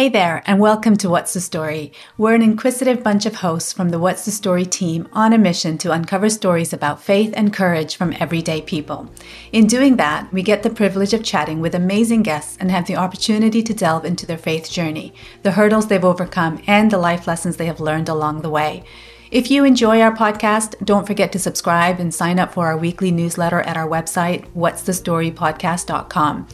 Hey 0.00 0.08
there, 0.08 0.42
and 0.46 0.58
welcome 0.58 0.96
to 0.96 1.10
What's 1.10 1.34
the 1.34 1.42
Story. 1.42 1.92
We're 2.16 2.32
an 2.32 2.40
inquisitive 2.40 3.02
bunch 3.02 3.26
of 3.26 3.34
hosts 3.34 3.70
from 3.74 3.90
the 3.90 3.98
What's 3.98 4.24
the 4.24 4.30
Story 4.30 4.64
team 4.64 5.06
on 5.12 5.34
a 5.34 5.36
mission 5.36 5.76
to 5.76 5.92
uncover 5.92 6.30
stories 6.30 6.72
about 6.72 7.02
faith 7.02 7.34
and 7.36 7.52
courage 7.52 7.96
from 7.96 8.14
everyday 8.18 8.62
people. 8.62 9.10
In 9.52 9.66
doing 9.66 9.96
that, 9.96 10.32
we 10.32 10.42
get 10.42 10.62
the 10.62 10.70
privilege 10.70 11.12
of 11.12 11.22
chatting 11.22 11.60
with 11.60 11.74
amazing 11.74 12.22
guests 12.22 12.56
and 12.58 12.70
have 12.70 12.86
the 12.86 12.96
opportunity 12.96 13.62
to 13.62 13.74
delve 13.74 14.06
into 14.06 14.24
their 14.24 14.38
faith 14.38 14.70
journey, 14.70 15.12
the 15.42 15.52
hurdles 15.52 15.88
they've 15.88 16.02
overcome, 16.02 16.62
and 16.66 16.90
the 16.90 16.96
life 16.96 17.26
lessons 17.26 17.58
they 17.58 17.66
have 17.66 17.78
learned 17.78 18.08
along 18.08 18.40
the 18.40 18.48
way. 18.48 18.82
If 19.30 19.50
you 19.50 19.66
enjoy 19.66 20.00
our 20.00 20.16
podcast, 20.16 20.82
don't 20.82 21.06
forget 21.06 21.30
to 21.32 21.38
subscribe 21.38 22.00
and 22.00 22.14
sign 22.14 22.38
up 22.38 22.54
for 22.54 22.68
our 22.68 22.76
weekly 22.78 23.10
newsletter 23.10 23.60
at 23.60 23.76
our 23.76 23.86
website, 23.86 24.50
what'sthestorypodcast.com. 24.54 26.48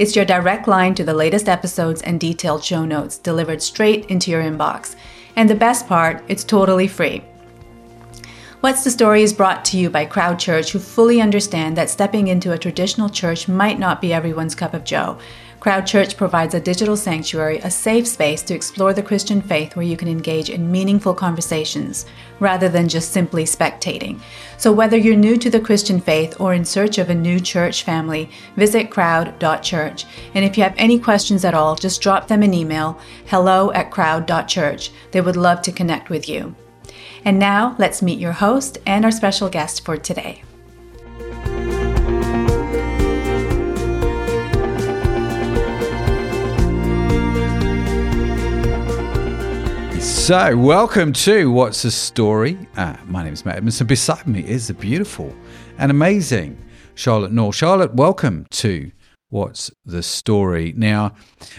It's 0.00 0.16
your 0.16 0.24
direct 0.24 0.66
line 0.66 0.94
to 0.94 1.04
the 1.04 1.12
latest 1.12 1.46
episodes 1.46 2.00
and 2.00 2.18
detailed 2.18 2.64
show 2.64 2.86
notes 2.86 3.18
delivered 3.18 3.60
straight 3.60 4.06
into 4.06 4.30
your 4.30 4.42
inbox. 4.42 4.96
And 5.36 5.50
the 5.50 5.54
best 5.54 5.86
part, 5.86 6.24
it's 6.26 6.42
totally 6.42 6.88
free. 6.88 7.22
What's 8.62 8.82
the 8.82 8.90
Story 8.90 9.22
is 9.22 9.34
brought 9.34 9.62
to 9.66 9.76
you 9.76 9.90
by 9.90 10.06
Crowd 10.06 10.38
Church, 10.38 10.72
who 10.72 10.78
fully 10.78 11.20
understand 11.20 11.76
that 11.76 11.90
stepping 11.90 12.28
into 12.28 12.52
a 12.52 12.58
traditional 12.58 13.10
church 13.10 13.46
might 13.46 13.78
not 13.78 14.00
be 14.00 14.10
everyone's 14.10 14.54
cup 14.54 14.72
of 14.72 14.84
joe. 14.84 15.18
Crowd 15.60 15.86
Church 15.86 16.16
provides 16.16 16.54
a 16.54 16.60
digital 16.60 16.96
sanctuary, 16.96 17.58
a 17.58 17.70
safe 17.70 18.08
space 18.08 18.40
to 18.44 18.54
explore 18.54 18.94
the 18.94 19.02
Christian 19.02 19.42
faith 19.42 19.76
where 19.76 19.84
you 19.84 19.94
can 19.94 20.08
engage 20.08 20.48
in 20.48 20.72
meaningful 20.72 21.12
conversations 21.12 22.06
rather 22.40 22.70
than 22.70 22.88
just 22.88 23.12
simply 23.12 23.44
spectating. 23.44 24.18
So, 24.56 24.72
whether 24.72 24.96
you're 24.96 25.14
new 25.14 25.36
to 25.36 25.50
the 25.50 25.60
Christian 25.60 26.00
faith 26.00 26.40
or 26.40 26.54
in 26.54 26.64
search 26.64 26.96
of 26.96 27.10
a 27.10 27.14
new 27.14 27.38
church 27.38 27.82
family, 27.82 28.30
visit 28.56 28.90
crowd.church. 28.90 30.06
And 30.34 30.46
if 30.46 30.56
you 30.56 30.62
have 30.62 30.74
any 30.78 30.98
questions 30.98 31.44
at 31.44 31.52
all, 31.52 31.76
just 31.76 32.00
drop 32.00 32.26
them 32.26 32.42
an 32.42 32.54
email 32.54 32.98
hello 33.26 33.70
at 33.72 33.90
crowd.church. 33.90 34.90
They 35.10 35.20
would 35.20 35.36
love 35.36 35.60
to 35.62 35.72
connect 35.72 36.08
with 36.08 36.26
you. 36.26 36.54
And 37.26 37.38
now, 37.38 37.76
let's 37.78 38.00
meet 38.00 38.18
your 38.18 38.32
host 38.32 38.78
and 38.86 39.04
our 39.04 39.10
special 39.10 39.50
guest 39.50 39.84
for 39.84 39.98
today. 39.98 40.42
So, 50.00 50.56
welcome 50.56 51.12
to 51.12 51.52
What's 51.52 51.82
the 51.82 51.90
Story? 51.90 52.56
Uh, 52.74 52.96
my 53.06 53.22
name 53.22 53.34
is 53.34 53.44
Matt 53.44 53.62
Edmundson. 53.62 53.86
Beside 53.86 54.26
me 54.26 54.40
is 54.40 54.68
the 54.68 54.72
beautiful 54.72 55.34
and 55.76 55.90
amazing 55.90 56.56
Charlotte 56.94 57.32
Nall. 57.32 57.52
Charlotte, 57.52 57.94
welcome 57.94 58.46
to 58.52 58.92
What's 59.28 59.70
the 59.84 60.02
Story? 60.02 60.72
Now, 60.74 61.12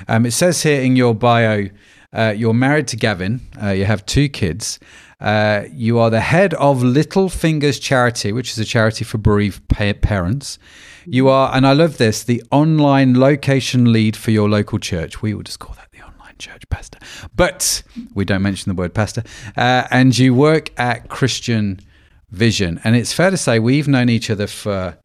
um, 0.07 0.25
it 0.25 0.31
says 0.31 0.63
here 0.63 0.81
in 0.81 0.95
your 0.95 1.13
bio, 1.13 1.67
uh, 2.11 2.33
you're 2.35 2.55
married 2.55 2.87
to 2.87 2.97
Gavin, 2.97 3.41
uh, 3.61 3.69
you 3.69 3.85
have 3.85 4.07
two 4.07 4.27
kids. 4.27 4.79
Uh, 5.19 5.65
you 5.71 5.99
are 5.99 6.09
the 6.09 6.21
head 6.21 6.55
of 6.55 6.81
Little 6.81 7.29
Fingers 7.29 7.77
Charity, 7.77 8.31
which 8.31 8.49
is 8.49 8.57
a 8.57 8.65
charity 8.65 9.05
for 9.05 9.19
bereaved 9.19 9.67
pa- 9.67 9.93
parents. 10.01 10.57
You 11.05 11.29
are, 11.29 11.55
and 11.55 11.67
I 11.67 11.73
love 11.73 11.99
this, 11.99 12.23
the 12.23 12.41
online 12.49 13.19
location 13.19 13.93
lead 13.93 14.17
for 14.17 14.31
your 14.31 14.49
local 14.49 14.79
church. 14.79 15.21
We 15.21 15.35
will 15.35 15.43
just 15.43 15.59
call 15.59 15.75
that 15.75 15.91
church 16.41 16.63
pastor, 16.69 16.99
but 17.35 17.83
we 18.13 18.25
don't 18.25 18.41
mention 18.41 18.69
the 18.69 18.75
word 18.75 18.93
pastor. 18.93 19.23
Uh, 19.55 19.87
and 19.91 20.17
you 20.17 20.33
work 20.33 20.77
at 20.79 21.09
Christian 21.09 21.79
Vision, 22.29 22.79
and 22.83 22.95
it's 22.95 23.13
fair 23.13 23.29
to 23.29 23.37
say 23.37 23.59
we've 23.59 23.87
known 23.87 24.09
each 24.09 24.29
other 24.29 24.47
for 24.47 24.97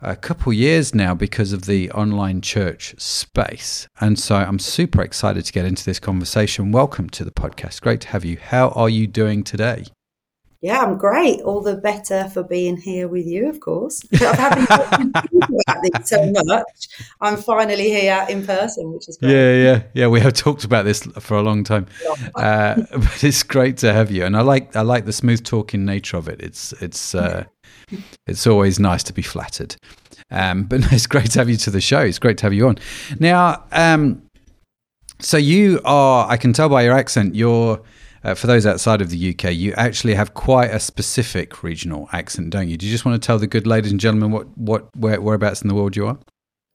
a 0.00 0.16
couple 0.16 0.52
years 0.52 0.94
now 0.94 1.14
because 1.14 1.52
of 1.52 1.64
the 1.64 1.90
online 1.92 2.40
church 2.40 2.94
space. 2.98 3.88
And 4.00 4.18
so 4.18 4.36
I'm 4.36 4.58
super 4.58 5.02
excited 5.02 5.44
to 5.46 5.52
get 5.52 5.64
into 5.64 5.84
this 5.84 5.98
conversation. 5.98 6.72
Welcome 6.72 7.08
to 7.10 7.24
the 7.24 7.30
podcast. 7.30 7.80
Great 7.80 8.02
to 8.02 8.08
have 8.08 8.24
you. 8.24 8.36
How 8.36 8.68
are 8.70 8.90
you 8.90 9.06
doing 9.06 9.44
today? 9.44 9.84
Yeah, 10.64 10.80
I'm 10.80 10.96
great. 10.96 11.42
All 11.42 11.60
the 11.60 11.76
better 11.76 12.30
for 12.32 12.42
being 12.42 12.78
here 12.78 13.06
with 13.06 13.26
you, 13.26 13.50
of 13.50 13.60
course. 13.60 14.00
I've 14.14 14.38
having 14.38 14.62
about 14.64 15.82
this 15.82 16.08
so 16.08 16.32
much. 16.46 16.88
I'm 17.20 17.36
finally 17.36 17.90
here 17.90 18.24
in 18.30 18.46
person, 18.46 18.90
which 18.90 19.06
is 19.06 19.18
great. 19.18 19.32
Yeah, 19.32 19.52
yeah, 19.52 19.82
yeah. 19.92 20.06
We 20.06 20.20
have 20.20 20.32
talked 20.32 20.64
about 20.64 20.86
this 20.86 21.02
for 21.20 21.36
a 21.36 21.42
long 21.42 21.64
time, 21.64 21.86
uh, 22.36 22.76
but 22.92 23.22
it's 23.22 23.42
great 23.42 23.76
to 23.78 23.92
have 23.92 24.10
you. 24.10 24.24
And 24.24 24.38
I 24.38 24.40
like 24.40 24.74
I 24.74 24.80
like 24.80 25.04
the 25.04 25.12
smooth 25.12 25.44
talking 25.44 25.84
nature 25.84 26.16
of 26.16 26.28
it. 26.28 26.40
It's 26.40 26.72
it's 26.80 27.14
uh, 27.14 27.44
it's 28.26 28.46
always 28.46 28.80
nice 28.80 29.02
to 29.02 29.12
be 29.12 29.20
flattered. 29.20 29.76
Um, 30.30 30.64
but 30.64 30.80
no, 30.80 30.86
it's 30.92 31.06
great 31.06 31.32
to 31.32 31.40
have 31.40 31.50
you 31.50 31.58
to 31.58 31.70
the 31.70 31.82
show. 31.82 32.00
It's 32.00 32.18
great 32.18 32.38
to 32.38 32.46
have 32.46 32.54
you 32.54 32.68
on. 32.68 32.78
Now, 33.20 33.64
um, 33.70 34.22
so 35.20 35.36
you 35.36 35.82
are. 35.84 36.26
I 36.26 36.38
can 36.38 36.54
tell 36.54 36.70
by 36.70 36.84
your 36.84 36.96
accent, 36.96 37.34
you're 37.34 37.82
uh, 38.24 38.34
for 38.34 38.46
those 38.46 38.66
outside 38.66 39.00
of 39.02 39.10
the 39.10 39.30
UK, 39.30 39.52
you 39.52 39.72
actually 39.74 40.14
have 40.14 40.34
quite 40.34 40.70
a 40.70 40.80
specific 40.80 41.62
regional 41.62 42.08
accent, 42.12 42.50
don't 42.50 42.68
you? 42.68 42.76
Do 42.76 42.86
you 42.86 42.92
just 42.92 43.04
want 43.04 43.20
to 43.20 43.24
tell 43.24 43.38
the 43.38 43.46
good 43.46 43.66
ladies 43.66 43.90
and 43.90 44.00
gentlemen 44.00 44.30
what, 44.30 44.56
what 44.56 44.96
where, 44.96 45.20
whereabouts 45.20 45.62
in 45.62 45.68
the 45.68 45.74
world 45.74 45.94
you 45.94 46.06
are? 46.06 46.18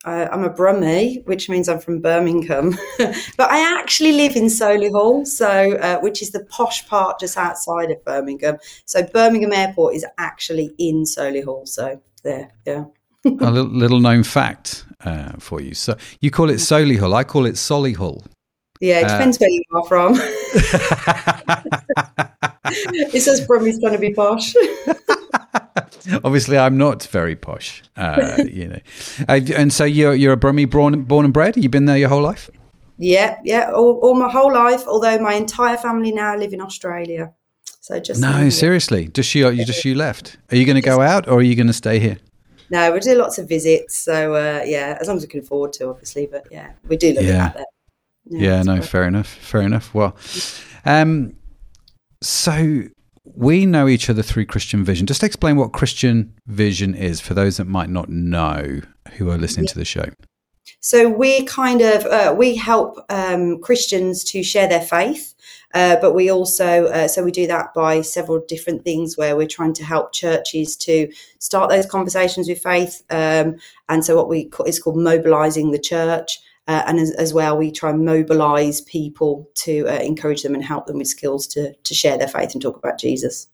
Uh, 0.05 0.29
I'm 0.31 0.45
a 0.45 0.49
Brummie, 0.49 1.25
which 1.25 1.49
means 1.49 1.67
I'm 1.67 1.79
from 1.79 1.99
Birmingham, 1.99 2.77
but 2.97 3.51
I 3.51 3.79
actually 3.79 4.13
live 4.13 4.37
in 4.37 4.45
Solihull, 4.45 5.27
so 5.27 5.73
uh, 5.73 5.99
which 5.99 6.21
is 6.21 6.31
the 6.31 6.45
posh 6.45 6.87
part 6.87 7.19
just 7.19 7.35
outside 7.35 7.91
of 7.91 8.03
Birmingham. 8.05 8.57
So 8.85 9.03
Birmingham 9.03 9.51
Airport 9.51 9.95
is 9.95 10.05
actually 10.17 10.73
in 10.77 11.03
Solihull. 11.03 11.67
So 11.67 12.01
there, 12.23 12.49
yeah. 12.65 12.85
a 13.25 13.29
little, 13.29 13.71
little, 13.71 13.99
known 13.99 14.23
fact 14.23 14.85
uh, 15.03 15.33
for 15.39 15.59
you. 15.59 15.73
So 15.73 15.97
you 16.21 16.31
call 16.31 16.49
it 16.49 16.55
Solihull. 16.55 17.13
I 17.13 17.25
call 17.25 17.45
it 17.45 17.55
Solihull. 17.55 18.25
Yeah, 18.79 18.99
it 18.99 19.09
depends 19.09 19.35
uh, 19.35 19.39
where 19.41 19.49
you 19.49 19.63
are 19.73 19.85
from. 19.85 20.13
it 22.65 23.21
says 23.21 23.45
Brummie's 23.45 23.79
going 23.79 23.93
to 23.93 23.99
be 23.99 24.13
posh. 24.13 24.53
Obviously, 26.23 26.57
I'm 26.57 26.77
not 26.77 27.03
very 27.03 27.35
posh, 27.35 27.83
uh, 27.97 28.43
you 28.49 28.67
know. 28.67 28.79
Uh, 29.27 29.39
and 29.55 29.71
so 29.73 29.85
you're 29.85 30.13
you're 30.13 30.33
a 30.33 30.37
Brummie 30.37 30.69
born 30.69 31.03
born 31.03 31.25
and 31.25 31.33
bred. 31.33 31.57
You've 31.57 31.71
been 31.71 31.85
there 31.85 31.97
your 31.97 32.09
whole 32.09 32.21
life. 32.21 32.49
Yeah, 32.97 33.39
yeah, 33.43 33.71
all, 33.71 33.99
all 34.01 34.15
my 34.15 34.29
whole 34.29 34.53
life. 34.53 34.83
Although 34.87 35.19
my 35.19 35.33
entire 35.33 35.77
family 35.77 36.11
now 36.11 36.35
live 36.35 36.53
in 36.53 36.61
Australia. 36.61 37.33
So 37.63 37.99
just 37.99 38.21
no, 38.21 38.49
seriously, 38.49 39.07
just 39.07 39.33
you, 39.33 39.49
you 39.49 39.65
just 39.65 39.83
you 39.85 39.95
left. 39.95 40.37
Are 40.51 40.55
you 40.55 40.65
going 40.65 40.75
to 40.75 40.81
go 40.81 41.01
out, 41.01 41.27
or 41.27 41.39
are 41.39 41.41
you 41.41 41.55
going 41.55 41.67
to 41.67 41.73
stay 41.73 41.99
here? 41.99 42.17
No, 42.69 42.91
we 42.91 42.99
do 42.99 43.15
lots 43.15 43.37
of 43.39 43.47
visits. 43.47 43.97
So 43.97 44.35
uh, 44.35 44.63
yeah, 44.65 44.97
as 44.99 45.07
long 45.07 45.17
as 45.17 45.23
we 45.23 45.29
can 45.29 45.39
afford 45.39 45.73
to, 45.73 45.89
obviously. 45.89 46.27
But 46.27 46.47
yeah, 46.51 46.73
we 46.87 46.97
do 46.97 47.13
live 47.13 47.25
yeah. 47.25 47.45
out 47.45 47.53
there. 47.55 47.65
Yeah, 48.25 48.39
yeah 48.49 48.63
no, 48.63 48.75
great. 48.75 48.89
fair 48.89 49.03
enough. 49.05 49.27
Fair 49.27 49.61
enough. 49.61 49.93
Well, 49.93 50.15
um, 50.85 51.35
so 52.21 52.83
we 53.23 53.65
know 53.65 53.87
each 53.87 54.09
other 54.09 54.21
through 54.21 54.45
Christian 54.45 54.83
Vision. 54.83 55.07
Just 55.07 55.23
explain 55.23 55.55
what 55.55 55.71
Christian 55.71 56.33
Vision 56.47 56.95
is 56.95 57.21
for 57.21 57.33
those 57.33 57.57
that 57.57 57.65
might 57.65 57.89
not 57.89 58.09
know 58.09 58.81
who 59.17 59.29
are 59.29 59.37
listening 59.37 59.65
yeah. 59.65 59.71
to 59.71 59.79
the 59.79 59.85
show. 59.85 60.05
So 60.81 61.09
we 61.09 61.43
kind 61.43 61.81
of 61.81 62.05
uh, 62.05 62.33
we 62.37 62.55
help 62.55 62.99
um, 63.09 63.59
Christians 63.59 64.23
to 64.25 64.43
share 64.43 64.67
their 64.67 64.81
faith, 64.81 65.33
uh, 65.73 65.97
but 65.99 66.13
we 66.13 66.31
also 66.31 66.85
uh, 66.85 67.07
so 67.07 67.23
we 67.23 67.31
do 67.31 67.47
that 67.47 67.73
by 67.73 68.01
several 68.01 68.41
different 68.47 68.83
things 68.83 69.17
where 69.17 69.35
we're 69.35 69.47
trying 69.47 69.73
to 69.73 69.83
help 69.83 70.13
churches 70.13 70.77
to 70.77 71.11
start 71.39 71.69
those 71.69 71.85
conversations 71.85 72.47
with 72.47 72.61
faith, 72.61 73.03
um, 73.09 73.55
and 73.89 74.05
so 74.05 74.15
what 74.15 74.29
we 74.29 74.45
call, 74.45 74.65
is 74.65 74.79
called 74.79 74.97
mobilizing 74.97 75.71
the 75.71 75.79
church. 75.79 76.39
Uh, 76.69 76.83
and 76.85 76.99
as, 76.99 77.09
as, 77.15 77.33
well, 77.33 77.57
we 77.57 77.71
try 77.71 77.89
and 77.89 78.05
mobilize 78.05 78.81
people 78.81 79.49
to 79.55 79.87
uh, 79.87 79.99
encourage 80.03 80.43
them 80.43 80.53
and 80.53 80.63
help 80.63 80.85
them 80.85 80.99
with 80.99 81.07
skills 81.07 81.47
to, 81.47 81.73
to 81.73 81.95
share 81.95 82.15
their 82.15 82.27
faith 82.27 82.53
and 82.53 82.61
talk 82.61 82.77
about 82.77 82.99
Jesus. 82.99 83.47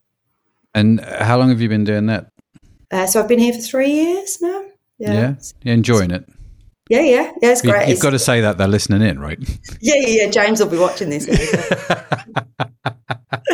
And 0.74 1.00
how 1.00 1.38
long 1.38 1.48
have 1.48 1.62
you 1.62 1.68
been 1.70 1.84
doing 1.84 2.04
that? 2.06 2.30
Uh, 2.90 3.06
so 3.06 3.18
I've 3.18 3.26
been 3.26 3.38
here 3.38 3.54
for 3.54 3.60
three 3.60 3.90
years 3.90 4.36
now. 4.42 4.64
Yeah. 4.98 5.12
yeah? 5.14 5.34
You're 5.62 5.74
enjoying 5.74 6.10
it? 6.10 6.28
Yeah, 6.90 7.00
yeah. 7.00 7.32
Yeah, 7.40 7.52
it's 7.52 7.62
great. 7.62 7.88
You, 7.88 7.94
have 7.94 8.02
got 8.02 8.10
to 8.10 8.18
say 8.18 8.42
that 8.42 8.58
they're 8.58 8.68
listening 8.68 9.00
in, 9.00 9.18
right? 9.18 9.38
Yeah, 9.80 9.94
yeah, 9.96 10.24
yeah. 10.24 10.30
James 10.30 10.60
will 10.60 10.68
be 10.68 10.76
watching 10.76 11.08
this. 11.08 11.26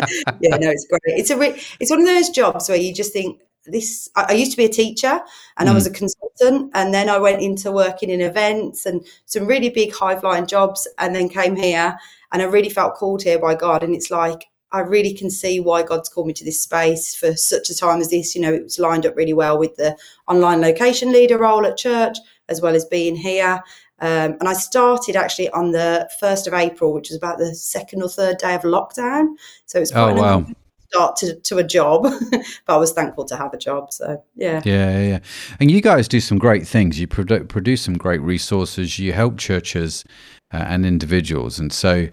yeah, 0.41 0.57
no, 0.57 0.71
it's 0.71 0.89
great. 0.89 1.19
It's 1.19 1.31
a 1.31 1.39
re- 1.39 1.61
it's 1.79 1.91
one 1.91 2.01
of 2.01 2.07
those 2.07 2.31
jobs 2.31 2.69
where 2.69 2.79
you 2.79 2.93
just 2.93 3.13
think, 3.13 3.41
this 3.67 4.09
I, 4.17 4.33
used 4.33 4.51
to 4.53 4.57
be 4.57 4.65
a 4.65 4.69
teacher 4.69 5.21
and 5.57 5.69
mm. 5.69 5.73
I 5.73 5.75
was 5.75 5.87
a 5.87 5.91
mm. 5.91 5.97
consultant 5.97 6.71
and 6.75 6.93
then 6.93 7.09
I 7.09 7.19
went 7.19 7.43
into 7.43 7.71
working 7.71 8.11
in 8.11 8.21
events 8.21 8.87
and 8.87 9.07
some 9.27 9.47
really 9.47 9.71
big 9.71 9.95
high 9.95 10.19
flying 10.19 10.47
jobs 10.47 10.89
and 10.99 11.15
then 11.15 11.29
came 11.29 11.57
here 11.57 11.97
and 12.33 12.43
I 12.43 12.47
really 12.47 12.71
felt 12.71 12.95
called 12.95 13.23
here 13.23 13.39
by 13.39 13.55
God 13.55 13.83
and 13.83 13.95
it's 13.95 14.11
like 14.11 14.47
I 14.73 14.81
really 14.81 15.13
can 15.13 15.31
see 15.31 15.61
why 15.61 15.83
God's 15.83 16.09
called 16.09 16.27
me 16.27 16.33
to 16.33 16.45
this 16.45 16.63
space 16.63 17.15
for 17.15 17.37
such 17.37 17.69
a 17.69 17.77
time 17.77 18.01
as 18.01 18.09
this. 18.09 18.35
You 18.35 18.41
know, 18.41 18.55
it 18.55 18.63
was 18.63 18.79
lined 18.79 19.05
up 19.05 19.15
really 19.15 19.35
well 19.35 19.59
with 19.59 19.77
the 19.77 19.99
online 20.29 20.63
location 20.63 21.13
leader 21.13 21.37
role 21.37 21.67
at 21.67 21.77
church, 21.77 22.17
as 22.49 22.63
well 22.63 22.75
as 22.75 22.87
being 22.87 23.15
here. 23.15 23.63
Um, 24.01 24.39
and 24.41 24.49
I 24.49 24.55
started 24.55 25.15
actually 25.15 25.51
on 25.51 25.73
the 25.73 26.09
1st 26.23 26.47
of 26.47 26.55
April, 26.55 26.95
which 26.95 27.11
was 27.11 27.19
about 27.19 27.37
the 27.37 27.55
second 27.55 28.03
or 28.03 28.09
third 28.09 28.39
day 28.39 28.55
of 28.55 28.63
lockdown. 28.63 29.35
So 29.67 29.79
it's 29.79 29.93
quite 29.93 30.17
oh, 30.17 30.23
wow 30.23 30.47
start 30.93 31.17
to, 31.17 31.35
to 31.37 31.59
a 31.59 31.65
job, 31.65 32.03
but 32.31 32.45
I 32.69 32.77
was 32.77 32.93
thankful 32.93 33.25
to 33.27 33.37
have 33.37 33.55
a 33.55 33.59
job. 33.59 33.93
So 33.93 34.23
yeah, 34.35 34.61
yeah, 34.65 35.01
yeah. 35.01 35.19
And 35.59 35.71
you 35.71 35.81
guys 35.81 36.07
do 36.07 36.21
some 36.21 36.39
great 36.39 36.67
things. 36.67 37.01
You 37.01 37.09
produ- 37.09 37.49
produce 37.49 37.83
some 37.83 37.97
great 37.97 38.21
resources. 38.21 38.99
You 38.99 39.13
help 39.13 39.39
churches 39.39 40.05
uh, 40.53 40.59
and 40.59 40.85
individuals. 40.85 41.59
And 41.59 41.73
so, 41.73 42.09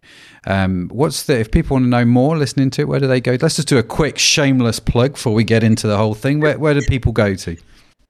um, 0.47 0.89
what's 0.93 1.23
the 1.23 1.39
if 1.39 1.51
people 1.51 1.75
want 1.75 1.85
to 1.85 1.89
know 1.89 2.05
more, 2.05 2.37
listening 2.37 2.69
to 2.71 2.81
it, 2.81 2.87
where 2.87 2.99
do 2.99 3.07
they 3.07 3.21
go? 3.21 3.37
Let's 3.41 3.57
just 3.57 3.67
do 3.67 3.77
a 3.77 3.83
quick 3.83 4.17
shameless 4.17 4.79
plug 4.79 5.13
before 5.13 5.33
we 5.33 5.43
get 5.43 5.63
into 5.63 5.87
the 5.87 5.97
whole 5.97 6.13
thing. 6.13 6.39
Where, 6.39 6.57
where 6.57 6.73
do 6.73 6.81
people 6.81 7.11
go 7.11 7.35
to? 7.35 7.57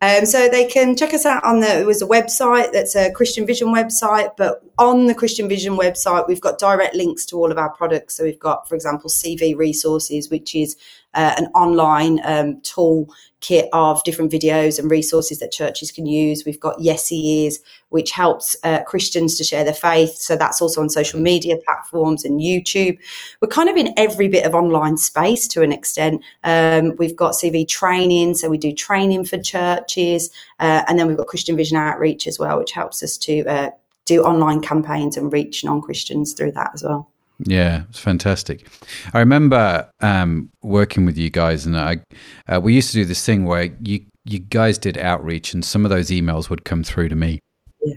Um, 0.02 0.26
so 0.26 0.48
they 0.48 0.66
can 0.66 0.96
check 0.96 1.14
us 1.14 1.26
out 1.26 1.44
on 1.44 1.60
the 1.60 1.82
it 1.82 1.86
was 1.86 2.02
a 2.02 2.08
website 2.08 2.72
that's 2.72 2.96
a 2.96 3.12
Christian 3.12 3.46
Vision 3.46 3.68
website, 3.68 4.30
but 4.38 4.64
on 4.78 5.08
the 5.08 5.14
Christian 5.14 5.50
Vision 5.50 5.78
website 5.78 6.26
we've 6.26 6.40
got 6.40 6.58
direct 6.58 6.96
links 6.96 7.26
to 7.26 7.36
all 7.36 7.52
of 7.52 7.58
our 7.58 7.70
products. 7.70 8.16
So 8.16 8.24
we've 8.24 8.40
got, 8.40 8.68
for 8.68 8.76
example, 8.76 9.10
CV 9.10 9.58
Resources, 9.58 10.30
which 10.30 10.56
is 10.56 10.78
uh, 11.14 11.36
an 11.38 11.46
online 11.56 12.20
um, 12.24 12.62
tool 12.62 13.10
kit 13.42 13.70
of 13.72 14.04
different 14.04 14.32
videos 14.32 14.78
and 14.78 14.92
resources 14.92 15.40
that 15.40 15.52
churches 15.52 15.92
can 15.92 16.06
use. 16.06 16.44
We've 16.46 16.60
got 16.60 16.80
Yes 16.80 17.08
He 17.08 17.46
Is, 17.46 17.60
which 17.90 18.12
helps 18.12 18.56
uh, 18.64 18.84
Christians 18.84 19.38
to 19.38 19.44
share 19.44 19.64
their 19.64 19.74
faith. 19.74 20.16
So 20.16 20.36
that's 20.36 20.62
also 20.62 20.82
on 20.82 20.90
social 20.90 21.20
media 21.20 21.58
platforms 21.66 22.26
and 22.26 22.42
YouTube. 22.42 22.98
We're 23.42 23.48
kind 23.48 23.70
of 23.70 23.78
in 23.78 23.94
every 23.98 24.28
bit 24.28 24.46
of 24.46 24.54
online 24.54 24.98
space 24.98 25.48
to 25.50 25.62
an 25.62 25.72
extent. 25.72 26.22
Um, 26.44 26.96
we've 26.98 27.16
got 27.16 27.34
CV 27.34 27.68
training, 27.68 28.36
so 28.36 28.50
we 28.50 28.58
do 28.58 28.74
training 28.74 29.26
for 29.26 29.38
churches, 29.38 30.30
uh, 30.60 30.84
and 30.88 31.00
then 31.00 31.08
we've 31.08 31.18
got 31.18 31.28
Christian 31.28 31.56
Vision 31.56 31.78
Outreach 31.78 32.28
as 32.28 32.40
well, 32.40 32.58
which 32.58 32.72
helps 32.72 33.02
us 33.04 33.18
to 33.20 33.46
uh, 33.46 33.70
do 34.06 34.24
online 34.24 34.62
campaigns 34.62 35.18
and 35.18 35.32
reach 35.32 35.64
non 35.64 35.82
Christians 35.82 36.34
through 36.34 36.52
that 36.54 36.72
as 36.74 36.84
well. 36.84 37.10
Yeah, 37.46 37.84
it's 37.90 38.00
fantastic. 38.00 38.68
I 39.14 39.20
remember 39.20 39.90
um, 40.02 40.50
working 40.62 41.06
with 41.06 41.18
you 41.18 41.30
guys, 41.30 41.66
and 41.66 41.78
I 41.78 42.02
uh, 42.48 42.60
we 42.62 42.74
used 42.74 42.90
to 42.92 42.98
do 42.98 43.06
this 43.06 43.26
thing 43.26 43.46
where 43.46 43.70
you 43.82 44.06
you 44.26 44.40
guys 44.40 44.78
did 44.78 44.98
outreach, 44.98 45.54
and 45.54 45.64
some 45.64 45.86
of 45.86 45.90
those 45.90 46.10
emails 46.10 46.50
would 46.50 46.66
come 46.66 46.84
through 46.84 47.10
to 47.10 47.16
me. 47.16 47.40
Yeah. 47.82 47.96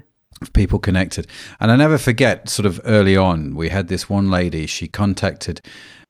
People 0.52 0.78
connected, 0.78 1.26
and 1.58 1.72
I 1.72 1.76
never 1.76 1.98
forget. 1.98 2.48
Sort 2.48 2.66
of 2.66 2.80
early 2.84 3.16
on, 3.16 3.56
we 3.56 3.68
had 3.68 3.88
this 3.88 4.08
one 4.08 4.30
lady. 4.30 4.66
She 4.66 4.86
contacted, 4.86 5.60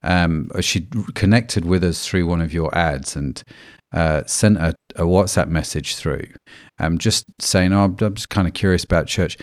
um, 0.02 0.50
she 0.61 0.87
connected 1.14 1.64
with 1.64 1.82
us 1.82 2.06
through 2.06 2.26
one 2.26 2.43
of 2.43 2.52
your 2.52 2.75
ads, 2.76 3.17
and 3.17 3.43
uh, 3.92 4.22
sent 4.26 4.58
a, 4.58 4.74
a, 4.96 5.02
WhatsApp 5.02 5.48
message 5.48 5.96
through, 5.96 6.26
um, 6.78 6.98
just 6.98 7.24
saying, 7.40 7.72
"Oh, 7.72 7.84
I'm 7.84 8.14
just 8.14 8.28
kind 8.28 8.48
of 8.48 8.54
curious 8.54 8.84
about 8.84 9.06
church," 9.06 9.36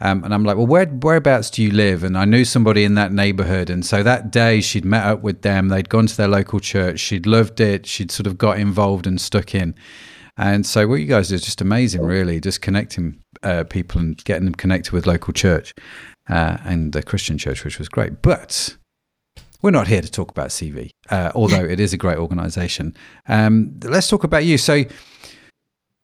um, 0.00 0.22
and 0.24 0.34
I'm 0.34 0.44
like, 0.44 0.56
"Well, 0.56 0.66
where 0.66 0.86
whereabouts 0.86 1.50
do 1.50 1.62
you 1.62 1.70
live?" 1.70 2.04
And 2.04 2.16
I 2.16 2.24
knew 2.24 2.44
somebody 2.44 2.84
in 2.84 2.94
that 2.94 3.12
neighborhood, 3.12 3.70
and 3.70 3.84
so 3.84 4.02
that 4.02 4.30
day 4.30 4.60
she'd 4.60 4.84
met 4.84 5.04
up 5.04 5.22
with 5.22 5.42
them. 5.42 5.68
They'd 5.68 5.88
gone 5.88 6.06
to 6.06 6.16
their 6.16 6.28
local 6.28 6.60
church. 6.60 7.00
She'd 7.00 7.26
loved 7.26 7.60
it. 7.60 7.86
She'd 7.86 8.10
sort 8.10 8.26
of 8.26 8.38
got 8.38 8.58
involved 8.58 9.06
and 9.06 9.20
stuck 9.20 9.54
in. 9.54 9.74
And 10.36 10.66
so 10.66 10.86
what 10.86 10.96
you 10.96 11.06
guys 11.06 11.28
do 11.28 11.34
is 11.34 11.42
just 11.42 11.62
amazing, 11.62 12.02
really, 12.02 12.40
just 12.40 12.60
connecting 12.60 13.20
uh, 13.42 13.64
people 13.64 14.00
and 14.00 14.22
getting 14.24 14.44
them 14.44 14.54
connected 14.54 14.92
with 14.92 15.06
local 15.06 15.32
church 15.32 15.72
uh, 16.28 16.58
and 16.64 16.92
the 16.92 17.02
Christian 17.02 17.38
church, 17.38 17.64
which 17.64 17.78
was 17.78 17.88
great. 17.88 18.20
But 18.20 18.76
we're 19.66 19.72
not 19.72 19.88
here 19.88 20.00
to 20.00 20.10
talk 20.10 20.30
about 20.30 20.50
CV, 20.50 20.90
uh, 21.10 21.32
although 21.34 21.64
it 21.64 21.80
is 21.80 21.92
a 21.92 21.96
great 21.96 22.18
organization. 22.18 22.94
Um, 23.26 23.80
let's 23.82 24.06
talk 24.06 24.22
about 24.22 24.44
you. 24.44 24.58
So, 24.58 24.84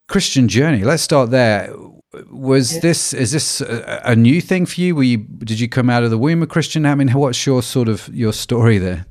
Christian 0.08 0.48
journey. 0.48 0.82
Let's 0.82 1.04
start 1.04 1.30
there. 1.30 1.72
Was 2.28 2.80
this 2.80 3.14
is 3.14 3.30
this 3.30 3.60
a, 3.60 4.02
a, 4.04 4.16
new 4.16 4.40
thing 4.40 4.66
for 4.66 4.80
you? 4.80 4.96
Were 4.96 5.04
you 5.04 5.18
did 5.18 5.60
you 5.60 5.68
come 5.68 5.88
out 5.88 6.02
of 6.02 6.10
the 6.10 6.18
womb 6.18 6.42
a 6.42 6.46
Christian? 6.46 6.84
I 6.84 6.96
mean, 6.96 7.08
what's 7.10 7.46
your 7.46 7.62
sort 7.62 7.88
of 7.88 8.10
your 8.12 8.32
story 8.32 8.78
there? 8.78 9.06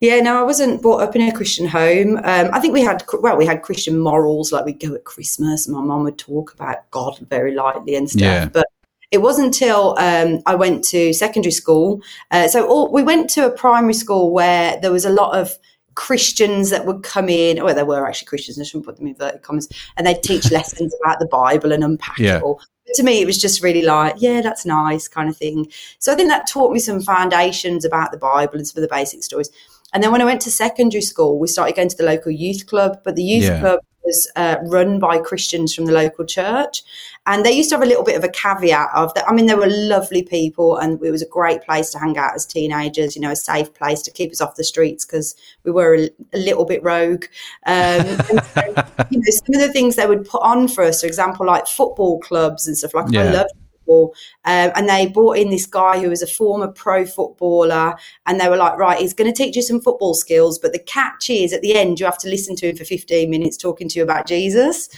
Yeah, 0.00 0.20
no, 0.20 0.40
I 0.40 0.42
wasn't 0.44 0.80
brought 0.80 1.02
up 1.02 1.14
in 1.14 1.20
a 1.20 1.30
Christian 1.30 1.68
home. 1.68 2.16
Um, 2.16 2.48
I 2.54 2.58
think 2.58 2.72
we 2.72 2.80
had 2.80 3.04
well, 3.20 3.36
we 3.36 3.44
had 3.44 3.60
Christian 3.60 3.98
morals, 3.98 4.50
like 4.50 4.64
we'd 4.64 4.80
go 4.80 4.94
at 4.94 5.04
Christmas, 5.04 5.66
and 5.66 5.76
my 5.76 5.82
mum 5.82 6.04
would 6.04 6.16
talk 6.16 6.54
about 6.54 6.90
God 6.90 7.18
very 7.28 7.54
lightly 7.54 7.96
and 7.96 8.08
stuff. 8.08 8.22
Yeah. 8.22 8.48
But 8.48 8.66
it 9.10 9.18
wasn't 9.18 9.46
until 9.46 9.98
um, 9.98 10.40
I 10.46 10.54
went 10.54 10.84
to 10.84 11.12
secondary 11.12 11.52
school. 11.52 12.00
Uh, 12.30 12.48
so 12.48 12.66
all, 12.66 12.92
we 12.92 13.02
went 13.02 13.28
to 13.30 13.46
a 13.46 13.50
primary 13.50 13.94
school 13.94 14.32
where 14.32 14.78
there 14.80 14.92
was 14.92 15.04
a 15.04 15.10
lot 15.10 15.36
of 15.36 15.58
Christians 15.96 16.70
that 16.70 16.86
would 16.86 17.02
come 17.02 17.28
in, 17.28 17.62
well, 17.62 17.74
there 17.74 17.84
were 17.84 18.06
actually 18.06 18.26
Christians, 18.26 18.60
I 18.60 18.64
shouldn't 18.64 18.86
put 18.86 18.96
them 18.96 19.06
in 19.06 19.12
inverted 19.12 19.42
commas, 19.42 19.68
and 19.96 20.06
they'd 20.06 20.22
teach 20.22 20.50
lessons 20.52 20.94
about 21.02 21.18
the 21.18 21.26
Bible 21.26 21.72
and 21.72 21.82
unpack 21.82 22.18
yeah. 22.18 22.38
it 22.38 22.42
all. 22.42 22.60
But 22.86 22.94
to 22.94 23.02
me, 23.02 23.20
it 23.20 23.26
was 23.26 23.40
just 23.40 23.62
really 23.62 23.82
like, 23.82 24.14
yeah, 24.18 24.40
that's 24.40 24.64
nice 24.64 25.08
kind 25.08 25.28
of 25.28 25.36
thing. 25.36 25.70
So 25.98 26.12
I 26.12 26.16
think 26.16 26.28
that 26.28 26.48
taught 26.48 26.72
me 26.72 26.78
some 26.78 27.00
foundations 27.00 27.84
about 27.84 28.12
the 28.12 28.18
Bible 28.18 28.56
and 28.56 28.66
some 28.66 28.82
of 28.82 28.88
the 28.88 28.94
basic 28.94 29.22
stories. 29.24 29.50
And 29.92 30.02
then 30.02 30.12
when 30.12 30.22
I 30.22 30.24
went 30.24 30.40
to 30.42 30.50
secondary 30.50 31.02
school, 31.02 31.38
we 31.38 31.48
started 31.48 31.74
going 31.74 31.88
to 31.88 31.96
the 31.96 32.04
local 32.04 32.30
youth 32.30 32.66
club, 32.66 33.00
but 33.04 33.16
the 33.16 33.24
youth 33.24 33.44
yeah. 33.44 33.60
club 33.60 33.80
was 34.10 34.30
uh, 34.36 34.56
run 34.64 34.98
by 34.98 35.18
Christians 35.18 35.74
from 35.74 35.86
the 35.86 35.92
local 35.92 36.24
church. 36.24 36.82
And 37.26 37.44
they 37.44 37.52
used 37.52 37.70
to 37.70 37.76
have 37.76 37.82
a 37.82 37.86
little 37.86 38.02
bit 38.02 38.16
of 38.16 38.24
a 38.24 38.28
caveat 38.28 38.88
of 38.94 39.14
that. 39.14 39.28
I 39.28 39.32
mean, 39.32 39.46
they 39.46 39.54
were 39.54 39.68
lovely 39.68 40.22
people 40.22 40.78
and 40.78 41.02
it 41.04 41.10
was 41.10 41.22
a 41.22 41.28
great 41.28 41.62
place 41.62 41.90
to 41.90 41.98
hang 41.98 42.18
out 42.18 42.34
as 42.34 42.46
teenagers, 42.46 43.14
you 43.14 43.22
know, 43.22 43.30
a 43.30 43.36
safe 43.36 43.72
place 43.74 44.02
to 44.02 44.10
keep 44.10 44.32
us 44.32 44.40
off 44.40 44.56
the 44.56 44.64
streets 44.64 45.04
because 45.04 45.36
we 45.64 45.70
were 45.70 45.94
a, 45.94 46.10
a, 46.32 46.38
little 46.38 46.64
bit 46.64 46.82
rogue. 46.82 47.26
Um, 47.66 48.04
so, 48.54 48.62
you 49.10 49.18
know, 49.18 49.30
some 49.30 49.54
of 49.54 49.60
the 49.60 49.70
things 49.72 49.96
they 49.96 50.06
would 50.06 50.26
put 50.26 50.42
on 50.42 50.66
for 50.66 50.82
us, 50.82 51.02
for 51.02 51.06
example, 51.06 51.46
like 51.46 51.66
football 51.66 52.18
clubs 52.20 52.66
and 52.66 52.76
stuff 52.76 52.94
like 52.94 53.12
yeah. 53.12 53.22
I 53.22 53.30
loved 53.30 53.59
football. 53.90 54.14
Um, 54.44 54.70
and 54.74 54.88
they 54.88 55.06
brought 55.06 55.38
in 55.38 55.50
this 55.50 55.66
guy 55.66 56.00
who 56.00 56.08
was 56.08 56.22
a 56.22 56.26
former 56.26 56.68
pro 56.68 57.04
footballer, 57.04 57.94
and 58.26 58.40
they 58.40 58.48
were 58.48 58.56
like, 58.56 58.78
right, 58.78 58.98
he's 58.98 59.14
going 59.14 59.32
to 59.32 59.36
teach 59.36 59.56
you 59.56 59.62
some 59.62 59.80
football 59.80 60.14
skills, 60.14 60.58
but 60.58 60.72
the 60.72 60.78
catch 60.78 61.30
is 61.30 61.52
at 61.52 61.62
the 61.62 61.74
end, 61.74 62.00
you 62.00 62.06
have 62.06 62.18
to 62.18 62.28
listen 62.28 62.56
to 62.56 62.70
him 62.70 62.76
for 62.76 62.84
15 62.84 63.28
minutes 63.28 63.56
talking 63.56 63.88
to 63.88 63.98
you 63.98 64.02
about 64.02 64.26
Jesus. 64.26 64.88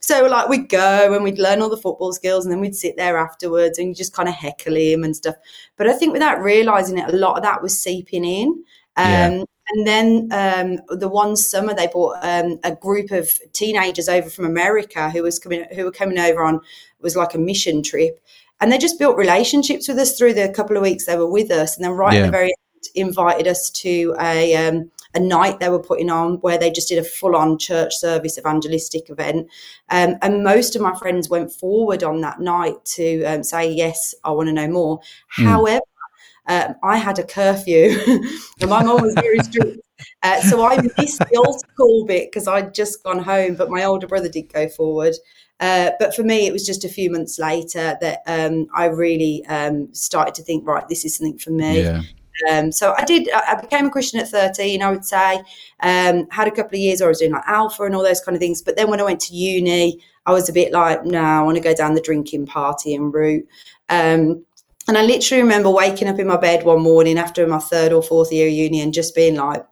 So 0.00 0.26
like 0.26 0.48
we'd 0.48 0.68
go 0.68 1.14
and 1.14 1.24
we'd 1.24 1.38
learn 1.38 1.60
all 1.60 1.70
the 1.70 1.76
football 1.76 2.12
skills 2.12 2.44
and 2.44 2.52
then 2.52 2.60
we'd 2.60 2.76
sit 2.76 2.96
there 2.96 3.16
afterwards 3.16 3.78
and 3.78 3.96
just 3.96 4.12
kind 4.12 4.28
of 4.28 4.36
heckle 4.36 4.76
him 4.76 5.02
and 5.02 5.16
stuff. 5.16 5.34
But 5.76 5.88
I 5.88 5.94
think 5.94 6.12
without 6.12 6.40
realizing 6.40 6.98
it, 6.98 7.12
a 7.12 7.16
lot 7.16 7.36
of 7.36 7.42
that 7.42 7.62
was 7.62 7.80
seeping 7.80 8.24
in. 8.24 8.48
Um, 8.96 9.04
yeah. 9.06 9.44
And 9.68 9.86
then 9.86 10.28
um, 10.30 10.98
the 10.98 11.08
one 11.08 11.34
summer 11.34 11.74
they 11.74 11.88
brought 11.88 12.18
um, 12.22 12.60
a 12.62 12.74
group 12.74 13.10
of 13.10 13.36
teenagers 13.52 14.08
over 14.08 14.30
from 14.30 14.44
America 14.44 15.10
who 15.10 15.24
was 15.24 15.40
coming, 15.40 15.64
who 15.74 15.84
were 15.84 15.90
coming 15.90 16.18
over 16.18 16.44
on 16.44 16.60
was 17.06 17.16
like 17.16 17.34
a 17.34 17.38
mission 17.38 17.82
trip, 17.82 18.20
and 18.60 18.70
they 18.70 18.78
just 18.78 18.98
built 18.98 19.16
relationships 19.16 19.88
with 19.88 19.98
us 19.98 20.18
through 20.18 20.34
the 20.34 20.48
couple 20.48 20.76
of 20.76 20.82
weeks 20.82 21.06
they 21.06 21.16
were 21.16 21.30
with 21.30 21.50
us, 21.50 21.76
and 21.76 21.84
then 21.84 21.92
right 21.92 22.14
yeah. 22.14 22.20
at 22.20 22.26
the 22.26 22.32
very 22.32 22.48
end 22.48 22.54
invited 22.94 23.46
us 23.46 23.70
to 23.70 24.14
a 24.20 24.54
um, 24.54 24.90
a 25.16 25.20
night 25.20 25.58
they 25.58 25.70
were 25.70 25.82
putting 25.82 26.10
on 26.10 26.34
where 26.36 26.58
they 26.58 26.70
just 26.70 26.88
did 26.88 26.98
a 26.98 27.04
full 27.04 27.34
on 27.34 27.58
church 27.58 27.94
service 27.96 28.38
evangelistic 28.38 29.08
event. 29.08 29.48
Um, 29.88 30.16
and 30.22 30.44
most 30.44 30.76
of 30.76 30.82
my 30.82 30.94
friends 30.96 31.30
went 31.30 31.50
forward 31.50 32.02
on 32.04 32.20
that 32.20 32.40
night 32.40 32.84
to 32.96 33.24
um, 33.24 33.42
say, 33.42 33.72
Yes, 33.72 34.14
I 34.24 34.30
want 34.32 34.48
to 34.48 34.52
know 34.52 34.68
more. 34.68 35.00
Mm. 35.38 35.44
However, 35.44 35.80
uh, 36.46 36.74
I 36.84 36.98
had 36.98 37.18
a 37.18 37.24
curfew, 37.24 37.98
and 38.60 38.70
my 38.70 38.82
mom 38.82 39.02
was 39.02 39.14
very 39.14 39.40
strict. 39.40 39.80
Uh, 40.22 40.40
so 40.42 40.64
I 40.64 40.76
missed 40.98 41.18
the 41.18 41.42
old 41.44 41.58
school 41.60 42.04
bit 42.04 42.30
because 42.30 42.46
I'd 42.46 42.74
just 42.74 43.02
gone 43.02 43.18
home, 43.18 43.54
but 43.54 43.70
my 43.70 43.84
older 43.84 44.06
brother 44.06 44.28
did 44.28 44.52
go 44.52 44.68
forward. 44.68 45.14
Uh, 45.60 45.90
but 45.98 46.14
for 46.14 46.22
me, 46.22 46.46
it 46.46 46.52
was 46.52 46.66
just 46.66 46.84
a 46.84 46.88
few 46.88 47.10
months 47.10 47.38
later 47.38 47.96
that 48.00 48.22
um, 48.26 48.66
I 48.74 48.86
really 48.86 49.44
um, 49.46 49.92
started 49.94 50.34
to 50.34 50.42
think, 50.42 50.66
right, 50.66 50.86
this 50.88 51.04
is 51.04 51.16
something 51.16 51.38
for 51.38 51.50
me. 51.50 51.82
Yeah. 51.82 52.02
Um, 52.50 52.70
so 52.70 52.94
I 52.98 53.04
did. 53.04 53.30
I 53.32 53.58
became 53.58 53.86
a 53.86 53.90
Christian 53.90 54.20
at 54.20 54.28
thirteen. 54.28 54.82
I 54.82 54.90
would 54.90 55.06
say 55.06 55.38
um, 55.80 56.28
had 56.30 56.46
a 56.46 56.50
couple 56.50 56.76
of 56.76 56.80
years 56.80 57.00
where 57.00 57.08
I 57.08 57.10
was 57.10 57.20
doing 57.20 57.32
like 57.32 57.46
Alpha 57.46 57.84
and 57.84 57.94
all 57.94 58.02
those 58.02 58.20
kind 58.20 58.36
of 58.36 58.40
things. 58.40 58.60
But 58.60 58.76
then 58.76 58.90
when 58.90 59.00
I 59.00 59.04
went 59.04 59.20
to 59.20 59.34
uni, 59.34 60.02
I 60.26 60.32
was 60.32 60.50
a 60.50 60.52
bit 60.52 60.70
like, 60.70 61.06
no, 61.06 61.22
I 61.22 61.40
want 61.40 61.56
to 61.56 61.62
go 61.62 61.74
down 61.74 61.94
the 61.94 62.00
drinking 62.02 62.44
party 62.44 62.94
and 62.94 63.14
route. 63.14 63.48
Um, 63.88 64.44
and 64.86 64.98
I 64.98 65.02
literally 65.02 65.42
remember 65.42 65.70
waking 65.70 66.08
up 66.08 66.18
in 66.18 66.26
my 66.26 66.36
bed 66.36 66.64
one 66.64 66.82
morning 66.82 67.16
after 67.16 67.46
my 67.46 67.58
third 67.58 67.92
or 67.92 68.02
fourth 68.02 68.30
year 68.30 68.48
of 68.48 68.52
uni 68.52 68.82
and 68.82 68.92
just 68.92 69.14
being 69.14 69.36
like, 69.36 69.64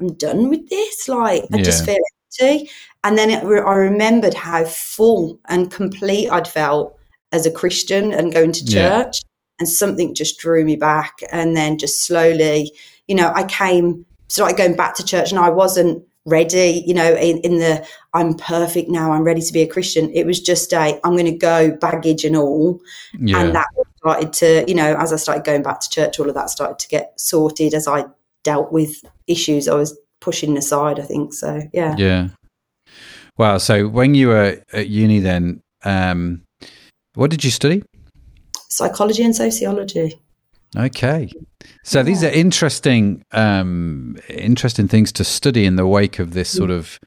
I'm 0.00 0.14
done 0.14 0.48
with 0.48 0.70
this. 0.70 1.08
Like 1.08 1.44
I 1.52 1.58
yeah. 1.58 1.62
just 1.62 1.84
feel 1.84 1.98
empty. 2.40 2.70
And 3.06 3.16
then 3.16 3.30
it, 3.30 3.44
I 3.44 3.74
remembered 3.74 4.34
how 4.34 4.64
full 4.64 5.38
and 5.48 5.70
complete 5.70 6.28
I'd 6.28 6.48
felt 6.48 6.98
as 7.32 7.46
a 7.46 7.50
Christian 7.50 8.12
and 8.12 8.32
going 8.32 8.52
to 8.52 8.64
church. 8.64 9.20
Yeah 9.22 9.26
and 9.58 9.68
something 9.68 10.14
just 10.14 10.38
drew 10.38 10.64
me 10.64 10.76
back. 10.76 11.18
And 11.30 11.56
then 11.56 11.78
just 11.78 12.04
slowly, 12.04 12.72
you 13.06 13.14
know, 13.14 13.32
I 13.34 13.44
came, 13.44 14.04
started 14.28 14.56
going 14.56 14.76
back 14.76 14.94
to 14.96 15.04
church 15.04 15.30
and 15.30 15.38
I 15.38 15.50
wasn't 15.50 16.04
ready, 16.24 16.82
you 16.86 16.94
know, 16.94 17.14
in, 17.14 17.38
in 17.38 17.58
the 17.58 17.86
I'm 18.12 18.34
perfect 18.34 18.90
now, 18.90 19.12
I'm 19.12 19.22
ready 19.22 19.40
to 19.40 19.52
be 19.52 19.62
a 19.62 19.66
Christian. 19.66 20.10
It 20.10 20.26
was 20.26 20.40
just 20.40 20.72
a 20.72 21.00
I'm 21.04 21.12
going 21.12 21.26
to 21.26 21.36
go 21.36 21.70
baggage 21.70 22.24
and 22.24 22.36
all. 22.36 22.80
Yeah. 23.18 23.40
And 23.40 23.54
that 23.54 23.66
started 23.98 24.32
to, 24.34 24.64
you 24.66 24.74
know, 24.74 24.96
as 24.96 25.12
I 25.12 25.16
started 25.16 25.44
going 25.44 25.62
back 25.62 25.80
to 25.80 25.88
church, 25.88 26.18
all 26.18 26.28
of 26.28 26.34
that 26.34 26.50
started 26.50 26.78
to 26.80 26.88
get 26.88 27.18
sorted 27.18 27.74
as 27.74 27.86
I 27.86 28.06
dealt 28.42 28.72
with 28.72 29.04
issues 29.26 29.68
I 29.68 29.74
was 29.74 29.96
pushing 30.20 30.56
aside, 30.56 30.98
I 30.98 31.04
think. 31.04 31.32
So, 31.32 31.62
yeah. 31.72 31.94
Yeah. 31.96 32.28
Wow. 33.38 33.58
So 33.58 33.88
when 33.88 34.14
you 34.14 34.28
were 34.28 34.60
at 34.72 34.88
uni 34.88 35.20
then, 35.20 35.62
um, 35.84 36.42
what 37.14 37.30
did 37.30 37.44
you 37.44 37.50
study? 37.50 37.82
psychology 38.76 39.22
and 39.22 39.34
sociology. 39.34 40.20
Okay, 40.76 41.30
so 41.84 42.00
yeah. 42.00 42.02
these 42.02 42.22
are 42.22 42.28
interesting, 42.28 43.24
um, 43.32 44.16
interesting 44.28 44.88
things 44.88 45.10
to 45.12 45.24
study 45.24 45.64
in 45.64 45.76
the 45.76 45.86
wake 45.86 46.18
of 46.18 46.34
this 46.34 46.50
sort 46.50 46.70
of 46.70 46.98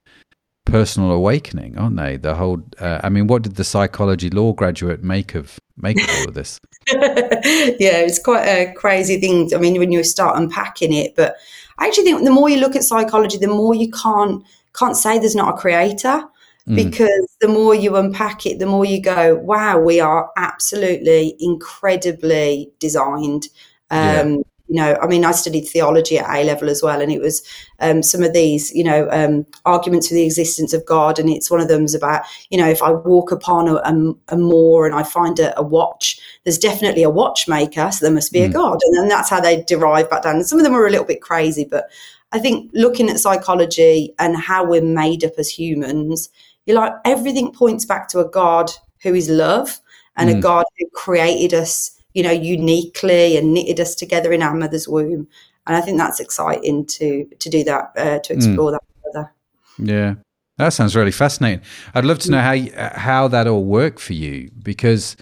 personal 0.65 1.11
awakening, 1.11 1.77
aren't 1.77 1.97
they? 1.97 2.17
The 2.17 2.35
whole. 2.35 2.63
Uh, 2.79 2.99
I 3.03 3.09
mean, 3.09 3.27
what 3.27 3.43
did 3.43 3.55
the 3.55 3.63
psychology 3.63 4.29
law 4.29 4.53
graduate 4.53 5.03
make 5.03 5.35
of 5.35 5.59
make 5.77 6.01
of 6.01 6.09
all 6.09 6.29
of 6.29 6.33
this? 6.33 6.59
yeah, 6.89 7.99
it's 8.01 8.19
quite 8.19 8.45
a 8.45 8.73
crazy 8.73 9.19
thing. 9.19 9.53
I 9.53 9.57
mean, 9.57 9.77
when 9.77 9.91
you 9.91 10.03
start 10.03 10.37
unpacking 10.37 10.93
it, 10.93 11.15
but 11.15 11.35
I 11.77 11.87
actually 11.87 12.05
think 12.05 12.23
the 12.23 12.31
more 12.31 12.49
you 12.49 12.59
look 12.59 12.75
at 12.75 12.83
psychology, 12.83 13.37
the 13.37 13.47
more 13.47 13.75
you 13.75 13.91
can't 13.91 14.43
can't 14.79 14.97
say 14.97 15.19
there's 15.19 15.35
not 15.35 15.55
a 15.55 15.57
creator 15.57 16.23
mm. 16.67 16.75
because 16.75 17.35
the 17.41 17.47
more 17.47 17.75
you 17.75 17.95
unpack 17.95 18.45
it, 18.45 18.59
the 18.59 18.65
more 18.65 18.85
you 18.85 19.01
go, 19.01 19.35
wow, 19.35 19.77
we 19.79 19.99
are 19.99 20.31
absolutely 20.37 21.35
incredibly 21.39 22.71
designed. 22.79 23.49
Um, 23.91 24.35
yeah 24.35 24.37
you 24.69 24.75
know, 24.75 24.95
I 25.01 25.07
mean, 25.07 25.25
I 25.25 25.31
studied 25.31 25.65
theology 25.65 26.19
at 26.19 26.29
A 26.29 26.43
level 26.43 26.69
as 26.69 26.83
well, 26.83 27.01
and 27.01 27.11
it 27.11 27.19
was 27.19 27.41
um, 27.79 28.03
some 28.03 28.21
of 28.21 28.33
these, 28.33 28.71
you 28.71 28.83
know, 28.83 29.09
um, 29.09 29.47
arguments 29.65 30.07
for 30.07 30.13
the 30.13 30.23
existence 30.23 30.73
of 30.73 30.85
God, 30.85 31.17
and 31.17 31.27
it's 31.27 31.49
one 31.49 31.59
of 31.59 31.67
them's 31.67 31.95
about, 31.95 32.21
you 32.51 32.57
know, 32.57 32.69
if 32.69 32.83
I 32.83 32.91
walk 32.91 33.31
upon 33.31 33.67
a, 33.67 33.75
a, 33.77 34.35
a 34.35 34.37
moor 34.37 34.85
and 34.85 34.93
I 34.93 35.01
find 35.01 35.39
a, 35.39 35.57
a, 35.57 35.63
watch, 35.63 36.19
there's 36.43 36.59
definitely 36.59 37.01
a 37.01 37.09
watchmaker, 37.09 37.91
so 37.91 38.05
there 38.05 38.13
must 38.13 38.31
be 38.31 38.41
mm. 38.41 38.45
a 38.45 38.49
God, 38.49 38.77
and 38.83 38.95
then 38.95 39.07
that's 39.07 39.31
how 39.31 39.41
they 39.41 39.63
derive 39.63 40.07
back 40.07 40.21
down. 40.21 40.35
And 40.35 40.45
some 40.45 40.59
of 40.59 40.65
them 40.65 40.75
are 40.75 40.85
a 40.85 40.91
little 40.91 41.05
bit 41.05 41.23
crazy, 41.23 41.65
but 41.69 41.85
I 42.31 42.39
think 42.39 42.69
looking 42.73 43.09
at 43.09 43.19
psychology 43.19 44.13
and 44.19 44.37
how 44.37 44.65
we're 44.65 44.81
made 44.81 45.23
up 45.23 45.33
as 45.37 45.49
humans, 45.49 46.29
you're 46.65 46.77
like 46.77 46.93
everything 47.05 47.51
points 47.51 47.85
back 47.85 48.07
to 48.09 48.19
a 48.19 48.29
God 48.29 48.71
who 49.01 49.13
is 49.15 49.29
love 49.29 49.79
and 50.15 50.29
mm. 50.29 50.37
a 50.37 50.41
God 50.41 50.65
who 50.77 50.87
created 50.93 51.53
us 51.53 51.99
you 52.13 52.23
know, 52.23 52.31
uniquely 52.31 53.37
and 53.37 53.53
knitted 53.53 53.79
us 53.79 53.95
together 53.95 54.33
in 54.33 54.41
our 54.41 54.53
mother's 54.53 54.87
womb. 54.87 55.27
And 55.67 55.75
I 55.75 55.81
think 55.81 55.97
that's 55.97 56.19
exciting 56.19 56.85
to 56.87 57.25
to 57.25 57.49
do 57.49 57.63
that, 57.63 57.91
uh, 57.95 58.19
to 58.19 58.33
explore 58.33 58.71
mm. 58.71 58.73
that 58.73 58.83
further. 59.03 59.33
Yeah, 59.77 60.15
that 60.57 60.73
sounds 60.73 60.95
really 60.95 61.11
fascinating. 61.11 61.63
I'd 61.93 62.05
love 62.05 62.19
to 62.19 62.31
know 62.31 62.41
how 62.41 62.53
you, 62.53 62.73
how 62.75 63.27
that 63.27 63.47
all 63.47 63.63
worked 63.63 63.99
for 63.99 64.13
you 64.13 64.49
because 64.63 65.15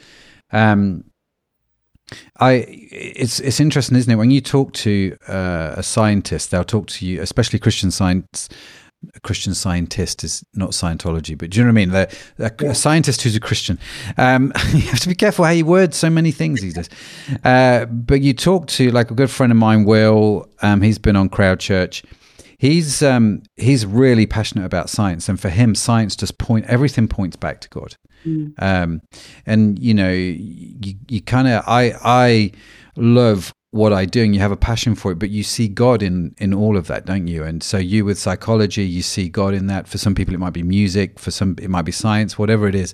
um, 0.51 1.03
I 2.39 2.65
it's 2.69 3.39
it's 3.39 3.59
interesting, 3.59 3.97
isn't 3.97 4.11
it? 4.11 4.15
When 4.15 4.31
you 4.31 4.41
talk 4.41 4.73
to 4.73 5.17
uh, 5.27 5.73
a 5.77 5.83
scientist, 5.83 6.51
they'll 6.51 6.63
talk 6.63 6.87
to 6.87 7.05
you, 7.05 7.21
especially 7.21 7.59
Christian 7.59 7.91
science 7.91 8.49
a 9.15 9.19
Christian 9.19 9.53
scientist 9.53 10.23
is 10.23 10.43
not 10.53 10.71
Scientology, 10.71 11.37
but 11.37 11.51
do 11.51 11.59
you 11.59 11.63
know 11.63 11.69
what 11.71 11.81
I 11.81 11.85
mean? 11.85 12.09
Yeah. 12.39 12.49
a, 12.71 12.75
scientist 12.75 13.21
who's 13.21 13.35
a 13.35 13.39
Christian. 13.39 13.79
Um, 14.17 14.51
you 14.73 14.81
have 14.81 14.99
to 15.01 15.09
be 15.09 15.15
careful 15.15 15.45
how 15.45 15.51
you 15.51 15.65
word 15.65 15.93
so 15.93 16.09
many 16.09 16.31
things 16.31 16.61
these 16.61 16.73
days. 16.73 16.89
Uh, 17.43 17.85
but 17.85 18.21
you 18.21 18.33
talk 18.33 18.67
to 18.67 18.91
like 18.91 19.11
a 19.11 19.13
good 19.13 19.29
friend 19.29 19.51
of 19.51 19.57
mine, 19.57 19.85
Will. 19.85 20.49
Um, 20.61 20.81
he's 20.81 20.97
been 20.97 21.15
on 21.15 21.29
Crowd 21.29 21.59
Church. 21.59 22.03
He's 22.57 23.03
um, 23.03 23.43
he's 23.55 23.85
really 23.85 24.25
passionate 24.25 24.65
about 24.65 24.89
science, 24.89 25.29
and 25.29 25.39
for 25.39 25.49
him, 25.49 25.75
science 25.75 26.15
just 26.15 26.39
point 26.39 26.65
everything 26.65 27.07
points 27.07 27.35
back 27.35 27.61
to 27.61 27.69
God. 27.69 27.95
Mm. 28.25 28.53
Um, 28.59 29.01
and 29.45 29.79
you 29.79 29.93
know, 29.93 30.11
you, 30.11 30.95
you 31.07 31.21
kind 31.21 31.47
of 31.47 31.63
I 31.67 31.93
I 32.03 32.51
love 32.95 33.53
what 33.71 33.93
I 33.93 34.05
do 34.05 34.23
and 34.23 34.33
you 34.33 34.41
have 34.41 34.51
a 34.51 34.57
passion 34.57 34.95
for 34.95 35.11
it, 35.11 35.19
but 35.19 35.29
you 35.29 35.43
see 35.43 35.67
God 35.67 36.01
in 36.01 36.35
in 36.37 36.53
all 36.53 36.77
of 36.77 36.87
that, 36.87 37.05
don't 37.05 37.27
you? 37.27 37.43
And 37.43 37.61
so 37.61 37.77
you 37.77 38.05
with 38.05 38.17
psychology, 38.17 38.83
you 38.83 39.01
see 39.01 39.29
God 39.29 39.53
in 39.53 39.67
that. 39.67 39.87
For 39.87 39.97
some 39.97 40.15
people, 40.15 40.33
it 40.33 40.39
might 40.39 40.53
be 40.53 40.63
music. 40.63 41.19
For 41.19 41.31
some, 41.31 41.55
it 41.61 41.69
might 41.69 41.83
be 41.83 41.91
science. 41.91 42.37
Whatever 42.37 42.67
it 42.67 42.75
is, 42.75 42.93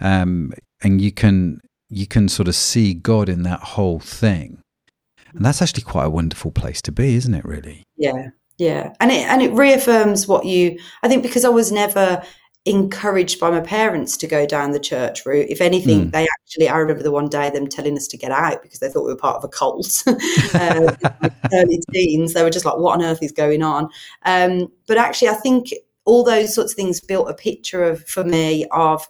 um, 0.00 0.52
and 0.82 1.00
you 1.00 1.12
can 1.12 1.60
you 1.88 2.06
can 2.06 2.28
sort 2.28 2.48
of 2.48 2.54
see 2.54 2.94
God 2.94 3.28
in 3.28 3.42
that 3.42 3.60
whole 3.60 4.00
thing, 4.00 4.62
and 5.34 5.44
that's 5.44 5.60
actually 5.60 5.82
quite 5.82 6.04
a 6.04 6.10
wonderful 6.10 6.50
place 6.50 6.80
to 6.82 6.92
be, 6.92 7.14
isn't 7.16 7.34
it? 7.34 7.44
Really? 7.44 7.82
Yeah, 7.96 8.28
yeah, 8.58 8.92
and 9.00 9.10
it 9.10 9.26
and 9.26 9.42
it 9.42 9.52
reaffirms 9.52 10.26
what 10.28 10.46
you. 10.46 10.78
I 11.02 11.08
think 11.08 11.22
because 11.22 11.44
I 11.44 11.50
was 11.50 11.72
never 11.72 12.22
encouraged 12.66 13.38
by 13.38 13.50
my 13.50 13.60
parents 13.60 14.16
to 14.16 14.26
go 14.26 14.46
down 14.46 14.72
the 14.72 14.80
church 14.80 15.26
route. 15.26 15.50
If 15.50 15.60
anything, 15.60 16.06
mm. 16.06 16.12
they 16.12 16.26
actually, 16.40 16.68
I 16.68 16.78
remember 16.78 17.02
the 17.02 17.10
one 17.10 17.28
day 17.28 17.50
them 17.50 17.66
telling 17.66 17.96
us 17.96 18.06
to 18.08 18.16
get 18.16 18.32
out 18.32 18.62
because 18.62 18.78
they 18.78 18.88
thought 18.88 19.04
we 19.04 19.12
were 19.12 19.18
part 19.18 19.36
of 19.36 19.44
a 19.44 19.48
cult. 19.48 20.02
uh, 20.54 21.30
early 21.52 21.80
teens, 21.92 22.32
they 22.32 22.42
were 22.42 22.50
just 22.50 22.64
like, 22.64 22.78
what 22.78 22.94
on 22.94 23.04
earth 23.04 23.22
is 23.22 23.32
going 23.32 23.62
on? 23.62 23.90
Um, 24.24 24.72
but 24.86 24.96
actually, 24.96 25.28
I 25.28 25.34
think 25.34 25.74
all 26.06 26.24
those 26.24 26.54
sorts 26.54 26.72
of 26.72 26.76
things 26.76 27.00
built 27.00 27.28
a 27.28 27.34
picture 27.34 27.84
of, 27.84 28.06
for 28.06 28.24
me, 28.24 28.66
of 28.70 29.06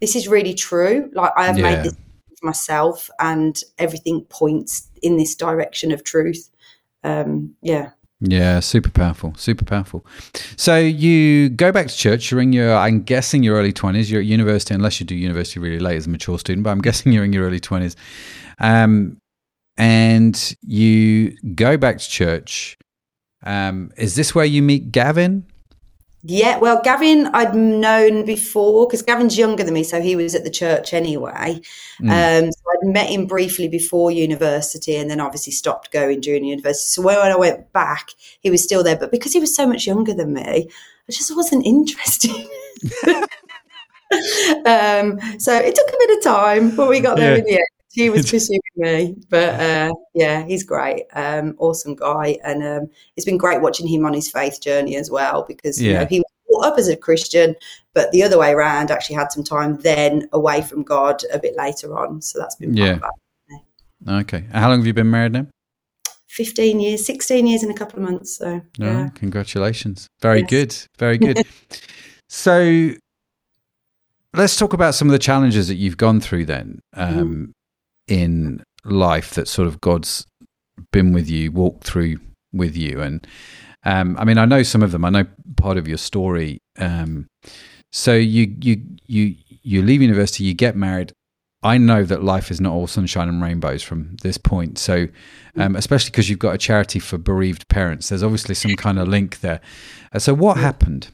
this 0.00 0.14
is 0.14 0.28
really 0.28 0.54
true. 0.54 1.10
Like, 1.14 1.32
I 1.36 1.46
have 1.46 1.58
yeah. 1.58 1.62
made 1.62 1.84
this 1.84 1.96
for 2.38 2.46
myself, 2.46 3.08
and 3.18 3.58
everything 3.78 4.22
points 4.28 4.88
in 5.02 5.16
this 5.16 5.34
direction 5.34 5.92
of 5.92 6.04
truth. 6.04 6.50
Um, 7.04 7.54
yeah. 7.62 7.90
Yeah, 8.20 8.58
super 8.60 8.90
powerful, 8.90 9.34
super 9.36 9.64
powerful. 9.64 10.04
So 10.56 10.76
you 10.76 11.50
go 11.50 11.70
back 11.70 11.86
to 11.86 11.96
church. 11.96 12.30
You're 12.30 12.40
in 12.40 12.52
your, 12.52 12.74
I'm 12.74 13.02
guessing 13.02 13.44
your 13.44 13.56
early 13.56 13.72
twenties. 13.72 14.10
You're 14.10 14.20
at 14.20 14.26
university, 14.26 14.74
unless 14.74 14.98
you 14.98 15.06
do 15.06 15.14
university 15.14 15.60
really 15.60 15.78
late 15.78 15.96
as 15.96 16.06
a 16.06 16.10
mature 16.10 16.38
student. 16.38 16.64
But 16.64 16.70
I'm 16.70 16.80
guessing 16.82 17.12
you're 17.12 17.24
in 17.24 17.32
your 17.32 17.46
early 17.46 17.60
twenties, 17.60 17.94
um, 18.58 19.18
and 19.76 20.56
you 20.62 21.36
go 21.54 21.76
back 21.76 21.98
to 21.98 22.08
church. 22.08 22.76
Um, 23.44 23.92
is 23.96 24.16
this 24.16 24.34
where 24.34 24.44
you 24.44 24.62
meet 24.62 24.90
Gavin? 24.90 25.46
Yeah, 26.24 26.58
well, 26.58 26.80
Gavin, 26.82 27.28
I'd 27.28 27.54
known 27.54 28.24
before 28.24 28.86
because 28.86 29.02
Gavin's 29.02 29.38
younger 29.38 29.62
than 29.62 29.74
me, 29.74 29.84
so 29.84 30.00
he 30.00 30.16
was 30.16 30.34
at 30.34 30.42
the 30.42 30.50
church 30.50 30.92
anyway. 30.92 31.60
Mm. 32.02 32.44
Um, 32.46 32.52
so 32.52 32.60
I'd 32.72 32.88
met 32.88 33.08
him 33.08 33.26
briefly 33.26 33.68
before 33.68 34.10
university, 34.10 34.96
and 34.96 35.08
then 35.08 35.20
obviously 35.20 35.52
stopped 35.52 35.92
going 35.92 36.20
during 36.20 36.44
university. 36.44 36.86
So 36.86 37.02
when 37.02 37.18
I 37.18 37.36
went 37.36 37.72
back, 37.72 38.10
he 38.40 38.50
was 38.50 38.64
still 38.64 38.82
there, 38.82 38.96
but 38.96 39.12
because 39.12 39.32
he 39.32 39.40
was 39.40 39.54
so 39.54 39.66
much 39.66 39.86
younger 39.86 40.12
than 40.12 40.32
me, 40.32 40.68
I 41.08 41.12
just 41.12 41.34
wasn't 41.34 41.64
interested. 41.64 42.30
um, 44.66 45.20
so 45.38 45.54
it 45.54 45.74
took 45.74 45.88
a 45.88 45.98
bit 45.98 46.18
of 46.18 46.24
time, 46.24 46.74
but 46.74 46.88
we 46.88 46.98
got 46.98 47.16
there 47.16 47.34
yeah. 47.34 47.38
in 47.38 47.44
the 47.44 47.52
end 47.52 47.77
he 47.90 48.10
was 48.10 48.30
pursuing 48.30 48.60
me. 48.76 49.16
But 49.28 49.60
uh, 49.60 49.92
yeah, 50.14 50.44
he's 50.44 50.64
great, 50.64 51.04
um, 51.14 51.54
awesome 51.58 51.94
guy, 51.94 52.38
and 52.44 52.62
um, 52.62 52.90
it's 53.16 53.24
been 53.24 53.38
great 53.38 53.60
watching 53.60 53.86
him 53.86 54.04
on 54.04 54.12
his 54.12 54.30
faith 54.30 54.60
journey 54.60 54.96
as 54.96 55.10
well 55.10 55.44
because 55.46 55.80
yeah. 55.80 55.92
you 55.92 55.98
know, 55.98 56.06
he 56.06 56.18
was 56.20 56.32
brought 56.48 56.72
up 56.72 56.78
as 56.78 56.88
a 56.88 56.96
Christian, 56.96 57.54
but 57.94 58.10
the 58.12 58.22
other 58.22 58.38
way 58.38 58.52
around, 58.52 58.90
actually 58.90 59.16
had 59.16 59.32
some 59.32 59.44
time 59.44 59.76
then 59.78 60.28
away 60.32 60.62
from 60.62 60.82
God 60.82 61.22
a 61.32 61.38
bit 61.38 61.56
later 61.56 61.98
on. 61.98 62.20
So 62.22 62.38
that's 62.38 62.56
been 62.56 62.76
yeah. 62.76 62.98
Okay, 64.06 64.44
how 64.52 64.68
long 64.68 64.78
have 64.78 64.86
you 64.86 64.94
been 64.94 65.10
married 65.10 65.32
now? 65.32 65.46
15 66.28 66.78
years, 66.78 67.04
16 67.04 67.46
years 67.48 67.64
in 67.64 67.70
a 67.70 67.74
couple 67.74 67.98
of 67.98 68.08
months. 68.08 68.36
So, 68.36 68.60
yeah. 68.76 69.08
congratulations. 69.16 70.06
Very 70.20 70.40
yes. 70.40 70.48
good. 70.48 70.76
Very 70.96 71.18
good. 71.18 71.44
so, 72.28 72.90
let's 74.34 74.54
talk 74.54 74.72
about 74.72 74.94
some 74.94 75.08
of 75.08 75.12
the 75.12 75.18
challenges 75.18 75.66
that 75.66 75.74
you've 75.74 75.96
gone 75.96 76.20
through 76.20 76.44
then. 76.44 76.78
Mm-hmm. 76.94 77.18
Um, 77.18 77.28
mm 77.28 77.52
in 78.08 78.62
life 78.84 79.34
that 79.34 79.48
sort 79.48 79.68
of 79.68 79.80
God's 79.80 80.26
been 80.92 81.12
with 81.12 81.28
you, 81.28 81.52
walked 81.52 81.84
through 81.84 82.18
with 82.52 82.76
you. 82.76 83.00
And 83.00 83.26
um, 83.84 84.16
I 84.18 84.24
mean, 84.24 84.38
I 84.38 84.44
know 84.44 84.62
some 84.62 84.82
of 84.82 84.92
them. 84.92 85.04
I 85.04 85.10
know 85.10 85.26
part 85.56 85.76
of 85.76 85.86
your 85.86 85.98
story. 85.98 86.58
Um, 86.78 87.26
so 87.92 88.14
you 88.14 88.54
you 88.60 88.82
you 89.06 89.34
you 89.62 89.82
leave 89.82 90.02
university, 90.02 90.44
you 90.44 90.54
get 90.54 90.76
married. 90.76 91.12
I 91.62 91.76
know 91.76 92.04
that 92.04 92.22
life 92.22 92.50
is 92.52 92.60
not 92.60 92.72
all 92.72 92.86
sunshine 92.86 93.28
and 93.28 93.42
rainbows 93.42 93.82
from 93.82 94.16
this 94.22 94.38
point. 94.38 94.78
So, 94.78 95.08
um, 95.56 95.74
especially 95.74 96.10
because 96.10 96.30
you've 96.30 96.38
got 96.38 96.54
a 96.54 96.58
charity 96.58 97.00
for 97.00 97.18
bereaved 97.18 97.66
parents, 97.68 98.08
there's 98.08 98.22
obviously 98.22 98.54
some 98.54 98.76
kind 98.76 98.98
of 98.98 99.08
link 99.08 99.40
there. 99.40 99.60
Uh, 100.12 100.20
so, 100.20 100.34
what 100.34 100.56
happened? 100.56 101.08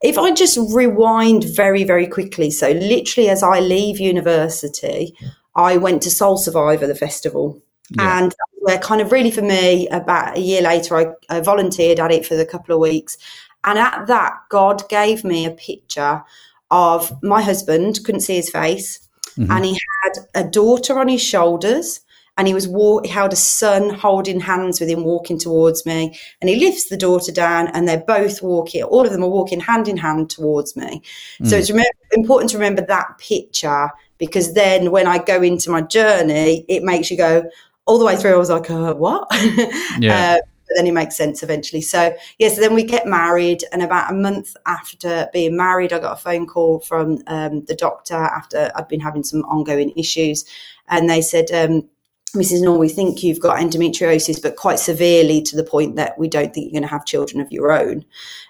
If 0.00 0.16
I 0.16 0.32
just 0.32 0.56
rewind 0.72 1.44
very, 1.56 1.82
very 1.82 2.06
quickly, 2.06 2.50
so 2.50 2.70
literally 2.70 3.28
as 3.28 3.42
I 3.42 3.58
leave 3.58 3.98
university, 3.98 5.12
I 5.54 5.76
went 5.76 6.02
to 6.02 6.10
Soul 6.10 6.36
Survivor, 6.36 6.86
the 6.86 6.94
festival. 6.94 7.62
Yeah. 7.90 8.18
And 8.18 8.34
where 8.60 8.78
kind 8.78 9.00
of 9.00 9.12
really 9.12 9.30
for 9.30 9.42
me, 9.42 9.88
about 9.88 10.36
a 10.36 10.40
year 10.40 10.62
later, 10.62 10.96
I, 10.96 11.06
I 11.36 11.40
volunteered 11.40 12.00
at 12.00 12.12
it 12.12 12.26
for 12.26 12.34
a 12.34 12.44
couple 12.44 12.74
of 12.74 12.80
weeks. 12.80 13.16
And 13.64 13.78
at 13.78 14.06
that, 14.06 14.34
God 14.50 14.88
gave 14.88 15.24
me 15.24 15.46
a 15.46 15.50
picture 15.50 16.22
of 16.70 17.22
my 17.22 17.40
husband, 17.42 18.00
couldn't 18.04 18.20
see 18.20 18.36
his 18.36 18.50
face, 18.50 19.08
mm-hmm. 19.38 19.50
and 19.50 19.64
he 19.64 19.78
had 20.02 20.12
a 20.34 20.44
daughter 20.44 20.98
on 20.98 21.08
his 21.08 21.22
shoulders. 21.22 22.00
And 22.36 22.46
he 22.46 22.54
was 22.54 22.68
walk, 22.68 23.04
he 23.04 23.10
held 23.10 23.32
a 23.32 23.36
son 23.36 23.90
holding 23.90 24.38
hands 24.38 24.78
with 24.78 24.88
him, 24.88 25.02
walking 25.02 25.40
towards 25.40 25.84
me. 25.84 26.16
And 26.40 26.48
he 26.48 26.54
lifts 26.54 26.88
the 26.88 26.96
daughter 26.96 27.32
down, 27.32 27.66
and 27.68 27.88
they're 27.88 28.04
both 28.06 28.42
walking. 28.42 28.84
All 28.84 29.04
of 29.04 29.10
them 29.10 29.24
are 29.24 29.28
walking 29.28 29.58
hand 29.58 29.88
in 29.88 29.96
hand 29.96 30.30
towards 30.30 30.76
me. 30.76 31.02
Mm. 31.40 31.48
So 31.48 31.56
it's 31.56 31.72
important 32.12 32.50
to 32.50 32.58
remember 32.58 32.82
that 32.82 33.18
picture 33.18 33.90
because 34.18 34.54
then 34.54 34.90
when 34.90 35.06
I 35.06 35.18
go 35.18 35.42
into 35.42 35.70
my 35.70 35.80
journey, 35.80 36.64
it 36.68 36.82
makes 36.82 37.10
you 37.10 37.16
go 37.16 37.48
all 37.86 37.98
the 37.98 38.04
way 38.04 38.16
through. 38.16 38.34
I 38.34 38.38
was 38.38 38.50
like, 38.50 38.70
uh, 38.70 38.94
what? 38.94 39.26
Yeah. 40.00 40.36
Uh, 40.36 40.46
but 40.68 40.76
then 40.76 40.86
it 40.86 40.92
makes 40.92 41.16
sense 41.16 41.42
eventually. 41.42 41.80
So, 41.80 42.14
yeah, 42.38 42.50
so 42.50 42.60
then 42.60 42.74
we 42.74 42.84
get 42.84 43.06
married. 43.06 43.64
And 43.72 43.82
about 43.82 44.12
a 44.12 44.14
month 44.14 44.54
after 44.66 45.28
being 45.32 45.56
married, 45.56 45.92
I 45.92 45.98
got 45.98 46.12
a 46.12 46.22
phone 46.22 46.46
call 46.46 46.80
from 46.80 47.22
um, 47.26 47.64
the 47.64 47.74
doctor 47.74 48.14
after 48.14 48.70
I'd 48.74 48.86
been 48.86 49.00
having 49.00 49.24
some 49.24 49.40
ongoing 49.44 49.92
issues. 49.96 50.44
And 50.88 51.08
they 51.08 51.22
said, 51.22 51.50
um, 51.52 51.88
Mrs. 52.36 52.62
Nor, 52.62 52.78
we 52.78 52.90
think 52.90 53.22
you've 53.22 53.40
got 53.40 53.58
endometriosis, 53.58 54.42
but 54.42 54.56
quite 54.56 54.78
severely 54.78 55.40
to 55.42 55.56
the 55.56 55.64
point 55.64 55.96
that 55.96 56.18
we 56.18 56.28
don't 56.28 56.52
think 56.52 56.66
you're 56.66 56.78
going 56.80 56.82
to 56.82 56.88
have 56.88 57.06
children 57.06 57.40
of 57.40 57.50
your 57.50 57.72
own. 57.72 58.04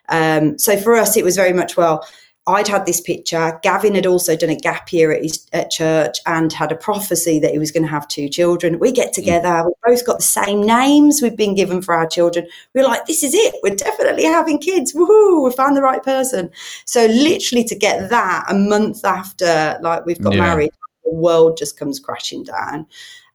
Um, 0.09 0.59
so 0.59 0.77
for 0.77 0.97
us, 0.97 1.17
it 1.17 1.25
was 1.25 1.37
very 1.37 1.53
much, 1.53 1.77
well, 1.77 2.05
I'd 2.49 2.67
had 2.67 2.87
this 2.87 3.01
picture. 3.03 3.61
Gavin 3.63 3.95
had 3.95 4.07
also 4.07 4.35
done 4.35 4.49
a 4.49 4.57
gap 4.57 4.91
year 4.91 5.13
at 5.13 5.23
his 5.23 5.47
at 5.53 5.71
church 5.71 6.17
and 6.25 6.51
had 6.51 6.73
a 6.73 6.77
prophecy 6.77 7.39
that 7.41 7.53
he 7.53 7.59
was 7.59 7.71
going 7.71 7.83
to 7.83 7.91
have 7.91 8.09
two 8.09 8.31
children. 8.31 8.79
We 8.79 8.91
get 8.91 9.13
together. 9.13 9.49
Mm. 9.49 9.67
We 9.67 9.73
both 9.85 10.07
got 10.07 10.17
the 10.17 10.23
same 10.23 10.63
names 10.63 11.21
we've 11.21 11.37
been 11.37 11.55
given 11.55 11.83
for 11.83 11.95
our 11.95 12.07
children. 12.07 12.47
We 12.75 12.81
we're 12.81 12.89
like, 12.89 13.05
this 13.05 13.23
is 13.23 13.35
it. 13.35 13.55
We're 13.63 13.77
definitely 13.77 14.25
having 14.25 14.59
kids. 14.59 14.95
Woohoo! 14.95 15.45
We 15.45 15.53
found 15.53 15.77
the 15.77 15.83
right 15.83 16.03
person. 16.03 16.51
So 16.87 17.05
literally 17.05 17.65
to 17.65 17.77
get 17.77 18.09
that 18.09 18.47
a 18.49 18.55
month 18.55 19.05
after, 19.05 19.79
like 19.83 20.07
we've 20.07 20.21
got 20.21 20.33
yeah. 20.33 20.41
married, 20.41 20.71
the 21.05 21.13
world 21.13 21.59
just 21.59 21.79
comes 21.79 22.01
crashing 22.01 22.45
down. 22.45 22.87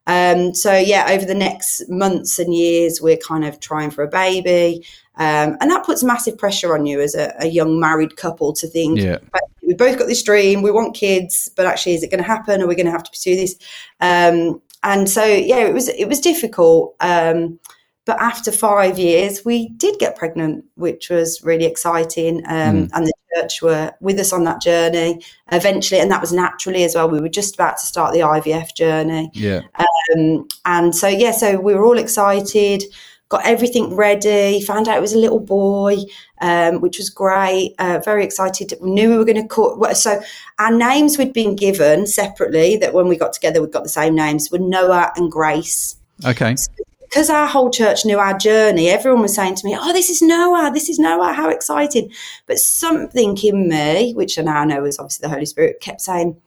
Um, 0.07 0.53
so 0.53 0.75
yeah, 0.75 1.07
over 1.11 1.25
the 1.25 1.35
next 1.35 1.87
months 1.87 2.39
and 2.39 2.53
years, 2.53 2.99
we're 2.99 3.17
kind 3.17 3.45
of 3.45 3.59
trying 3.59 3.91
for 3.91 4.03
a 4.03 4.07
baby. 4.07 4.85
Um, 5.15 5.57
and 5.61 5.69
that 5.69 5.85
puts 5.85 6.03
massive 6.03 6.37
pressure 6.37 6.73
on 6.73 6.85
you 6.85 6.99
as 6.99 7.13
a, 7.13 7.33
a 7.39 7.47
young 7.47 7.79
married 7.79 8.17
couple 8.17 8.53
to 8.53 8.67
think, 8.67 8.99
yeah. 8.99 9.19
we 9.61 9.73
both 9.73 9.99
got 9.99 10.07
this 10.07 10.23
dream, 10.23 10.61
we 10.61 10.71
want 10.71 10.95
kids, 10.95 11.49
but 11.55 11.65
actually, 11.65 11.93
is 11.93 12.03
it 12.03 12.09
going 12.09 12.23
to 12.23 12.27
happen? 12.27 12.61
Are 12.61 12.67
we 12.67 12.75
going 12.75 12.87
to 12.87 12.91
have 12.91 13.03
to 13.03 13.11
pursue 13.11 13.35
this? 13.35 13.55
Um, 13.99 14.61
and 14.81 15.09
so, 15.09 15.23
yeah, 15.23 15.59
it 15.59 15.73
was 15.73 15.87
it 15.87 16.07
was 16.07 16.19
difficult. 16.19 16.95
Um, 16.99 17.59
but 18.05 18.19
after 18.19 18.51
five 18.51 18.99
years, 18.99 19.45
we 19.45 19.69
did 19.69 19.97
get 19.97 20.17
pregnant, 20.17 20.65
which 20.75 21.09
was 21.09 21.41
really 21.41 21.65
exciting. 21.65 22.43
Um, 22.47 22.87
mm. 22.87 22.89
And 22.93 23.07
the 23.07 23.13
church 23.35 23.61
were 23.61 23.93
with 24.01 24.19
us 24.19 24.33
on 24.33 24.43
that 24.43 24.61
journey 24.61 25.23
eventually, 25.51 26.01
and 26.01 26.11
that 26.11 26.19
was 26.19 26.33
naturally 26.33 26.83
as 26.83 26.95
well. 26.95 27.09
We 27.09 27.21
were 27.21 27.29
just 27.29 27.55
about 27.55 27.77
to 27.77 27.85
start 27.85 28.13
the 28.13 28.19
IVF 28.19 28.75
journey. 28.75 29.31
Yeah. 29.33 29.61
Um, 29.75 30.47
and 30.65 30.93
so, 30.93 31.07
yeah, 31.07 31.31
so 31.31 31.59
we 31.59 31.73
were 31.75 31.85
all 31.85 31.97
excited 31.97 32.83
got 33.33 33.45
everything 33.47 33.95
ready, 33.95 34.61
found 34.61 34.87
out 34.87 34.95
it 34.95 35.01
was 35.01 35.13
a 35.13 35.17
little 35.17 35.39
boy, 35.39 35.97
um, 36.39 36.81
which 36.81 36.99
was 36.99 37.09
great. 37.09 37.73
Uh, 37.79 37.99
very 38.05 38.23
excited. 38.23 38.71
We 38.79 38.91
knew 38.91 39.09
we 39.09 39.17
were 39.17 39.25
going 39.25 39.41
to 39.41 39.47
call. 39.47 39.83
So 39.95 40.21
our 40.59 40.71
names 40.71 41.17
we'd 41.17 41.33
been 41.33 41.55
given 41.55 42.05
separately. 42.05 42.77
That 42.77 42.93
when 42.93 43.07
we 43.07 43.17
got 43.17 43.33
together, 43.33 43.59
we 43.59 43.67
got 43.67 43.81
the 43.81 43.89
same 43.89 44.13
names. 44.13 44.51
Were 44.51 44.59
Noah 44.59 45.11
and 45.15 45.31
Grace. 45.31 45.95
Okay. 46.23 46.55
So 46.55 46.71
because 47.01 47.31
our 47.31 47.47
whole 47.47 47.71
church 47.71 48.05
knew 48.05 48.19
our 48.19 48.37
journey, 48.37 48.89
everyone 48.89 49.23
was 49.23 49.33
saying 49.33 49.55
to 49.55 49.65
me, 49.65 49.75
"Oh, 49.79 49.93
this 49.93 50.11
is 50.11 50.21
Noah. 50.21 50.69
This 50.71 50.89
is 50.89 50.99
Noah. 50.99 51.33
How 51.33 51.49
exciting!" 51.49 52.11
But 52.45 52.59
something 52.59 53.35
in 53.43 53.67
me, 53.67 54.13
which 54.13 54.37
I 54.37 54.43
now 54.43 54.63
know 54.63 54.85
is 54.85 54.99
obviously 54.99 55.23
the 55.27 55.33
Holy 55.33 55.47
Spirit, 55.47 55.81
kept 55.81 56.01
saying, 56.01 56.37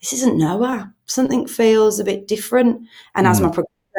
"This 0.00 0.12
isn't 0.12 0.36
Noah. 0.36 0.92
Something 1.06 1.46
feels 1.46 1.98
a 1.98 2.04
bit 2.04 2.28
different." 2.28 2.82
And 3.14 3.26
mm. 3.26 3.30
as 3.30 3.40
my 3.40 3.50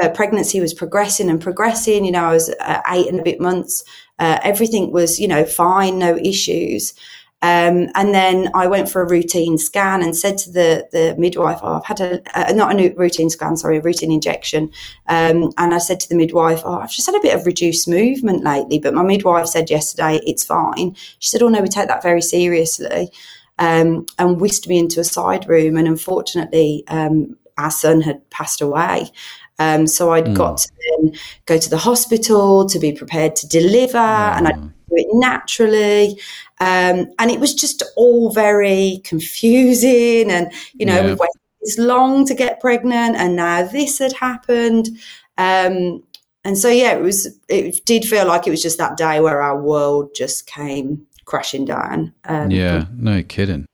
uh, 0.01 0.10
pregnancy 0.10 0.60
was 0.60 0.74
progressing 0.74 1.29
and 1.29 1.41
progressing. 1.41 2.06
You 2.06 2.12
know, 2.12 2.25
I 2.25 2.34
was 2.34 2.50
uh, 2.60 2.82
eight 2.89 3.08
and 3.08 3.20
a 3.20 3.24
bit 3.24 3.39
months. 3.39 3.84
Uh, 4.18 4.39
everything 4.44 4.91
was, 4.91 5.20
you 5.20 5.27
know, 5.27 5.46
fine, 5.46 5.98
no 6.00 6.18
issues. 6.18 6.94
Um, 7.41 7.88
and 7.96 8.13
then 8.13 8.50
I 8.53 8.68
went 8.68 8.89
for 8.89 9.01
a 9.01 9.08
routine 9.08 9.58
scan 9.58 10.03
and 10.03 10.13
said 10.13 10.38
to 10.39 10.51
the, 10.51 10.89
the 10.91 11.15
midwife, 11.18 11.60
oh, 11.63 11.75
I've 11.75 11.86
had 11.86 12.01
a, 12.01 12.53
not 12.53 12.77
a 12.77 12.89
routine 12.96 13.29
scan, 13.29 13.56
sorry, 13.56 13.77
a 13.77 13.82
routine 13.82 14.12
injection. 14.12 14.72
Um, 15.08 15.53
and 15.58 15.74
I 15.74 15.77
said 15.77 16.01
to 16.01 16.10
the 16.10 16.15
midwife, 16.15 16.62
oh, 16.65 16.79
I've 16.79 16.91
just 16.91 17.06
had 17.06 17.15
a 17.15 17.22
bit 17.22 17.36
of 17.36 17.46
reduced 17.46 17.88
movement 17.88 18.44
lately. 18.44 18.77
But 18.77 18.94
my 18.94 19.03
midwife 19.03 19.48
said 19.48 19.70
yesterday, 19.70 20.20
it's 20.25 20.44
fine. 20.44 20.96
She 21.20 21.29
said, 21.29 21.41
oh, 21.41 21.48
no, 21.48 21.62
we 21.62 21.70
take 21.70 21.88
that 21.88 22.03
very 22.03 22.22
seriously. 22.22 23.10
Um, 23.58 24.06
and 24.18 24.39
whisked 24.39 24.68
me 24.68 24.77
into 24.77 25.00
a 25.00 25.06
side 25.06 25.48
room. 25.48 25.77
And 25.77 25.88
unfortunately, 25.88 26.84
um, 26.89 27.38
our 27.58 27.72
son 27.72 28.01
had 28.01 28.29
passed 28.29 28.62
away. 28.62 29.12
Um, 29.60 29.86
so 29.88 30.12
I'd 30.12 30.25
mm. 30.25 30.36
got 30.36 30.58
to 30.58 30.70
then 30.89 31.13
go 31.46 31.58
to 31.58 31.70
the 31.70 31.78
hospital 31.78 32.68
to 32.68 32.80
be 32.80 32.92
prepared 32.92 33.36
to 33.38 33.48
deliver, 33.48 33.98
mm. 33.98 34.38
and 34.38 34.48
I 34.48 34.51
do 34.54 34.72
it 34.92 35.08
naturally. 35.12 36.20
Um, 36.60 37.08
and 37.20 37.30
it 37.30 37.39
was 37.39 37.54
just 37.54 37.84
all 37.96 38.32
very 38.32 39.01
confusing. 39.04 40.32
And 40.32 40.51
you 40.74 40.86
know, 40.86 40.96
yeah. 40.96 41.06
we 41.06 41.12
waited 41.12 41.42
this 41.62 41.78
long 41.78 42.25
to 42.25 42.34
get 42.34 42.60
pregnant, 42.60 43.18
and 43.18 43.36
now 43.36 43.66
this 43.68 44.00
had 44.00 44.13
happened. 44.13 44.89
Um, 45.38 46.04
and 46.46 46.58
so 46.58 46.70
yeah, 46.70 46.94
it 46.94 47.01
was. 47.01 47.38
It 47.50 47.86
did 47.86 48.06
feel 48.06 48.25
like 48.25 48.48
it 48.48 48.51
was 48.51 48.63
just 48.63 48.78
that 48.78 48.98
day 48.98 49.20
where 49.20 49.41
our 49.41 49.62
world 49.62 50.15
just 50.15 50.48
came 50.48 51.06
crashing 51.26 51.65
down. 51.65 52.13
Um, 52.26 52.50
yeah, 52.50 52.86
no 52.95 53.22
kidding. 53.24 53.65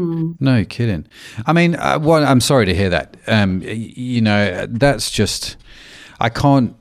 Mm. 0.00 0.36
No 0.40 0.64
kidding. 0.64 1.06
I 1.46 1.52
mean, 1.52 1.74
uh, 1.76 1.98
well, 2.00 2.24
I'm 2.24 2.40
sorry 2.40 2.64
to 2.66 2.74
hear 2.74 2.88
that. 2.88 3.16
Um, 3.26 3.60
you 3.62 4.22
know, 4.22 4.66
that's 4.66 5.10
just 5.10 5.56
I 6.18 6.30
can't 6.30 6.74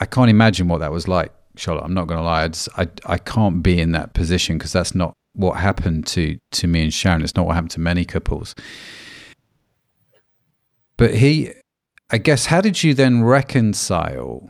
I 0.00 0.06
can't 0.06 0.30
imagine 0.30 0.68
what 0.68 0.78
that 0.78 0.92
was 0.92 1.08
like, 1.08 1.32
Charlotte. 1.56 1.84
I'm 1.84 1.94
not 1.94 2.06
going 2.06 2.18
to 2.18 2.24
lie. 2.24 2.44
I, 2.44 2.48
just, 2.48 2.68
I 2.76 2.88
I 3.04 3.18
can't 3.18 3.62
be 3.62 3.80
in 3.80 3.92
that 3.92 4.14
position 4.14 4.56
because 4.56 4.72
that's 4.72 4.94
not 4.94 5.12
what 5.34 5.58
happened 5.58 6.06
to 6.08 6.38
to 6.52 6.66
me 6.66 6.84
and 6.84 6.94
Sharon. 6.94 7.22
It's 7.22 7.36
not 7.36 7.46
what 7.46 7.54
happened 7.54 7.72
to 7.72 7.80
many 7.80 8.06
couples. 8.06 8.54
But 10.96 11.14
he, 11.14 11.52
I 12.10 12.16
guess, 12.16 12.46
how 12.46 12.62
did 12.62 12.82
you 12.82 12.94
then 12.94 13.24
reconcile 13.24 14.48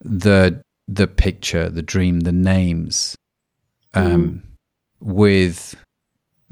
the 0.00 0.62
the 0.86 1.06
picture, 1.06 1.70
the 1.70 1.80
dream, 1.80 2.20
the 2.20 2.32
names, 2.32 3.16
um, 3.94 4.04
mm. 4.04 4.42
with 5.00 5.74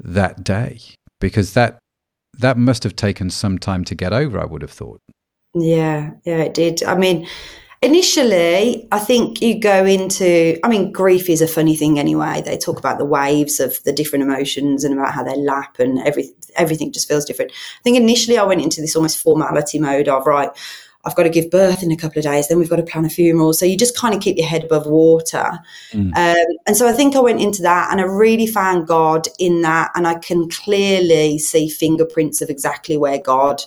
that 0.03 0.43
day? 0.43 0.79
Because 1.19 1.53
that 1.53 1.79
that 2.39 2.57
must 2.57 2.83
have 2.83 2.95
taken 2.95 3.29
some 3.29 3.59
time 3.59 3.83
to 3.85 3.93
get 3.93 4.11
over 4.11 4.39
i 4.39 4.45
would 4.45 4.61
have 4.61 4.71
thought. 4.71 4.99
Yeah 5.55 6.11
yeah 6.25 6.39
it 6.39 6.53
did. 6.53 6.83
I 6.83 6.95
mean 6.95 7.27
initially 7.83 8.87
i 8.93 8.97
think 8.97 9.41
you 9.41 9.59
go 9.59 9.85
into 9.85 10.57
i 10.63 10.69
mean 10.69 10.89
grief 10.93 11.29
is 11.29 11.41
a 11.41 11.47
funny 11.47 11.75
thing 11.75 11.99
anyway. 11.99 12.41
They 12.43 12.57
talk 12.57 12.79
about 12.79 12.97
the 12.97 13.05
waves 13.05 13.59
of 13.59 13.81
the 13.83 13.93
different 13.93 14.23
emotions 14.23 14.83
and 14.83 14.93
about 14.97 15.13
how 15.13 15.23
they 15.23 15.35
lap 15.35 15.79
and 15.79 15.99
every, 15.99 16.29
everything 16.55 16.93
just 16.93 17.09
feels 17.09 17.25
different. 17.25 17.51
I 17.51 17.81
think 17.83 17.97
initially 17.97 18.37
i 18.37 18.43
went 18.43 18.61
into 18.61 18.81
this 18.81 18.95
almost 18.95 19.19
formality 19.19 19.79
mode 19.79 20.07
of 20.07 20.25
right 20.25 20.49
I've 21.05 21.15
got 21.15 21.23
to 21.23 21.29
give 21.29 21.51
birth 21.51 21.83
in 21.83 21.91
a 21.91 21.97
couple 21.97 22.19
of 22.19 22.23
days, 22.23 22.47
then 22.47 22.57
we've 22.57 22.69
got 22.69 22.77
to 22.77 22.83
plan 22.83 23.05
a 23.05 23.09
funeral. 23.09 23.53
So 23.53 23.65
you 23.65 23.77
just 23.77 23.97
kind 23.97 24.15
of 24.15 24.21
keep 24.21 24.37
your 24.37 24.47
head 24.47 24.63
above 24.63 24.87
water. 24.87 25.59
Mm. 25.91 26.15
Um, 26.15 26.57
and 26.65 26.77
so 26.77 26.87
I 26.87 26.93
think 26.93 27.15
I 27.15 27.19
went 27.19 27.41
into 27.41 27.61
that 27.63 27.89
and 27.91 27.99
I 27.99 28.05
really 28.05 28.47
found 28.47 28.87
God 28.87 29.27
in 29.37 29.61
that. 29.61 29.91
And 29.95 30.07
I 30.07 30.15
can 30.15 30.49
clearly 30.49 31.39
see 31.39 31.67
fingerprints 31.67 32.41
of 32.41 32.49
exactly 32.49 32.97
where 32.97 33.19
God 33.19 33.61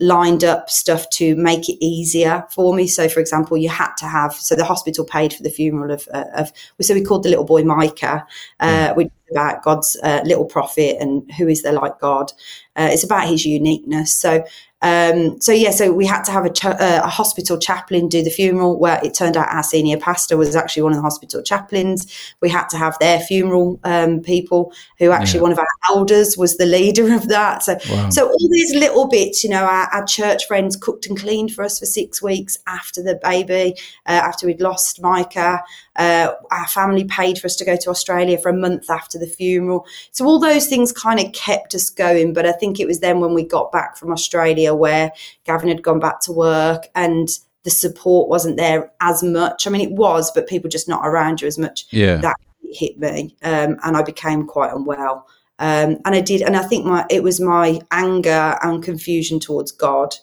lined 0.00 0.44
up 0.44 0.70
stuff 0.70 1.10
to 1.10 1.34
make 1.36 1.68
it 1.68 1.84
easier 1.84 2.46
for 2.50 2.72
me. 2.72 2.86
So, 2.86 3.08
for 3.08 3.20
example, 3.20 3.56
you 3.56 3.68
had 3.68 3.94
to 3.96 4.06
have 4.06 4.32
so 4.32 4.54
the 4.54 4.64
hospital 4.64 5.04
paid 5.04 5.34
for 5.34 5.42
the 5.42 5.50
funeral 5.50 5.90
of, 5.90 6.08
uh, 6.14 6.24
of 6.36 6.52
so 6.80 6.94
we 6.94 7.02
called 7.02 7.24
the 7.24 7.28
little 7.28 7.44
boy 7.44 7.64
Micah, 7.64 8.26
uh, 8.60 8.88
mm. 8.88 8.96
which 8.96 9.10
about 9.30 9.62
God's 9.62 9.96
uh, 10.02 10.20
little 10.24 10.44
prophet 10.44 10.96
and 11.00 11.30
who 11.32 11.48
is 11.48 11.62
there 11.62 11.72
like 11.72 11.98
God. 11.98 12.32
Uh, 12.76 12.88
it's 12.92 13.04
about 13.04 13.28
his 13.28 13.44
uniqueness. 13.44 14.14
So 14.14 14.44
um, 14.80 15.40
so 15.40 15.50
yeah, 15.50 15.72
so 15.72 15.92
we 15.92 16.06
had 16.06 16.22
to 16.24 16.32
have 16.32 16.44
a, 16.44 16.50
cha- 16.50 16.70
uh, 16.70 17.00
a, 17.02 17.08
hospital 17.08 17.58
chaplain 17.58 18.08
do 18.08 18.22
the 18.22 18.30
funeral. 18.30 18.78
Where 18.78 19.00
it 19.04 19.12
turned 19.12 19.36
out 19.36 19.48
our 19.48 19.64
senior 19.64 19.96
pastor 19.96 20.36
was 20.36 20.54
actually 20.54 20.82
one 20.82 20.92
of 20.92 20.98
the 20.98 21.02
hospital 21.02 21.42
chaplains. 21.42 22.06
We 22.40 22.48
had 22.48 22.68
to 22.68 22.76
have 22.76 22.96
their 23.00 23.18
funeral 23.18 23.80
um, 23.82 24.20
people, 24.20 24.72
who 24.98 25.10
actually 25.10 25.38
yeah. 25.38 25.42
one 25.42 25.52
of 25.52 25.58
our 25.58 25.66
elders 25.90 26.36
was 26.36 26.58
the 26.58 26.66
leader 26.66 27.12
of 27.12 27.26
that. 27.26 27.64
So, 27.64 27.76
wow. 27.90 28.10
so 28.10 28.28
all 28.28 28.48
these 28.52 28.72
little 28.76 29.08
bits, 29.08 29.42
you 29.42 29.50
know, 29.50 29.64
our, 29.64 29.88
our, 29.92 30.06
church 30.06 30.46
friends 30.46 30.76
cooked 30.76 31.06
and 31.06 31.18
cleaned 31.18 31.52
for 31.52 31.64
us 31.64 31.80
for 31.80 31.86
six 31.86 32.22
weeks 32.22 32.56
after 32.68 33.02
the 33.02 33.18
baby, 33.22 33.74
uh, 34.06 34.12
after 34.12 34.46
we'd 34.46 34.60
lost 34.60 35.02
Micah. 35.02 35.60
Uh, 35.98 36.32
our 36.52 36.66
family 36.68 37.04
paid 37.04 37.38
for 37.38 37.46
us 37.46 37.56
to 37.56 37.64
go 37.64 37.76
to 37.76 37.90
Australia 37.90 38.38
for 38.38 38.48
a 38.48 38.56
month 38.56 38.88
after 38.88 39.18
the 39.18 39.26
funeral. 39.26 39.84
So 40.12 40.24
all 40.24 40.38
those 40.38 40.68
things 40.68 40.92
kind 40.92 41.18
of 41.18 41.32
kept 41.32 41.74
us 41.74 41.90
going. 41.90 42.32
But 42.32 42.46
I 42.46 42.52
think 42.52 42.78
it 42.78 42.86
was 42.86 43.00
then 43.00 43.20
when 43.20 43.34
we 43.34 43.42
got 43.42 43.72
back 43.72 43.96
from 43.96 44.12
Australia 44.12 44.74
where 44.74 45.12
Gavin 45.44 45.68
had 45.68 45.82
gone 45.82 45.98
back 45.98 46.20
to 46.20 46.32
work 46.32 46.86
and 46.94 47.28
the 47.64 47.70
support 47.70 48.28
wasn't 48.28 48.56
there 48.56 48.92
as 49.00 49.22
much. 49.24 49.66
I 49.66 49.70
mean, 49.70 49.80
it 49.82 49.92
was, 49.92 50.30
but 50.30 50.46
people 50.46 50.70
just 50.70 50.88
not 50.88 51.04
around 51.04 51.42
you 51.42 51.48
as 51.48 51.58
much. 51.58 51.86
Yeah. 51.90 52.16
That 52.18 52.36
hit 52.72 52.98
me. 52.98 53.36
Um, 53.42 53.78
and 53.82 53.96
I 53.96 54.02
became 54.02 54.46
quite 54.46 54.72
unwell. 54.72 55.26
Um, 55.58 55.98
and 56.04 56.14
I 56.14 56.20
did, 56.20 56.42
and 56.42 56.56
I 56.56 56.62
think 56.62 56.86
my 56.86 57.04
it 57.10 57.24
was 57.24 57.40
my 57.40 57.80
anger 57.90 58.56
and 58.62 58.82
confusion 58.82 59.40
towards 59.40 59.72
God 59.72 60.14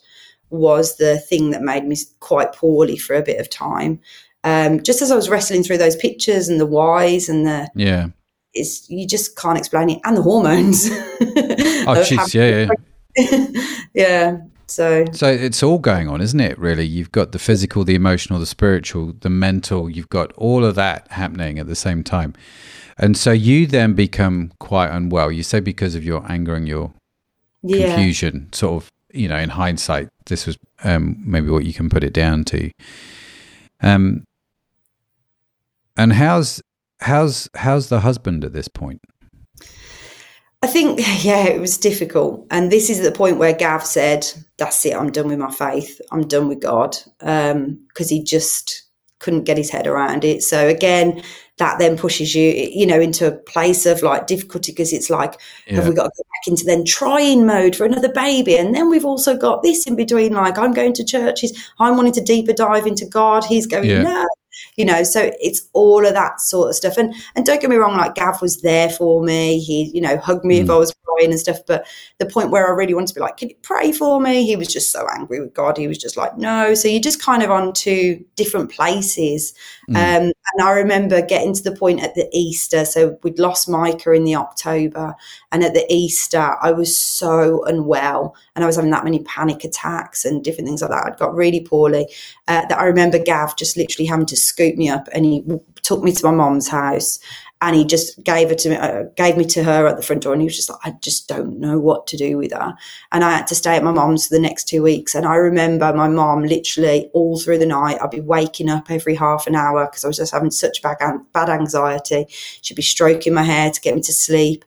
was 0.48 0.96
the 0.96 1.18
thing 1.18 1.50
that 1.50 1.60
made 1.60 1.84
me 1.84 1.96
quite 2.20 2.54
poorly 2.54 2.96
for 2.96 3.14
a 3.14 3.22
bit 3.22 3.38
of 3.40 3.50
time 3.50 4.00
um, 4.46 4.80
just 4.80 5.02
as 5.02 5.10
I 5.10 5.16
was 5.16 5.28
wrestling 5.28 5.64
through 5.64 5.78
those 5.78 5.96
pictures 5.96 6.48
and 6.48 6.60
the 6.60 6.66
whys 6.66 7.28
and 7.28 7.44
the 7.44 7.68
yeah, 7.74 8.10
it's 8.54 8.88
you 8.88 9.04
just 9.04 9.36
can't 9.36 9.58
explain 9.58 9.90
it 9.90 9.98
and 10.04 10.16
the 10.16 10.22
hormones. 10.22 10.86
oh, 10.90 12.04
jeez, 12.06 12.32
yeah, 12.32 12.70
yeah, 13.16 13.76
yeah. 13.94 14.38
So, 14.68 15.04
so 15.12 15.26
it's 15.26 15.64
all 15.64 15.78
going 15.78 16.08
on, 16.08 16.20
isn't 16.20 16.38
it? 16.38 16.56
Really, 16.60 16.86
you've 16.86 17.10
got 17.10 17.32
the 17.32 17.40
physical, 17.40 17.82
the 17.82 17.96
emotional, 17.96 18.38
the 18.38 18.46
spiritual, 18.46 19.14
the 19.18 19.30
mental. 19.30 19.90
You've 19.90 20.10
got 20.10 20.32
all 20.34 20.64
of 20.64 20.76
that 20.76 21.10
happening 21.10 21.58
at 21.58 21.66
the 21.66 21.74
same 21.74 22.04
time, 22.04 22.32
and 22.96 23.16
so 23.16 23.32
you 23.32 23.66
then 23.66 23.94
become 23.94 24.52
quite 24.60 24.90
unwell. 24.90 25.32
You 25.32 25.42
say 25.42 25.58
because 25.58 25.96
of 25.96 26.04
your 26.04 26.24
anger 26.30 26.54
and 26.54 26.68
your 26.68 26.92
yeah. 27.64 27.88
confusion, 27.88 28.52
sort 28.52 28.84
of 28.84 28.90
you 29.12 29.26
know, 29.26 29.38
in 29.38 29.50
hindsight, 29.50 30.08
this 30.26 30.46
was 30.46 30.56
um, 30.84 31.16
maybe 31.18 31.48
what 31.48 31.64
you 31.64 31.74
can 31.74 31.88
put 31.88 32.04
it 32.04 32.12
down 32.12 32.44
to. 32.44 32.70
Um, 33.80 34.22
and 35.96 36.12
how's 36.12 36.62
how's 37.00 37.48
how's 37.54 37.88
the 37.88 38.00
husband 38.00 38.44
at 38.44 38.52
this 38.52 38.68
point? 38.68 39.00
I 40.62 40.68
think, 40.68 40.98
yeah, 41.24 41.46
it 41.46 41.60
was 41.60 41.78
difficult. 41.78 42.46
And 42.50 42.72
this 42.72 42.90
is 42.90 43.00
the 43.00 43.12
point 43.12 43.38
where 43.38 43.52
Gav 43.52 43.84
said, 43.84 44.26
That's 44.58 44.84
it, 44.84 44.96
I'm 44.96 45.12
done 45.12 45.28
with 45.28 45.38
my 45.38 45.50
faith. 45.50 46.00
I'm 46.10 46.26
done 46.26 46.48
with 46.48 46.60
God. 46.60 46.96
Because 47.20 47.52
um, 47.52 48.08
he 48.08 48.22
just 48.22 48.82
couldn't 49.18 49.44
get 49.44 49.56
his 49.56 49.70
head 49.70 49.86
around 49.86 50.24
it. 50.24 50.42
So, 50.42 50.66
again, 50.66 51.22
that 51.58 51.78
then 51.78 51.96
pushes 51.96 52.34
you, 52.34 52.50
you 52.50 52.86
know, 52.86 53.00
into 53.00 53.26
a 53.26 53.32
place 53.32 53.86
of 53.86 54.02
like 54.02 54.26
difficulty 54.26 54.72
because 54.72 54.92
it's 54.92 55.08
like, 55.08 55.40
yeah. 55.66 55.76
have 55.76 55.88
we 55.88 55.94
got 55.94 56.04
to 56.04 56.10
go 56.16 56.22
back 56.22 56.48
into 56.48 56.64
then 56.64 56.84
trying 56.84 57.46
mode 57.46 57.74
for 57.74 57.86
another 57.86 58.12
baby? 58.12 58.56
And 58.56 58.74
then 58.74 58.90
we've 58.90 59.06
also 59.06 59.36
got 59.36 59.62
this 59.62 59.86
in 59.86 59.96
between, 59.96 60.32
like 60.32 60.58
I'm 60.58 60.72
going 60.72 60.92
to 60.94 61.04
churches, 61.04 61.56
I'm 61.78 61.96
wanting 61.96 62.12
to 62.14 62.22
deeper 62.22 62.52
dive 62.52 62.86
into 62.86 63.06
God. 63.06 63.44
He's 63.44 63.66
going, 63.66 63.88
yeah. 63.88 64.02
no, 64.02 64.28
you 64.76 64.84
know 64.84 65.02
so 65.02 65.30
it's 65.40 65.68
all 65.72 66.06
of 66.06 66.14
that 66.14 66.40
sort 66.40 66.68
of 66.70 66.74
stuff. 66.74 66.96
And 66.96 67.14
and 67.34 67.44
don't 67.44 67.60
get 67.60 67.70
me 67.70 67.76
wrong 67.76 67.96
like 67.96 68.14
gav 68.14 68.40
was 68.42 68.62
there 68.62 68.90
for 68.90 69.22
me. 69.22 69.58
He 69.58 69.90
you 69.94 70.00
know 70.00 70.16
hugged 70.18 70.44
me 70.44 70.58
mm. 70.58 70.64
if 70.64 70.70
i 70.70 70.76
was 70.76 70.94
crying 71.04 71.30
and 71.30 71.40
stuff. 71.40 71.58
But 71.66 71.86
the 72.18 72.26
point 72.26 72.50
where 72.50 72.66
i 72.66 72.70
really 72.70 72.94
wanted 72.94 73.08
to 73.08 73.14
be 73.14 73.20
like 73.20 73.36
can 73.36 73.48
you 73.50 73.56
pray 73.62 73.92
for 73.92 74.20
me? 74.20 74.44
He 74.44 74.56
was 74.56 74.68
just 74.68 74.92
so 74.92 75.06
angry 75.14 75.40
with 75.40 75.54
god. 75.54 75.76
He 75.76 75.88
was 75.88 75.98
just 75.98 76.16
like 76.16 76.36
no. 76.36 76.74
So 76.74 76.88
you're 76.88 77.00
just 77.00 77.22
kind 77.22 77.42
of 77.42 77.50
on 77.50 77.72
to 77.74 78.24
different 78.36 78.70
places. 78.70 79.54
Mm. 79.90 80.26
um, 80.26 80.32
and 80.52 80.66
i 80.66 80.72
remember 80.72 81.20
getting 81.20 81.52
to 81.54 81.62
the 81.62 81.74
point 81.74 82.02
at 82.02 82.14
the 82.14 82.28
easter 82.32 82.84
so 82.84 83.18
we'd 83.22 83.38
lost 83.38 83.68
micah 83.68 84.12
in 84.12 84.24
the 84.24 84.34
october 84.34 85.14
and 85.52 85.64
at 85.64 85.74
the 85.74 85.84
easter 85.88 86.56
i 86.62 86.70
was 86.70 86.96
so 86.96 87.64
unwell 87.64 88.34
and 88.54 88.64
i 88.64 88.66
was 88.66 88.76
having 88.76 88.90
that 88.90 89.04
many 89.04 89.20
panic 89.20 89.64
attacks 89.64 90.24
and 90.24 90.44
different 90.44 90.66
things 90.66 90.82
like 90.82 90.90
that. 90.90 91.06
I'd 91.06 91.18
got 91.18 91.34
really 91.34 91.60
poorly 91.60 92.06
uh, 92.48 92.66
that 92.66 92.78
i 92.78 92.84
remember 92.84 93.18
gav 93.18 93.56
just 93.56 93.76
literally 93.76 94.06
having 94.06 94.26
to 94.26 94.36
scoop 94.36 94.76
me 94.76 94.88
up 94.88 95.08
and 95.12 95.24
he 95.24 95.44
took 95.82 96.02
me 96.02 96.12
to 96.12 96.24
my 96.26 96.32
mom's 96.32 96.68
house 96.68 97.18
and 97.62 97.74
he 97.74 97.84
just 97.84 98.22
gave 98.22 98.50
it 98.50 98.58
to 98.58 98.70
me, 98.70 98.76
uh, 98.76 99.04
gave 99.16 99.36
me 99.36 99.44
to 99.46 99.64
her 99.64 99.86
at 99.86 99.96
the 99.96 100.02
front 100.02 100.22
door, 100.22 100.34
and 100.34 100.42
he 100.42 100.46
was 100.46 100.56
just 100.56 100.68
like, 100.68 100.78
I 100.84 100.90
just 101.00 101.26
don't 101.26 101.58
know 101.58 101.78
what 101.78 102.06
to 102.08 102.16
do 102.16 102.36
with 102.36 102.52
her. 102.52 102.74
And 103.12 103.24
I 103.24 103.30
had 103.30 103.46
to 103.46 103.54
stay 103.54 103.76
at 103.76 103.84
my 103.84 103.92
mom's 103.92 104.26
for 104.26 104.34
the 104.34 104.40
next 104.40 104.68
two 104.68 104.82
weeks. 104.82 105.14
And 105.14 105.24
I 105.24 105.36
remember 105.36 105.92
my 105.94 106.08
mom 106.08 106.42
literally 106.42 107.08
all 107.14 107.38
through 107.40 107.58
the 107.58 107.66
night, 107.66 107.98
I'd 108.02 108.10
be 108.10 108.20
waking 108.20 108.68
up 108.68 108.90
every 108.90 109.14
half 109.14 109.46
an 109.46 109.54
hour 109.54 109.86
because 109.86 110.04
I 110.04 110.08
was 110.08 110.18
just 110.18 110.34
having 110.34 110.50
such 110.50 110.82
bad, 110.82 110.98
bad 111.32 111.48
anxiety. 111.48 112.26
She'd 112.28 112.74
be 112.74 112.82
stroking 112.82 113.32
my 113.32 113.42
hair 113.42 113.70
to 113.70 113.80
get 113.80 113.94
me 113.94 114.02
to 114.02 114.12
sleep. 114.12 114.64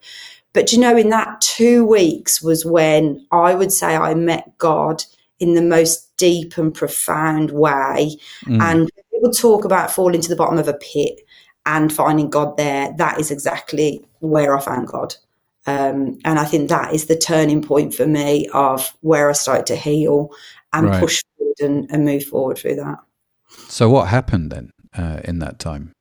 But 0.53 0.73
you 0.73 0.79
know, 0.79 0.97
in 0.97 1.09
that 1.09 1.41
two 1.41 1.85
weeks 1.85 2.41
was 2.41 2.65
when 2.65 3.25
I 3.31 3.53
would 3.53 3.71
say 3.71 3.95
I 3.95 4.15
met 4.15 4.57
God 4.57 5.03
in 5.39 5.53
the 5.53 5.61
most 5.61 6.15
deep 6.17 6.57
and 6.57 6.73
profound 6.73 7.51
way. 7.51 8.17
Mm. 8.45 8.61
And 8.61 8.91
people 9.11 9.31
talk 9.31 9.63
about 9.63 9.91
falling 9.91 10.21
to 10.21 10.29
the 10.29 10.35
bottom 10.35 10.57
of 10.57 10.67
a 10.67 10.73
pit 10.73 11.21
and 11.69 11.93
finding 11.93 12.31
God 12.31 12.57
there. 12.57 12.91
That 12.97 13.19
is 13.19 13.29
exactly 13.29 14.03
where 14.19 14.57
I 14.57 14.59
found 14.59 14.87
God. 14.87 15.15
Um, 15.67 16.17
and 16.25 16.39
I 16.39 16.45
think 16.45 16.67
that 16.69 16.93
is 16.93 17.05
the 17.05 17.15
turning 17.15 17.61
point 17.61 17.93
for 17.93 18.07
me 18.07 18.49
of 18.53 18.91
where 19.01 19.29
I 19.29 19.33
started 19.33 19.67
to 19.67 19.75
heal 19.75 20.31
and 20.73 20.87
right. 20.87 20.99
push 20.99 21.21
forward 21.37 21.55
and, 21.59 21.91
and, 21.91 22.05
move 22.05 22.23
forward 22.23 22.57
through 22.57 22.75
that. 22.77 22.97
So, 23.67 23.87
what 23.87 24.07
happened 24.07 24.51
then 24.51 24.71
uh, 24.97 25.19
in 25.25 25.39
that 25.39 25.59
time? 25.59 25.91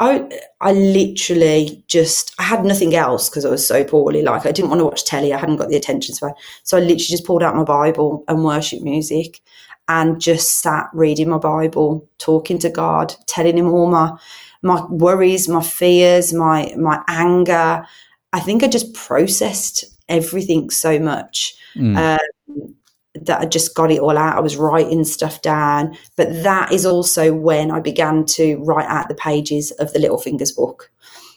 I 0.00 0.28
I 0.60 0.72
literally 0.72 1.84
just 1.86 2.34
I 2.40 2.42
had 2.42 2.64
nothing 2.64 2.96
else 2.96 3.30
because 3.30 3.44
I 3.44 3.50
was 3.50 3.64
so 3.64 3.84
poorly. 3.84 4.22
Like 4.22 4.46
I 4.46 4.52
didn't 4.52 4.70
want 4.70 4.80
to 4.80 4.86
watch 4.86 5.04
telly. 5.04 5.32
I 5.32 5.38
hadn't 5.38 5.58
got 5.58 5.68
the 5.68 5.76
attention 5.76 6.16
span. 6.16 6.32
So 6.64 6.76
I 6.76 6.80
literally 6.80 6.98
just 6.98 7.24
pulled 7.24 7.44
out 7.44 7.54
my 7.54 7.62
Bible 7.62 8.24
and 8.26 8.44
worship 8.44 8.82
music 8.82 9.40
and 9.86 10.20
just 10.20 10.60
sat 10.60 10.88
reading 10.92 11.28
my 11.28 11.38
Bible, 11.38 12.08
talking 12.18 12.58
to 12.60 12.70
God, 12.70 13.14
telling 13.26 13.58
him 13.58 13.68
all 13.68 13.86
my 13.86 14.18
my 14.64 14.84
worries, 14.86 15.48
my 15.48 15.62
fears, 15.62 16.32
my 16.32 16.74
my 16.76 17.02
anger. 17.06 17.86
I 18.32 18.40
think 18.40 18.64
I 18.64 18.68
just 18.68 18.94
processed 18.94 19.84
everything 20.08 20.70
so 20.70 20.98
much. 20.98 21.54
Mm. 21.76 21.96
Um, 21.96 22.74
that 23.20 23.40
I 23.40 23.46
just 23.46 23.76
got 23.76 23.92
it 23.92 24.00
all 24.00 24.18
out. 24.18 24.36
I 24.36 24.40
was 24.40 24.56
writing 24.56 25.04
stuff 25.04 25.40
down. 25.40 25.96
But 26.16 26.42
that 26.42 26.72
is 26.72 26.84
also 26.84 27.32
when 27.32 27.70
I 27.70 27.78
began 27.78 28.24
to 28.26 28.56
write 28.64 28.88
out 28.88 29.08
the 29.08 29.14
pages 29.14 29.70
of 29.72 29.92
the 29.92 30.00
Little 30.00 30.18
Fingers 30.18 30.50
book 30.50 30.90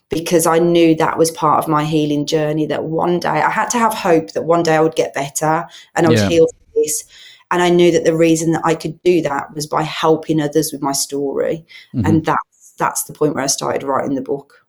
because 0.10 0.48
I 0.48 0.58
knew 0.58 0.96
that 0.96 1.18
was 1.18 1.30
part 1.32 1.60
of 1.60 1.70
my 1.70 1.84
healing 1.84 2.26
journey. 2.26 2.66
That 2.66 2.86
one 2.86 3.20
day 3.20 3.30
I 3.30 3.52
had 3.52 3.70
to 3.72 3.78
have 3.78 3.94
hope 3.94 4.32
that 4.32 4.46
one 4.46 4.64
day 4.64 4.76
I 4.76 4.82
would 4.82 4.96
get 4.96 5.14
better 5.14 5.68
and 5.96 6.06
I 6.06 6.10
would 6.10 6.18
yeah. 6.18 6.30
heal 6.30 6.48
this. 6.76 7.04
And 7.52 7.62
I 7.62 7.70
knew 7.70 7.92
that 7.92 8.04
the 8.04 8.16
reason 8.16 8.52
that 8.54 8.66
I 8.66 8.76
could 8.76 9.02
do 9.04 9.22
that 9.22 9.54
was 9.54 9.68
by 9.68 9.84
helping 9.84 10.42
others 10.42 10.72
with 10.74 10.82
my 10.82 10.92
story. 10.92 11.66
Mm-hmm. 11.94 12.06
And 12.06 12.26
that's 12.26 12.47
that's 12.78 13.04
the 13.04 13.14
point 13.14 13.36
where 13.36 13.44
I 13.44 13.48
started 13.48 13.84
writing 13.84 14.16
the 14.16 14.22
book. 14.22 14.66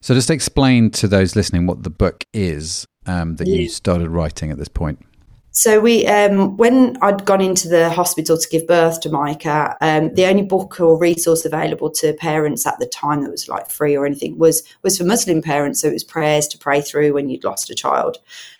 So 0.00 0.14
just 0.14 0.30
explain 0.30 0.90
to 0.92 1.08
those 1.08 1.34
listening 1.34 1.66
what 1.66 1.82
the 1.82 1.90
book 1.90 2.24
is 2.32 2.86
um, 3.06 3.36
that 3.36 3.48
yeah. 3.48 3.56
you 3.56 3.68
started 3.68 4.08
writing 4.10 4.50
at 4.50 4.58
this 4.58 4.68
point. 4.68 5.04
So 5.52 5.80
we, 5.80 6.06
um, 6.06 6.56
when 6.56 6.96
I'd 7.02 7.24
gone 7.24 7.40
into 7.40 7.68
the 7.68 7.90
hospital 7.90 8.38
to 8.38 8.48
give 8.48 8.68
birth 8.68 9.00
to 9.00 9.10
Micah, 9.10 9.76
um, 9.80 10.14
the 10.14 10.26
only 10.26 10.42
book 10.42 10.80
or 10.80 10.96
resource 10.96 11.44
available 11.44 11.90
to 11.90 12.12
parents 12.14 12.66
at 12.66 12.78
the 12.78 12.86
time 12.86 13.22
that 13.22 13.30
was 13.32 13.48
like 13.48 13.68
free 13.68 13.96
or 13.96 14.06
anything 14.06 14.38
was 14.38 14.62
was 14.82 14.96
for 14.96 15.04
Muslim 15.04 15.42
parents. 15.42 15.80
So 15.80 15.88
it 15.88 15.92
was 15.92 16.04
prayers 16.04 16.46
to 16.48 16.58
pray 16.58 16.80
through 16.80 17.14
when 17.14 17.28
you'd 17.28 17.42
lost 17.42 17.68
a 17.68 17.74
child. 17.74 18.18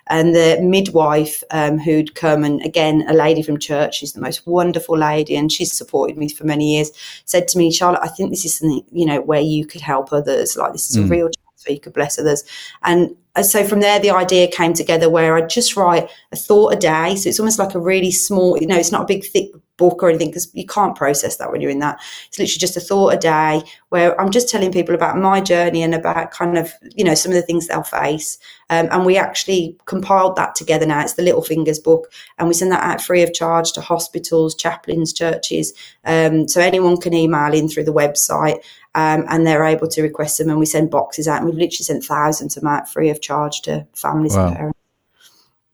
And 0.09 0.35
the 0.35 0.59
midwife 0.61 1.45
um, 1.53 1.79
who'd 1.79 2.17
come, 2.17 2.43
and 2.43 2.61
again, 2.65 3.05
a 3.09 3.13
lady 3.13 3.43
from 3.43 3.61
church, 3.61 3.99
she's 3.99 4.13
the 4.13 4.21
most 4.21 4.45
wonderful 4.45 4.99
lady, 4.99 5.37
and 5.37 5.53
she's 5.53 5.77
supported 5.77 6.17
me 6.17 6.29
for 6.29 6.45
many 6.45 6.75
years, 6.75 6.91
said 7.25 7.47
to 7.49 7.59
me, 7.59 7.71
Charlotte, 7.71 8.03
I 8.03 8.09
think 8.09 8.31
this 8.31 8.45
is 8.45 8.59
something, 8.59 8.85
you 8.91 9.07
know, 9.07 9.21
where 9.21 9.41
you 9.41 9.65
could 9.65 9.81
help 9.81 10.13
others. 10.13 10.57
Like 10.57 10.73
this 10.73 10.91
is 10.91 10.97
mm. 10.97 11.05
a 11.05 11.09
real 11.09 11.27
chance 11.27 11.65
where 11.65 11.75
you 11.75 11.81
could 11.81 11.93
bless 11.93 12.19
others. 12.19 12.43
And 12.83 13.15
so 13.43 13.65
from 13.65 13.81
there, 13.81 14.01
the 14.01 14.11
idea 14.11 14.49
came 14.49 14.73
together 14.73 15.09
where 15.09 15.37
I 15.37 15.43
just 15.43 15.77
write 15.77 16.11
a 16.33 16.37
thought 16.37 16.75
a 16.75 16.77
day. 16.77 17.17
So 17.17 17.29
it's 17.29 17.41
almost 17.41 17.59
like 17.59 17.75
a 17.75 17.81
really 17.81 18.11
small, 18.11 18.59
you 18.59 18.67
know, 18.67 18.77
it's 18.77 18.93
not 18.93 19.03
a 19.03 19.07
big, 19.07 19.25
thick 19.25 19.51
book 19.81 20.03
or 20.03 20.11
anything 20.11 20.29
because 20.29 20.55
you 20.55 20.67
can't 20.67 20.95
process 20.95 21.37
that 21.37 21.51
when 21.51 21.61
you're 21.61 21.71
in 21.71 21.79
that. 21.79 21.99
It's 22.29 22.39
literally 22.39 22.59
just 22.59 22.77
a 22.77 22.81
thought 22.81 23.15
a 23.15 23.17
day 23.17 23.63
where 23.89 24.21
I'm 24.21 24.31
just 24.31 24.49
telling 24.49 24.71
people 24.71 24.95
about 24.95 25.17
my 25.17 25.41
journey 25.41 25.83
and 25.83 25.95
about 25.95 26.31
kind 26.31 26.59
of, 26.59 26.73
you 26.95 27.03
know, 27.03 27.15
some 27.15 27.33
of 27.33 27.37
the 27.37 27.43
things 27.43 27.67
they'll 27.67 27.83
face. 27.83 28.39
Um, 28.69 28.89
and 28.93 29.07
we 29.07 29.17
actually 29.17 29.77
compiled 29.87 30.37
that 30.37 30.55
together 30.55 30.87
now. 30.87 31.01
It's 31.01 31.15
the 31.15 31.23
Little 31.23 31.43
Fingers 31.43 31.79
book. 31.79 32.13
And 32.39 32.47
we 32.47 32.55
send 32.55 32.71
that 32.73 32.85
out 32.85 33.01
free 33.01 33.23
of 33.23 33.33
charge 33.33 33.73
to 33.73 33.81
hospitals, 33.81 34.55
chaplains, 34.55 35.13
churches. 35.13 35.73
Um, 36.05 36.47
so 36.47 36.61
anyone 36.61 36.99
can 36.99 37.15
email 37.15 37.53
in 37.55 37.69
through 37.69 37.85
the 37.85 37.93
website. 37.93 38.63
Um, 38.95 39.25
and 39.29 39.47
they're 39.47 39.65
able 39.65 39.87
to 39.87 40.03
request 40.03 40.39
them, 40.39 40.51
and 40.51 40.59
we 40.59 40.67
send 40.67 40.91
boxes 40.91 41.29
out. 41.29 41.39
And 41.39 41.47
we've 41.47 41.55
literally 41.55 41.85
sent 41.85 42.03
thousands 42.05 42.57
of 42.57 42.63
them 42.65 42.73
out 42.73 42.89
free 42.89 43.09
of 43.09 43.20
charge 43.21 43.63
to 43.63 43.87
families 43.95 44.37
wow. 44.37 44.49
and 44.49 44.57
parents. 44.57 44.79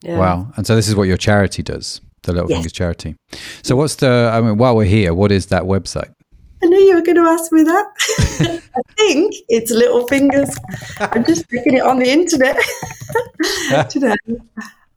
Yeah. 0.02 0.18
Wow! 0.18 0.52
And 0.56 0.66
so 0.66 0.76
this 0.76 0.88
is 0.88 0.94
what 0.94 1.04
your 1.04 1.16
charity 1.16 1.62
does 1.62 2.00
the 2.26 2.32
Little 2.32 2.50
yes. 2.50 2.58
Fingers 2.58 2.72
charity. 2.72 3.16
So, 3.62 3.76
what's 3.76 3.96
the? 3.96 4.30
I 4.32 4.40
mean, 4.40 4.58
while 4.58 4.76
we're 4.76 4.84
here, 4.84 5.14
what 5.14 5.32
is 5.32 5.46
that 5.46 5.62
website? 5.62 6.12
I 6.62 6.66
knew 6.66 6.78
you 6.78 6.94
were 6.94 7.02
going 7.02 7.16
to 7.16 7.22
ask 7.22 7.52
me 7.52 7.62
that. 7.62 7.86
I 8.76 8.82
think 8.96 9.34
it's 9.48 9.70
Little 9.70 10.06
Fingers. 10.08 10.56
I'm 10.98 11.24
just 11.24 11.44
sticking 11.44 11.74
it 11.74 11.82
on 11.82 11.98
the 11.98 12.08
internet 12.08 12.56
today. 13.90 14.16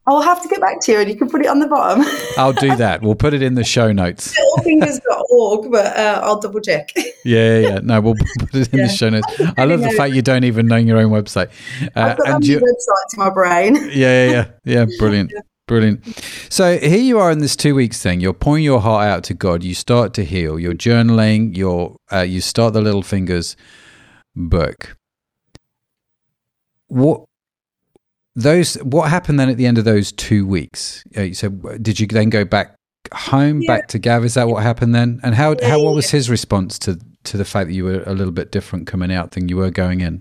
I'll 0.06 0.22
have 0.22 0.42
to 0.42 0.48
get 0.48 0.60
back 0.60 0.80
to 0.80 0.92
you 0.92 0.98
and 0.98 1.08
you 1.10 1.16
can 1.16 1.28
put 1.28 1.42
it 1.42 1.46
on 1.46 1.58
the 1.60 1.66
bottom. 1.66 2.04
I'll 2.36 2.52
do 2.52 2.74
that. 2.76 3.02
We'll 3.02 3.14
put 3.14 3.34
it 3.34 3.42
in 3.42 3.54
the 3.54 3.64
show 3.64 3.92
notes. 3.92 4.34
Littlefingers.org, 4.58 5.70
but 5.70 5.96
uh, 5.96 6.20
I'll 6.24 6.40
double 6.40 6.60
check. 6.60 6.90
yeah, 7.24 7.58
yeah, 7.58 7.80
No, 7.82 8.00
we'll 8.00 8.14
put 8.14 8.54
it 8.54 8.72
in 8.72 8.78
yeah. 8.80 8.86
the 8.86 8.92
show 8.92 9.10
notes. 9.10 9.26
I 9.56 9.64
love 9.64 9.80
the 9.80 9.90
fact 9.90 10.14
you 10.14 10.22
don't 10.22 10.44
even 10.44 10.66
know 10.66 10.76
your 10.76 10.98
own 10.98 11.10
website. 11.10 11.50
Uh, 11.94 12.00
I've 12.00 12.18
got 12.18 12.28
and 12.28 12.46
you, 12.46 12.58
website 12.58 13.10
to 13.10 13.18
my 13.18 13.30
brain. 13.30 13.76
Yeah, 13.76 13.90
yeah, 13.90 14.30
yeah. 14.30 14.50
Yeah, 14.64 14.86
brilliant. 14.98 15.32
Yeah. 15.34 15.40
Brilliant. 15.66 16.04
So 16.48 16.78
here 16.78 16.98
you 16.98 17.20
are 17.20 17.30
in 17.30 17.38
this 17.38 17.54
two 17.54 17.76
weeks 17.76 18.02
thing. 18.02 18.20
You're 18.20 18.32
pouring 18.32 18.64
your 18.64 18.80
heart 18.80 19.06
out 19.06 19.22
to 19.24 19.34
God. 19.34 19.62
You 19.62 19.74
start 19.74 20.14
to 20.14 20.24
heal. 20.24 20.58
You're 20.58 20.74
journaling. 20.74 21.56
You're 21.56 21.94
uh, 22.12 22.22
you 22.22 22.40
start 22.40 22.72
the 22.72 22.80
Little 22.80 23.02
Fingers 23.02 23.54
book. 24.34 24.96
What 26.88 27.26
those? 28.34 28.74
What 28.76 29.10
happened 29.10 29.38
then 29.40 29.48
at 29.48 29.56
the 29.56 29.66
end 29.66 29.78
of 29.78 29.84
those 29.84 30.12
two 30.12 30.46
weeks? 30.46 31.04
Uh, 31.16 31.32
so 31.32 31.48
did 31.48 32.00
you 32.00 32.06
then 32.06 32.30
go 32.30 32.44
back 32.44 32.74
home, 33.12 33.62
yeah. 33.62 33.76
back 33.76 33.88
to 33.88 33.98
Gav? 33.98 34.24
Is 34.24 34.34
that 34.34 34.48
what 34.48 34.62
happened 34.62 34.94
then? 34.94 35.20
And 35.22 35.34
how 35.34 35.56
yeah, 35.60 35.70
how 35.70 35.82
what 35.82 35.94
was 35.94 36.10
his 36.10 36.30
response 36.30 36.78
to 36.80 36.98
to 37.24 37.36
the 37.36 37.44
fact 37.44 37.68
that 37.68 37.74
you 37.74 37.84
were 37.84 38.02
a 38.04 38.14
little 38.14 38.32
bit 38.32 38.52
different 38.52 38.86
coming 38.86 39.12
out 39.12 39.32
than 39.32 39.48
you 39.48 39.56
were 39.56 39.70
going 39.70 40.00
in? 40.00 40.20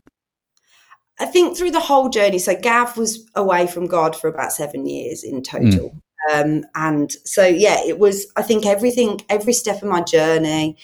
I 1.20 1.26
think 1.26 1.58
through 1.58 1.72
the 1.72 1.80
whole 1.80 2.10
journey, 2.10 2.40
so 2.40 2.56
Gav 2.56 2.98
was 2.98 3.30
away 3.36 3.68
from 3.68 3.88
God 3.88 4.16
for 4.16 4.30
about 4.30 4.54
seven 4.54 4.86
years 4.86 5.24
in 5.24 5.44
total. 5.44 5.90
Mm. 5.90 6.02
Um, 6.32 6.66
and 6.76 7.12
so, 7.26 7.46
yeah, 7.46 7.82
it 7.86 8.00
was, 8.00 8.32
I 8.36 8.42
think 8.42 8.66
everything, 8.66 9.20
every 9.30 9.54
step 9.54 9.82
of 9.82 9.90
my 9.90 10.02
journey, 10.02 10.78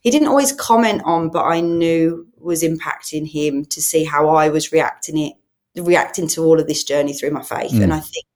he 0.00 0.10
didn't 0.10 0.28
always 0.28 0.52
comment 0.52 1.02
on, 1.04 1.30
but 1.30 1.44
I 1.44 1.60
knew 1.60 2.26
was 2.36 2.62
impacting 2.62 3.26
him 3.26 3.64
to 3.66 3.82
see 3.82 4.04
how 4.04 4.28
I 4.28 4.48
was 4.48 4.72
reacting 4.72 5.18
it, 5.18 5.34
reacting 5.78 6.28
to 6.28 6.44
all 6.44 6.60
of 6.60 6.66
this 6.66 6.84
journey 6.84 7.12
through 7.12 7.30
my 7.30 7.42
faith. 7.42 7.72
Mm. 7.72 7.84
And 7.84 7.94
I 7.94 8.00
think 8.00 8.26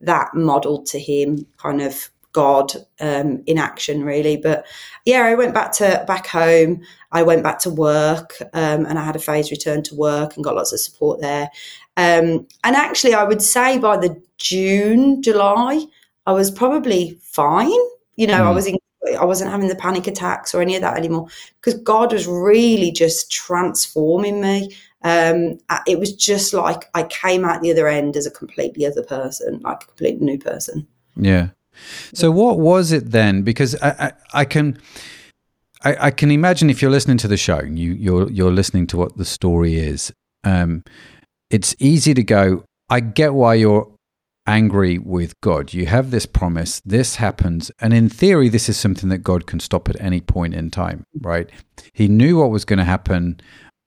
that 0.00 0.34
modelled 0.34 0.86
to 0.86 0.98
him, 0.98 1.46
kind 1.56 1.80
of 1.80 2.10
God 2.32 2.72
um, 3.00 3.42
in 3.46 3.58
action, 3.58 4.04
really. 4.04 4.36
But 4.36 4.66
yeah, 5.04 5.22
I 5.22 5.34
went 5.34 5.54
back 5.54 5.72
to 5.72 6.04
back 6.06 6.26
home. 6.26 6.82
I 7.12 7.22
went 7.22 7.42
back 7.42 7.60
to 7.60 7.70
work, 7.70 8.34
um, 8.52 8.84
and 8.86 8.98
I 8.98 9.04
had 9.04 9.16
a 9.16 9.20
phase 9.20 9.50
return 9.50 9.82
to 9.84 9.94
work 9.94 10.34
and 10.34 10.44
got 10.44 10.56
lots 10.56 10.72
of 10.72 10.80
support 10.80 11.20
there. 11.20 11.48
Um, 11.96 12.46
and 12.64 12.76
actually, 12.76 13.14
I 13.14 13.24
would 13.24 13.40
say 13.40 13.78
by 13.78 13.96
the 13.96 14.20
June, 14.36 15.22
July, 15.22 15.86
I 16.26 16.32
was 16.32 16.50
probably 16.50 17.18
fine. 17.22 17.70
You 18.16 18.26
know, 18.26 18.40
mm. 18.40 18.46
I 18.46 18.50
was 18.50 18.66
in, 18.66 18.76
I 19.12 19.24
wasn't 19.24 19.50
having 19.50 19.68
the 19.68 19.76
panic 19.76 20.06
attacks 20.06 20.54
or 20.54 20.62
any 20.62 20.76
of 20.76 20.82
that 20.82 20.96
anymore 20.96 21.28
because 21.60 21.80
God 21.80 22.12
was 22.12 22.26
really 22.26 22.90
just 22.90 23.30
transforming 23.30 24.40
me. 24.40 24.74
Um, 25.02 25.58
it 25.86 25.98
was 25.98 26.14
just 26.14 26.54
like 26.54 26.88
I 26.94 27.02
came 27.04 27.44
out 27.44 27.60
the 27.60 27.70
other 27.70 27.88
end 27.88 28.16
as 28.16 28.26
a 28.26 28.30
completely 28.30 28.86
other 28.86 29.02
person, 29.02 29.60
like 29.60 29.82
a 29.82 29.86
completely 29.86 30.24
new 30.24 30.38
person. 30.38 30.86
Yeah. 31.16 31.48
So 32.12 32.30
what 32.30 32.58
was 32.58 32.92
it 32.92 33.10
then? 33.10 33.42
Because 33.42 33.74
I, 33.82 33.90
I, 33.90 34.12
I 34.32 34.44
can. 34.44 34.78
I, 35.82 36.06
I, 36.06 36.10
can 36.12 36.30
imagine 36.30 36.70
if 36.70 36.80
you're 36.80 36.90
listening 36.90 37.18
to 37.18 37.28
the 37.28 37.36
show, 37.36 37.60
you, 37.60 37.92
you're 37.92 38.30
you're 38.30 38.52
listening 38.52 38.86
to 38.86 38.96
what 38.96 39.18
the 39.18 39.24
story 39.26 39.74
is. 39.74 40.10
Um, 40.42 40.82
it's 41.50 41.76
easy 41.78 42.14
to 42.14 42.22
go. 42.22 42.64
I 42.88 43.00
get 43.00 43.34
why 43.34 43.54
you're 43.54 43.93
angry 44.46 44.98
with 44.98 45.40
God. 45.40 45.72
You 45.72 45.86
have 45.86 46.10
this 46.10 46.26
promise, 46.26 46.80
this 46.84 47.16
happens, 47.16 47.70
and 47.80 47.94
in 47.94 48.08
theory, 48.08 48.48
this 48.48 48.68
is 48.68 48.76
something 48.76 49.08
that 49.08 49.18
God 49.18 49.46
can 49.46 49.60
stop 49.60 49.88
at 49.88 50.00
any 50.00 50.20
point 50.20 50.54
in 50.54 50.70
time, 50.70 51.04
right? 51.20 51.48
He 51.92 52.08
knew 52.08 52.38
what 52.38 52.50
was 52.50 52.64
going 52.64 52.78
to 52.78 52.84
happen, 52.84 53.40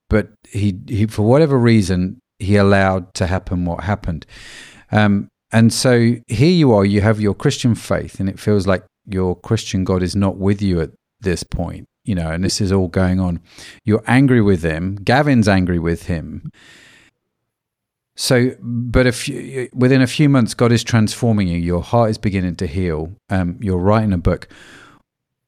but 0.10 0.30
he, 0.50 0.80
he 0.88 1.06
for 1.06 1.24
whatever 1.24 1.58
reason, 1.58 2.20
he 2.40 2.56
allowed 2.56 3.14
to 3.16 3.28
happen 3.28 3.66
what 3.66 3.84
happened. 3.84 4.26
Um, 4.92 5.28
and 5.52 5.72
so 5.72 6.16
here 6.28 6.52
you 6.52 6.74
are, 6.74 6.86
you 6.86 7.02
have 7.02 7.22
your 7.22 7.34
Christian 7.34 7.76
faith, 7.76 8.20
and 8.20 8.30
it 8.30 8.40
feels 8.40 8.68
like 8.68 8.84
your 9.06 9.36
Christian 9.36 9.84
God 9.84 10.04
is 10.04 10.16
not 10.16 10.38
with 10.38 10.62
you 10.62 10.82
at 10.82 10.92
this 11.22 11.44
point, 11.44 11.86
you 12.04 12.16
know, 12.16 12.32
and 12.32 12.44
this 12.44 12.60
is 12.62 12.72
all 12.72 12.88
going 12.88 13.20
on. 13.20 13.40
You're 13.84 14.04
angry 14.08 14.42
with 14.42 14.64
him. 14.64 14.96
Gavin's 14.96 15.48
angry 15.48 15.80
with 15.80 16.08
him. 16.08 16.52
So, 18.18 18.56
but 18.60 19.06
a 19.06 19.12
few, 19.12 19.70
within 19.74 20.02
a 20.02 20.08
few 20.08 20.28
months, 20.28 20.56
God 20.56 20.72
is 20.72 20.84
transforming 20.84 21.48
you. 21.48 21.58
Your 21.58 21.84
heart 21.84 22.10
is 22.10 22.18
beginning 22.18 22.56
to 22.58 22.68
heal. 22.68 23.14
Um, 23.30 23.60
you're 23.62 23.78
writing 23.78 24.12
a 24.12 24.18
book. 24.18 24.48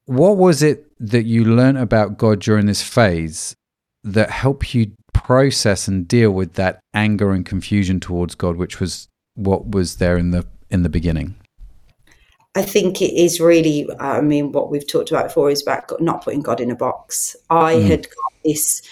What 0.06 0.36
was 0.36 0.62
it 0.62 0.86
that 1.00 1.24
you 1.24 1.44
learned 1.44 1.78
about 1.78 2.16
God 2.16 2.40
during 2.40 2.66
this 2.66 2.82
phase 2.82 3.56
that 4.04 4.30
helped 4.30 4.72
you 4.72 4.92
process 5.12 5.88
and 5.88 6.06
deal 6.06 6.30
with 6.30 6.54
that 6.54 6.78
anger 6.94 7.32
and 7.32 7.44
confusion 7.44 7.98
towards 7.98 8.36
God, 8.36 8.56
which 8.56 8.78
was 8.78 9.08
what 9.34 9.70
was 9.70 9.96
there 9.96 10.16
in 10.16 10.30
the 10.30 10.46
in 10.70 10.84
the 10.84 10.88
beginning? 10.88 11.34
I 12.54 12.62
think 12.62 13.02
it 13.02 13.14
is 13.14 13.40
really. 13.40 13.88
I 13.98 14.20
mean, 14.20 14.52
what 14.52 14.70
we've 14.70 14.86
talked 14.86 15.10
about 15.10 15.28
before 15.28 15.50
is 15.50 15.62
about 15.62 16.00
not 16.00 16.22
putting 16.22 16.42
God 16.42 16.60
in 16.60 16.70
a 16.70 16.76
box. 16.76 17.34
I 17.48 17.74
mm. 17.74 17.86
had 17.86 18.02
got 18.04 18.32
this 18.44 18.82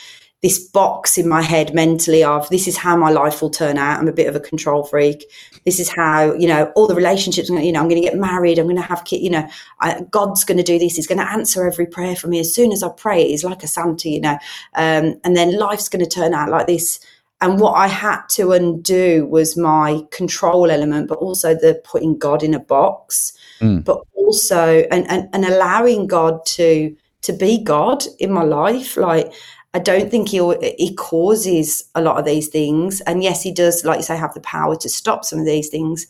this 0.40 0.58
box 0.68 1.18
in 1.18 1.28
my 1.28 1.42
head 1.42 1.74
mentally 1.74 2.22
of 2.22 2.48
this 2.48 2.68
is 2.68 2.76
how 2.76 2.96
my 2.96 3.10
life 3.10 3.42
will 3.42 3.50
turn 3.50 3.76
out. 3.76 3.98
I'm 3.98 4.06
a 4.06 4.12
bit 4.12 4.28
of 4.28 4.36
a 4.36 4.40
control 4.40 4.84
freak. 4.84 5.24
This 5.64 5.80
is 5.80 5.88
how, 5.88 6.32
you 6.34 6.46
know, 6.46 6.72
all 6.76 6.86
the 6.86 6.94
relationships, 6.94 7.48
you 7.48 7.72
know, 7.72 7.80
I'm 7.80 7.88
going 7.88 8.00
to 8.00 8.08
get 8.08 8.16
married. 8.16 8.58
I'm 8.58 8.66
going 8.66 8.76
to 8.76 8.82
have 8.82 9.04
kids, 9.04 9.24
you 9.24 9.30
know, 9.30 9.48
I, 9.80 10.02
God's 10.10 10.44
going 10.44 10.58
to 10.58 10.62
do 10.62 10.78
this. 10.78 10.94
He's 10.94 11.08
going 11.08 11.18
to 11.18 11.28
answer 11.28 11.66
every 11.66 11.86
prayer 11.86 12.14
for 12.14 12.28
me. 12.28 12.38
As 12.38 12.54
soon 12.54 12.70
as 12.70 12.84
I 12.84 12.88
pray, 12.90 13.26
he's 13.26 13.42
like 13.42 13.64
a 13.64 13.66
Santa, 13.66 14.08
you 14.08 14.20
know, 14.20 14.38
um, 14.74 15.20
and 15.24 15.36
then 15.36 15.58
life's 15.58 15.88
going 15.88 16.04
to 16.04 16.10
turn 16.10 16.34
out 16.34 16.50
like 16.50 16.68
this. 16.68 17.00
And 17.40 17.60
what 17.60 17.72
I 17.72 17.88
had 17.88 18.22
to 18.30 18.52
undo 18.52 19.26
was 19.26 19.56
my 19.56 20.02
control 20.12 20.70
element, 20.70 21.08
but 21.08 21.18
also 21.18 21.54
the 21.54 21.80
putting 21.84 22.16
God 22.16 22.44
in 22.44 22.54
a 22.54 22.60
box, 22.60 23.32
mm. 23.60 23.84
but 23.84 24.00
also, 24.14 24.86
and, 24.90 25.08
and, 25.10 25.28
and 25.32 25.44
allowing 25.44 26.06
God 26.06 26.44
to, 26.46 26.96
to 27.22 27.32
be 27.32 27.62
God 27.62 28.04
in 28.18 28.32
my 28.32 28.42
life. 28.42 28.96
Like, 28.96 29.32
I 29.74 29.78
don't 29.78 30.10
think 30.10 30.30
he 30.30 30.38
he 30.78 30.94
causes 30.94 31.84
a 31.94 32.00
lot 32.00 32.18
of 32.18 32.24
these 32.24 32.48
things, 32.48 33.00
and 33.02 33.22
yes, 33.22 33.42
he 33.42 33.52
does, 33.52 33.84
like 33.84 33.98
you 33.98 34.02
say, 34.02 34.16
have 34.16 34.34
the 34.34 34.40
power 34.40 34.76
to 34.76 34.88
stop 34.88 35.24
some 35.24 35.38
of 35.38 35.44
these 35.44 35.68
things. 35.68 36.06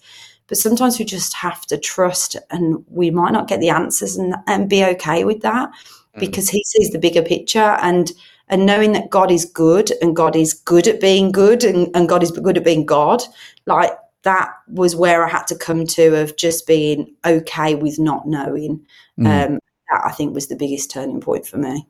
But 0.47 0.59
sometimes 0.59 0.99
we 0.99 1.05
just 1.05 1.35
have 1.35 1.67
to 1.67 1.77
trust, 1.77 2.37
and 2.51 2.85
we 2.89 3.11
might 3.11 3.33
not 3.33 3.49
get 3.49 3.61
the 3.61 3.71
answers, 3.71 4.17
and 4.17 4.35
and 4.47 4.69
be 4.69 4.85
okay 4.85 5.25
with 5.25 5.43
that 5.43 5.71
mm. 5.71 6.21
because 6.21 6.49
he 6.49 6.63
sees 6.65 6.91
the 6.91 7.01
bigger 7.01 7.23
picture, 7.23 7.77
and 7.83 8.13
and 8.49 8.65
knowing 8.65 8.93
that 8.93 9.11
God 9.11 9.31
is 9.31 9.45
good, 9.45 9.91
and 10.01 10.15
God 10.15 10.37
is 10.37 10.55
good 10.55 10.87
at 10.87 11.01
being 11.01 11.33
good, 11.33 11.65
and, 11.65 11.89
and 11.95 12.09
God 12.09 12.23
is 12.23 12.31
good 12.31 12.57
at 12.57 12.65
being 12.65 12.87
God, 12.87 13.23
like 13.67 13.93
that 14.23 14.51
was 14.69 14.95
where 14.95 15.25
I 15.25 15.29
had 15.29 15.47
to 15.49 15.59
come 15.59 15.85
to 15.87 16.21
of 16.21 16.37
just 16.37 16.67
being 16.67 17.15
okay 17.27 17.75
with 17.75 17.99
not 17.99 18.27
knowing. 18.27 18.87
Mm. 19.19 19.27
Um, 19.27 19.59
that 19.91 20.03
I 20.05 20.13
think 20.13 20.35
was 20.35 20.49
the 20.49 20.57
biggest 20.57 20.91
turning 20.91 21.21
point 21.21 21.47
for 21.47 21.57
me. 21.57 21.87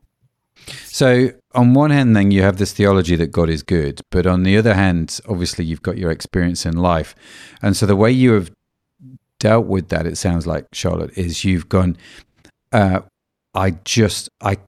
So, 0.66 1.30
on 1.54 1.74
one 1.74 1.90
hand, 1.90 2.14
then 2.14 2.30
you 2.30 2.42
have 2.42 2.58
this 2.58 2.72
theology 2.72 3.16
that 3.16 3.32
God 3.32 3.48
is 3.48 3.62
good, 3.62 4.00
but 4.10 4.26
on 4.26 4.42
the 4.42 4.56
other 4.56 4.74
hand, 4.74 5.20
obviously, 5.28 5.64
you've 5.64 5.82
got 5.82 5.98
your 5.98 6.10
experience 6.10 6.66
in 6.66 6.76
life. 6.76 7.14
And 7.62 7.76
so, 7.76 7.86
the 7.86 7.96
way 7.96 8.10
you 8.10 8.32
have 8.32 8.50
dealt 9.38 9.66
with 9.66 9.88
that, 9.88 10.06
it 10.06 10.18
sounds 10.18 10.46
like, 10.46 10.66
Charlotte, 10.72 11.16
is 11.16 11.44
you've 11.44 11.68
gone, 11.68 11.96
uh, 12.72 13.00
I 13.54 13.70
just, 13.84 14.28
I, 14.40 14.58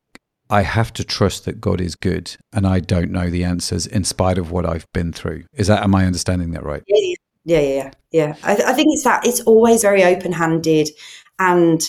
I 0.49 0.63
have 0.63 0.93
to 0.95 1.05
trust 1.05 1.45
that 1.45 1.61
God 1.61 1.81
is 1.81 1.95
good 1.95 2.37
and 2.53 2.67
I 2.67 2.81
don't 2.81 3.11
know 3.11 3.31
the 3.31 3.45
answers 3.45 3.87
in 3.87 4.05
spite 4.05 4.39
of 4.39 4.51
what 4.51 4.65
I've 4.67 4.87
been 4.93 5.13
through. 5.13 5.45
Is 5.55 5.67
that, 5.67 5.83
am 5.83 5.95
I 5.95 6.07
understanding 6.07 6.53
that 6.53 6.65
right? 6.65 6.83
Yeah, 6.87 7.15
yeah, 7.45 7.61
yeah. 7.61 7.91
yeah. 8.11 8.37
I 8.43 8.73
think 8.73 8.89
it's 8.93 9.05
that, 9.05 9.27
it's 9.27 9.41
always 9.41 9.83
very 9.83 10.05
open 10.05 10.33
handed 10.33 10.91
and, 11.39 11.83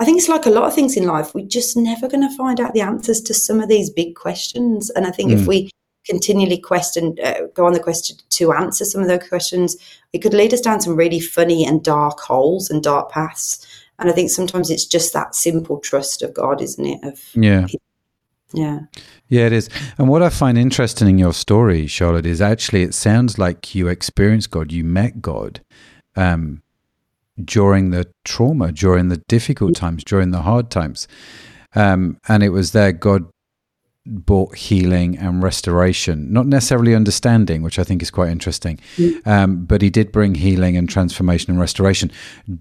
I 0.00 0.04
think 0.04 0.18
it's 0.18 0.28
like 0.28 0.46
a 0.46 0.50
lot 0.50 0.64
of 0.64 0.74
things 0.74 0.96
in 0.96 1.06
life. 1.06 1.34
We're 1.34 1.46
just 1.46 1.76
never 1.76 2.08
going 2.08 2.28
to 2.28 2.36
find 2.36 2.60
out 2.60 2.74
the 2.74 2.80
answers 2.80 3.20
to 3.22 3.34
some 3.34 3.60
of 3.60 3.68
these 3.68 3.90
big 3.90 4.16
questions. 4.16 4.90
And 4.90 5.06
I 5.06 5.10
think 5.10 5.30
mm. 5.30 5.40
if 5.40 5.46
we 5.46 5.70
continually 6.04 6.58
question, 6.58 7.16
uh, 7.22 7.46
go 7.54 7.66
on 7.66 7.72
the 7.72 7.80
question 7.80 8.16
to 8.30 8.52
answer 8.52 8.84
some 8.84 9.00
of 9.00 9.08
those 9.08 9.28
questions, 9.28 9.76
it 10.12 10.18
could 10.18 10.34
lead 10.34 10.52
us 10.52 10.60
down 10.60 10.80
some 10.80 10.96
really 10.96 11.20
funny 11.20 11.64
and 11.64 11.82
dark 11.82 12.20
holes 12.20 12.70
and 12.70 12.82
dark 12.82 13.10
paths. 13.10 13.66
And 13.98 14.10
I 14.10 14.12
think 14.12 14.30
sometimes 14.30 14.70
it's 14.70 14.84
just 14.84 15.12
that 15.12 15.34
simple 15.34 15.78
trust 15.78 16.22
of 16.22 16.34
God, 16.34 16.60
isn't 16.60 16.84
it? 16.84 17.04
Of 17.04 17.20
yeah. 17.34 17.66
Yeah. 18.52 18.80
Yeah, 19.28 19.46
it 19.46 19.52
is. 19.52 19.68
And 19.98 20.08
what 20.08 20.22
I 20.22 20.28
find 20.28 20.58
interesting 20.58 21.08
in 21.08 21.18
your 21.18 21.32
story, 21.32 21.86
Charlotte, 21.86 22.26
is 22.26 22.40
actually 22.40 22.82
it 22.82 22.94
sounds 22.94 23.38
like 23.38 23.74
you 23.74 23.88
experienced 23.88 24.50
God, 24.50 24.72
you 24.72 24.84
met 24.84 25.22
God. 25.22 25.60
Um, 26.16 26.62
during 27.42 27.90
the 27.90 28.10
trauma, 28.24 28.72
during 28.72 29.08
the 29.08 29.22
difficult 29.28 29.74
times, 29.74 30.04
during 30.04 30.30
the 30.30 30.42
hard 30.42 30.70
times. 30.70 31.08
Um, 31.74 32.18
and 32.28 32.42
it 32.42 32.50
was 32.50 32.72
there 32.72 32.92
God 32.92 33.26
brought 34.06 34.54
healing 34.54 35.16
and 35.16 35.42
restoration, 35.42 36.32
not 36.32 36.46
necessarily 36.46 36.94
understanding, 36.94 37.62
which 37.62 37.78
I 37.78 37.84
think 37.84 38.02
is 38.02 38.10
quite 38.10 38.30
interesting. 38.30 38.78
Mm. 38.96 39.26
Um, 39.26 39.64
but 39.64 39.82
he 39.82 39.90
did 39.90 40.12
bring 40.12 40.34
healing 40.34 40.76
and 40.76 40.88
transformation 40.88 41.50
and 41.50 41.60
restoration 41.60 42.10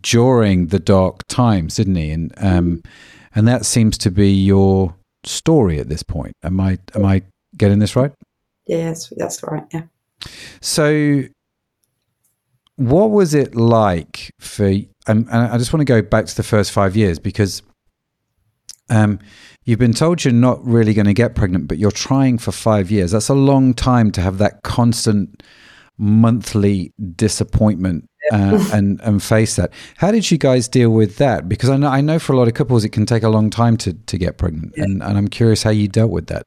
during 0.02 0.68
the 0.68 0.80
dark 0.80 1.28
times, 1.28 1.76
didn't 1.76 1.96
he? 1.96 2.12
And 2.12 2.34
um, 2.38 2.82
and 3.36 3.48
that 3.48 3.66
seems 3.66 3.98
to 4.00 4.12
be 4.12 4.32
your 4.32 4.96
story 5.26 5.80
at 5.80 5.90
this 5.90 6.04
point. 6.04 6.36
Am 6.44 6.60
I 6.60 6.80
am 6.96 7.06
I 7.06 7.24
getting 7.58 7.80
this 7.80 7.96
right? 7.96 8.14
Yes, 8.66 9.12
that's 9.18 9.44
right. 9.44 9.66
Yeah. 9.74 9.84
So 10.62 11.24
what 12.76 13.12
was 13.12 13.34
it 13.34 13.56
like 13.56 14.32
for? 14.40 14.68
Um, 15.08 15.28
and 15.32 15.32
I 15.32 15.58
just 15.58 15.74
want 15.74 15.82
to 15.82 15.86
go 15.86 16.02
back 16.02 16.26
to 16.26 16.36
the 16.36 16.44
first 16.44 16.72
five 16.72 16.96
years 16.96 17.20
because 17.20 17.62
um, 18.90 19.20
you've 19.64 19.80
been 19.80 19.94
told 19.94 20.24
you're 20.24 20.34
not 20.34 20.64
really 20.66 20.94
going 20.94 21.06
to 21.06 21.14
get 21.14 21.36
pregnant, 21.36 21.68
but 21.68 21.78
you're 21.78 21.92
trying 21.92 22.38
for 22.38 22.52
five 22.52 22.92
years. 22.92 23.12
That's 23.12 23.30
a 23.30 23.34
long 23.34 23.74
time 23.74 24.12
to 24.14 24.22
have 24.22 24.38
that 24.40 24.64
constant 24.64 25.44
monthly 25.98 26.92
disappointment 27.16 28.10
uh, 28.32 28.68
and 28.74 29.00
and 29.02 29.22
face 29.22 29.56
that. 29.56 29.72
How 29.98 30.12
did 30.12 30.30
you 30.32 30.38
guys 30.38 30.68
deal 30.68 30.90
with 30.90 31.18
that? 31.18 31.48
Because 31.48 31.70
I 31.70 31.78
know 31.78 31.88
I 31.88 32.02
know 32.02 32.20
for 32.20 32.34
a 32.34 32.38
lot 32.38 32.48
of 32.48 32.54
couples 32.54 32.84
it 32.84 32.90
can 32.90 33.06
take 33.06 33.24
a 33.24 33.30
long 33.30 33.50
time 33.50 33.78
to 33.78 33.94
to 33.94 34.18
get 34.18 34.38
pregnant, 34.38 34.74
and 34.78 35.04
and 35.04 35.18
I'm 35.18 35.28
curious 35.28 35.64
how 35.64 35.70
you 35.70 35.88
dealt 35.88 36.12
with 36.12 36.28
that. 36.28 36.44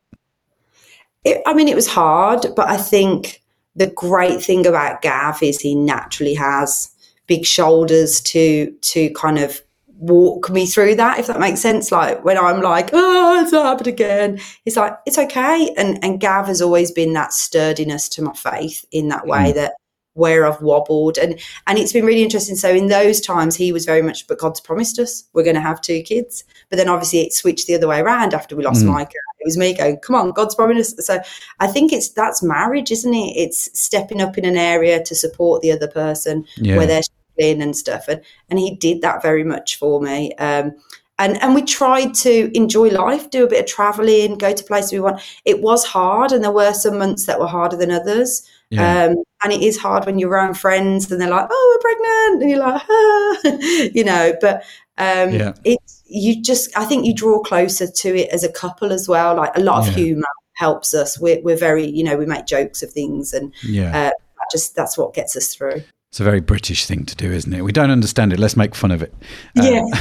It, 1.25 1.43
I 1.47 1.55
mean, 1.55 1.69
it 1.69 1.75
was 1.75 1.89
hard, 1.89 2.47
but 2.55 2.69
I 2.69 2.77
think 2.77 3.43
the 3.77 3.87
great 3.89 4.43
thing 4.43 4.67
about 4.67 5.03
Gav 5.03 5.43
is 5.43 5.61
he 5.61 5.75
naturally 5.75 6.35
has 6.35 6.91
big 7.27 7.45
shoulders 7.45 8.21
to 8.23 8.71
to 8.81 9.11
kind 9.11 9.39
of 9.39 9.61
walk 9.99 10.51
me 10.51 10.67
through 10.67 10.95
that 10.95 11.19
if 11.19 11.27
that 11.27 11.41
makes 11.41 11.59
sense 11.59 11.91
like 11.91 12.23
when 12.23 12.37
i'm 12.37 12.61
like 12.61 12.91
oh 12.93 13.43
it's 13.43 13.51
happened 13.51 13.87
again 13.87 14.39
he's 14.63 14.77
like 14.77 14.95
it's 15.07 15.17
okay 15.17 15.73
and 15.79 15.99
and 16.05 16.21
gav 16.21 16.47
has 16.47 16.61
always 16.61 16.91
been 16.91 17.15
that 17.15 17.33
sturdiness 17.33 18.07
to 18.07 18.21
my 18.21 18.33
faith 18.35 18.85
in 18.93 19.09
that 19.09 19.27
way 19.27 19.53
mm. 19.53 19.55
that 19.55 19.73
where 20.17 20.47
I've 20.47 20.63
wobbled 20.63 21.19
and 21.19 21.39
and 21.67 21.79
it's 21.79 21.93
been 21.93 22.07
really 22.07 22.23
interesting. 22.23 22.57
So 22.57 22.71
in 22.71 22.89
those 22.89 23.21
times 23.21 23.55
he 23.55 23.71
was 23.71 23.85
very 23.85 24.03
much, 24.03 24.27
but 24.27 24.39
God's 24.39 24.61
promised 24.61 24.99
us 24.99 25.25
we're 25.35 25.45
going 25.45 25.57
to 25.57 25.61
have 25.61 25.81
two 25.81 26.03
kids. 26.03 26.43
But 26.71 26.77
then 26.77 26.89
obviously 26.89 27.21
it 27.21 27.35
switched 27.35 27.67
the 27.67 27.75
other 27.75 27.89
way 27.89 28.01
around 28.01 28.35
after 28.35 28.57
we 28.57 28.65
lost 28.65 28.85
mm. 28.85 28.89
Micah. 28.89 29.13
It 29.47 29.49
was 29.49 29.57
me 29.57 29.75
going, 29.75 29.99
come 29.99 30.17
on, 30.17 30.33
God's 30.33 30.55
promised. 30.55 31.01
So 31.03 31.21
I 31.61 31.67
think 31.69 31.93
it's 31.93 32.11
that's 32.11 32.43
marriage, 32.43 32.91
isn't 32.91 33.15
it? 33.15 33.37
It's 33.37 33.69
stepping 33.79 34.21
up 34.21 34.37
in 34.37 34.45
an 34.45 34.57
area 34.57 35.03
to 35.05 35.15
support 35.15 35.63
the 35.63 35.71
other 35.71 35.89
person 35.89 36.45
yeah. 36.57 36.77
where 36.77 36.87
they're 36.87 37.03
traveling 37.37 37.63
and 37.63 37.77
stuff. 37.77 38.09
And, 38.09 38.21
and 38.51 38.59
he 38.59 38.75
did 38.75 39.03
that 39.03 39.23
very 39.23 39.45
much 39.45 39.77
for 39.77 40.01
me. 40.01 40.35
Um, 40.35 40.73
and, 41.19 41.41
and 41.43 41.55
we 41.55 41.63
tried 41.63 42.15
to 42.15 42.51
enjoy 42.55 42.89
life, 42.89 43.31
do 43.31 43.45
a 43.45 43.49
bit 43.49 43.61
of 43.61 43.67
traveling, 43.67 44.37
go 44.37 44.53
to 44.53 44.65
places 44.65 44.93
we 44.93 45.01
want. 45.01 45.23
It 45.45 45.63
was 45.63 45.85
hard, 45.85 46.33
and 46.33 46.45
there 46.45 46.51
were 46.51 46.75
some 46.75 46.99
months 46.99 47.25
that 47.25 47.41
were 47.41 47.47
harder 47.47 47.77
than 47.77 47.91
others. 47.91 48.47
Yeah. 48.69 49.05
Um, 49.05 49.25
and 49.43 49.53
it 49.53 49.63
is 49.63 49.79
hard 49.79 50.05
when 50.05 50.19
you're 50.19 50.31
around 50.31 50.55
friends 50.55 51.11
and 51.11 51.21
they're 51.21 51.31
like, 51.31 51.49
"Oh, 51.51 51.79
we're 51.79 51.95
pregnant," 51.95 52.43
and 52.43 52.51
you're 52.51 52.59
like, 52.59 52.83
ah. 52.89 53.89
you 53.95 54.05
know. 54.05 54.35
But 54.41 54.65
um, 54.99 55.31
yeah. 55.31 55.53
it's 55.65 56.03
you 56.07 56.41
just, 56.41 56.77
I 56.77 56.85
think 56.85 57.05
you 57.05 57.15
draw 57.15 57.41
closer 57.41 57.87
to 57.87 58.17
it 58.17 58.31
as 58.31 58.45
a 58.45 58.51
couple 58.51 58.93
as 58.93 59.09
well. 59.09 59.35
Like 59.37 59.57
a 59.57 59.61
lot 59.61 59.81
of 59.81 59.89
yeah. 59.89 60.05
humor 60.05 60.27
helps 60.55 60.95
us. 60.95 61.19
We're, 61.19 61.41
we're 61.43 61.57
very, 61.57 61.87
you 61.87 62.05
know, 62.05 62.17
we 62.17 62.27
make 62.27 62.47
jokes 62.47 62.83
of 62.83 62.91
things, 62.93 63.33
and 63.33 63.53
yeah, 63.63 64.09
uh, 64.09 64.11
just 64.51 64.75
that's 64.75 64.97
what 64.97 65.15
gets 65.15 65.37
us 65.37 65.55
through. 65.55 65.83
It's 66.11 66.21
a 66.21 66.25
very 66.25 66.41
British 66.41 66.87
thing 66.87 67.05
to 67.05 67.17
do, 67.17 67.31
isn't 67.31 67.53
it? 67.53 67.63
We 67.63 67.73
don't 67.73 67.91
understand 67.91 68.33
it. 68.33 68.39
Let's 68.39 68.57
make 68.57 68.75
fun 68.75 68.91
of 68.91 69.03
it. 69.03 69.13
Uh, 69.59 69.63
yeah, 69.63 69.83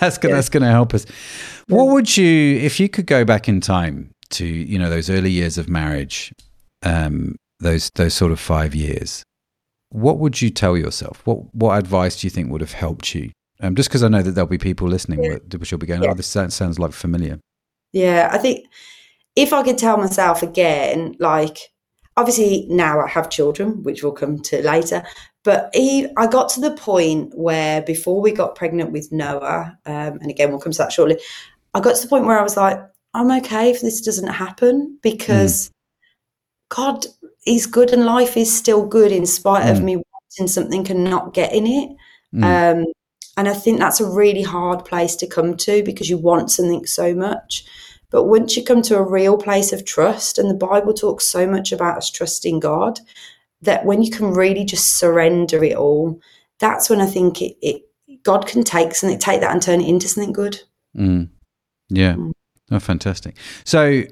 that's 0.00 0.18
yeah. 0.22 0.30
that's 0.30 0.48
going 0.48 0.62
to 0.62 0.70
help 0.70 0.94
us. 0.94 1.06
What 1.68 1.88
would 1.88 2.16
you, 2.16 2.56
if 2.58 2.80
you 2.80 2.88
could 2.88 3.06
go 3.06 3.24
back 3.24 3.48
in 3.48 3.60
time 3.60 4.10
to, 4.30 4.46
you 4.46 4.78
know, 4.78 4.90
those 4.90 5.10
early 5.10 5.30
years 5.30 5.58
of 5.58 5.68
marriage, 5.68 6.32
um, 6.82 7.36
those 7.60 7.90
those 7.94 8.14
sort 8.14 8.32
of 8.32 8.40
five 8.40 8.74
years, 8.74 9.22
what 9.90 10.18
would 10.18 10.40
you 10.40 10.50
tell 10.50 10.76
yourself? 10.76 11.20
What 11.24 11.54
what 11.54 11.78
advice 11.78 12.20
do 12.20 12.26
you 12.26 12.30
think 12.30 12.50
would 12.50 12.62
have 12.62 12.72
helped 12.72 13.14
you? 13.14 13.30
Um, 13.60 13.74
just 13.74 13.88
because 13.88 14.02
I 14.02 14.08
know 14.08 14.22
that 14.22 14.32
there'll 14.32 14.48
be 14.48 14.58
people 14.58 14.88
listening 14.88 15.24
yeah. 15.24 15.38
which 15.56 15.72
will 15.72 15.78
be 15.78 15.86
going, 15.86 16.04
"Oh, 16.06 16.14
this 16.14 16.26
sounds, 16.26 16.54
sounds 16.54 16.78
like 16.78 16.92
familiar." 16.92 17.40
Yeah, 17.92 18.28
I 18.30 18.38
think 18.38 18.66
if 19.34 19.52
I 19.52 19.62
could 19.62 19.78
tell 19.78 19.96
myself 19.96 20.42
again, 20.42 21.16
like 21.18 21.58
obviously 22.16 22.66
now 22.68 23.00
I 23.00 23.08
have 23.08 23.30
children, 23.30 23.82
which 23.82 24.02
we'll 24.02 24.12
come 24.12 24.40
to 24.40 24.62
later. 24.62 25.04
But 25.44 25.70
he, 25.72 26.06
I 26.16 26.26
got 26.26 26.48
to 26.50 26.60
the 26.60 26.72
point 26.72 27.32
where 27.34 27.80
before 27.82 28.20
we 28.20 28.32
got 28.32 28.56
pregnant 28.56 28.92
with 28.92 29.10
Noah, 29.12 29.78
um, 29.86 30.18
and 30.20 30.30
again 30.30 30.50
we'll 30.50 30.60
come 30.60 30.72
to 30.72 30.78
that 30.78 30.92
shortly. 30.92 31.18
I 31.74 31.80
got 31.80 31.96
to 31.96 32.02
the 32.02 32.08
point 32.08 32.26
where 32.26 32.38
I 32.38 32.42
was 32.42 32.56
like, 32.56 32.80
I'm 33.14 33.30
okay 33.38 33.70
if 33.70 33.80
this 33.80 34.00
doesn't 34.00 34.28
happen 34.28 34.98
because 35.02 35.68
mm. 35.68 35.72
God 36.70 37.06
is 37.46 37.66
good 37.66 37.92
and 37.92 38.04
life 38.04 38.36
is 38.36 38.54
still 38.54 38.86
good 38.86 39.12
in 39.12 39.26
spite 39.26 39.64
mm. 39.64 39.70
of 39.70 39.82
me 39.82 39.96
wanting 39.96 40.52
something 40.52 40.90
and 40.90 41.04
not 41.04 41.32
getting 41.32 41.66
it. 41.66 41.96
Mm. 42.34 42.82
Um, 42.82 42.86
and 43.38 43.48
I 43.48 43.54
think 43.54 43.78
that's 43.78 44.00
a 44.00 44.10
really 44.10 44.42
hard 44.42 44.84
place 44.84 45.14
to 45.14 45.26
come 45.28 45.56
to 45.58 45.84
because 45.84 46.10
you 46.10 46.18
want 46.18 46.50
something 46.50 46.84
so 46.86 47.14
much. 47.14 47.64
But 48.10 48.24
once 48.24 48.56
you 48.56 48.64
come 48.64 48.82
to 48.82 48.98
a 48.98 49.08
real 49.08 49.38
place 49.38 49.72
of 49.72 49.84
trust, 49.84 50.38
and 50.38 50.50
the 50.50 50.54
Bible 50.54 50.92
talks 50.92 51.24
so 51.24 51.46
much 51.46 51.70
about 51.70 51.98
us 51.98 52.10
trusting 52.10 52.58
God, 52.58 52.98
that 53.62 53.84
when 53.84 54.02
you 54.02 54.10
can 54.10 54.32
really 54.32 54.64
just 54.64 54.96
surrender 54.96 55.62
it 55.62 55.76
all, 55.76 56.20
that's 56.58 56.90
when 56.90 57.00
I 57.00 57.06
think 57.06 57.40
it, 57.40 57.56
it 57.62 57.82
God 58.24 58.48
can 58.48 58.64
take 58.64 58.92
something, 58.96 59.20
take 59.20 59.40
that 59.40 59.52
and 59.52 59.62
turn 59.62 59.80
it 59.80 59.88
into 59.88 60.08
something 60.08 60.32
good. 60.32 60.60
Mm. 60.96 61.28
Yeah. 61.90 62.14
Mm. 62.14 62.32
Oh, 62.72 62.80
fantastic. 62.80 63.36
So 63.64 64.02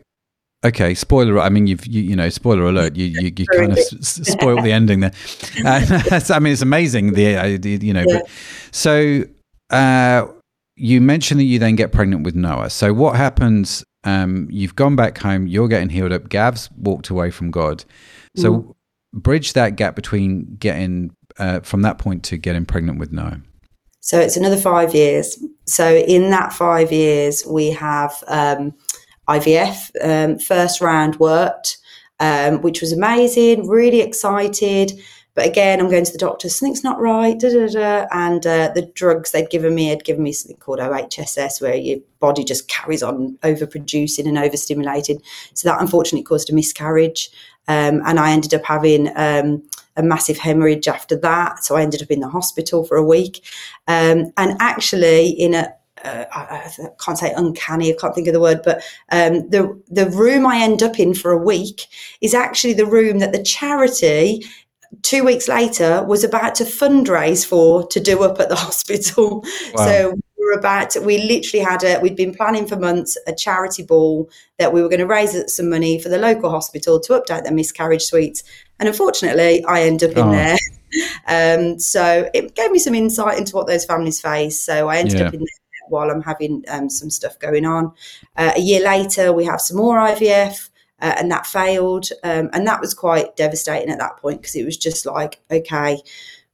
Okay, 0.65 0.95
spoiler. 0.95 1.39
I 1.39 1.49
mean, 1.49 1.67
you've 1.67 1.87
you, 1.87 2.03
you 2.03 2.17
know, 2.17 2.29
spoiler 2.29 2.65
alert. 2.65 2.97
You 2.97 3.07
you, 3.07 3.33
you 3.37 3.47
kind 3.47 3.73
of 3.73 3.79
s- 3.79 4.21
spoiled 4.23 4.65
the 4.65 4.73
ending 4.73 5.01
there. 5.01 5.13
Uh, 5.65 6.21
I 6.31 6.39
mean, 6.39 6.53
it's 6.53 6.63
amazing. 6.63 7.15
The, 7.15 7.37
uh, 7.37 7.47
you 7.47 7.93
know, 7.93 8.05
yeah. 8.07 8.21
but, 8.21 8.31
so 8.71 9.25
uh, 9.71 10.27
you 10.77 11.01
mentioned 11.01 11.41
that 11.41 11.45
you 11.45 11.59
then 11.59 11.77
get 11.77 11.93
pregnant 11.93 12.25
with 12.25 12.35
Noah. 12.35 12.71
So 12.71 12.93
what 12.93 13.17
happens? 13.17 13.85
Um, 14.05 14.49
you've 14.51 14.77
gone 14.77 14.97
back 14.97 15.19
home. 15.19 15.47
You're 15.47 15.69
getting 15.69 15.89
healed 15.89 16.13
up. 16.13 16.29
Gav's 16.29 16.71
walked 16.77 17.09
away 17.09 17.31
from 17.31 17.51
God. 17.51 17.85
So 18.37 18.53
mm. 18.53 18.75
bridge 19.13 19.55
that 19.55 19.77
gap 19.77 19.97
between 19.97 20.57
getting 20.57 21.15
uh, 21.39 21.61
from 21.61 21.83
that 21.83 21.99
point 21.99 22.23
to 22.25 22.37
getting 22.37 22.65
pregnant 22.65 22.99
with 22.99 23.13
Noah. 23.13 23.41
So 24.01 24.21
it's 24.21 24.37
another 24.37 24.59
five 24.59 24.95
years. 24.95 25.43
So 25.67 25.97
in 25.97 26.31
that 26.31 26.53
five 26.53 26.93
years, 26.93 27.45
we 27.45 27.71
have. 27.71 28.23
Um, 28.29 28.75
IVF. 29.29 29.91
Um, 30.03 30.39
first 30.39 30.81
round 30.81 31.17
worked, 31.17 31.79
um, 32.21 32.63
which 32.63 32.81
was 32.81 32.93
amazing, 32.93 33.69
really 33.69 34.01
excited. 34.01 34.93
But 35.37 35.47
again, 35.47 35.81
I'm 35.81 35.91
going 35.91 36.07
to 36.07 36.13
the 36.13 36.17
doctor, 36.17 36.49
something's 36.49 36.83
not 36.83 36.99
right, 36.99 37.39
da, 37.39 37.51
da, 37.51 37.67
da. 37.69 38.07
and 38.11 38.47
uh, 38.47 38.71
the 38.75 38.91
drugs 38.95 39.33
they'd 39.33 39.51
given 39.51 39.75
me 39.75 39.89
had 39.89 40.03
given 40.03 40.23
me 40.23 40.33
something 40.33 40.57
called 40.57 40.79
OHSS, 40.79 41.61
where 41.61 41.75
your 41.75 41.99
body 42.21 42.43
just 42.43 42.69
carries 42.69 43.03
on 43.03 43.37
overproducing 43.43 44.27
and 44.27 44.39
overstimulating. 44.39 45.21
So 45.53 45.69
that 45.69 45.81
unfortunately 45.81 46.25
caused 46.25 46.49
a 46.49 46.55
miscarriage. 46.55 47.31
Um, 47.69 48.01
and 48.07 48.19
I 48.19 48.31
ended 48.31 48.55
up 48.55 48.65
having 48.65 49.09
um, 49.15 49.63
a 49.97 50.03
massive 50.03 50.39
hemorrhage 50.39 50.89
after 50.89 51.17
that. 51.17 51.63
So 51.65 51.77
I 51.77 51.83
ended 51.83 52.03
up 52.03 52.11
in 52.11 52.21
the 52.21 52.31
hospital 52.31 52.85
for 52.85 52.97
a 52.97 53.05
week. 53.05 53.45
Um, 53.89 54.33
and 54.39 54.57
actually, 54.59 55.29
in 55.29 55.53
a 55.53 55.71
uh, 56.07 56.25
I, 56.33 56.39
I, 56.39 56.71
can't 57.05 57.19
say 57.19 57.33
uncanny, 57.37 57.93
I 57.93 57.97
can't 58.01 58.15
think 58.15 58.29
of 58.29 58.35
the 58.35 58.41
word, 58.41 58.61
but 58.65 58.83
um, 59.11 59.49
the 59.51 59.81
the 59.89 60.09
room 60.11 60.47
I 60.47 60.59
end 60.59 60.83
up 60.83 60.99
in 60.99 61.15
for 61.15 61.33
a 61.33 61.39
week 61.39 61.87
is 62.21 62.35
actually 62.35 62.75
the 62.75 62.87
room 62.87 63.19
that 63.19 63.33
the 63.33 63.43
charity 63.43 64.45
two 65.03 65.25
weeks 65.25 65.49
later 65.49 66.05
was 66.05 66.25
about 66.25 66.55
to 66.57 66.65
fundraise 66.65 67.47
for 67.47 67.87
to 67.89 68.01
do 68.01 68.23
up 68.23 68.41
at 68.41 68.49
the 68.49 68.57
hospital. 68.67 69.45
Wow. 69.75 69.87
So 69.87 70.11
we 70.39 70.45
were 70.45 70.59
about 70.59 70.91
to, 70.91 71.01
we 71.01 71.19
literally 71.19 71.65
had 71.65 71.83
a 71.83 71.99
we'd 72.01 72.17
been 72.17 72.35
planning 72.35 72.67
for 72.67 72.77
months 72.77 73.19
a 73.27 73.35
charity 73.35 73.83
ball 73.83 74.31
that 74.59 74.73
we 74.73 74.83
were 74.83 74.89
going 74.89 75.01
to 75.01 75.07
raise 75.07 75.55
some 75.55 75.69
money 75.69 76.01
for 76.01 76.09
the 76.09 76.19
local 76.19 76.51
hospital 76.51 77.01
to 77.01 77.13
update 77.15 77.45
their 77.45 77.53
miscarriage 77.53 78.05
suites. 78.05 78.43
And 78.79 78.89
unfortunately, 78.89 79.65
I 79.65 79.83
end 79.83 80.03
up 80.03 80.13
in 80.13 80.19
oh. 80.19 80.33
there. 80.33 80.57
Um, 81.29 81.79
so 81.79 82.31
it 82.33 82.55
gave 82.55 82.71
me 82.71 82.79
some 82.79 82.95
insight 82.95 83.37
into 83.37 83.55
what 83.55 83.67
those 83.67 83.85
families 83.85 84.21
face. 84.21 84.63
So 84.63 84.89
I 84.89 84.99
ended 84.99 85.19
yeah. 85.19 85.27
up 85.27 85.35
in 85.35 85.41
there 85.41 85.66
while 85.89 86.11
I'm 86.11 86.23
having 86.23 86.65
um, 86.69 86.89
some 86.91 87.11
stuff 87.11 87.39
going 87.39 87.67
on. 87.67 87.93
Uh, 88.37 88.53
a 88.57 88.61
year 88.61 88.83
later, 88.83 89.33
we 89.33 89.45
have 89.45 89.61
some 89.61 89.77
more 89.77 89.97
IVF. 89.99 90.71
Uh, 90.99 91.15
and 91.19 91.31
that 91.31 91.45
failed. 91.47 92.09
Um, 92.25 92.49
and 92.55 92.67
that 92.67 92.81
was 92.81 92.95
quite 92.95 93.37
devastating 93.37 93.91
at 93.91 93.99
that 93.99 94.17
point 94.17 94.41
because 94.41 94.57
it 94.57 94.65
was 94.65 94.79
just 94.79 95.05
like, 95.05 95.43
okay, 95.51 96.01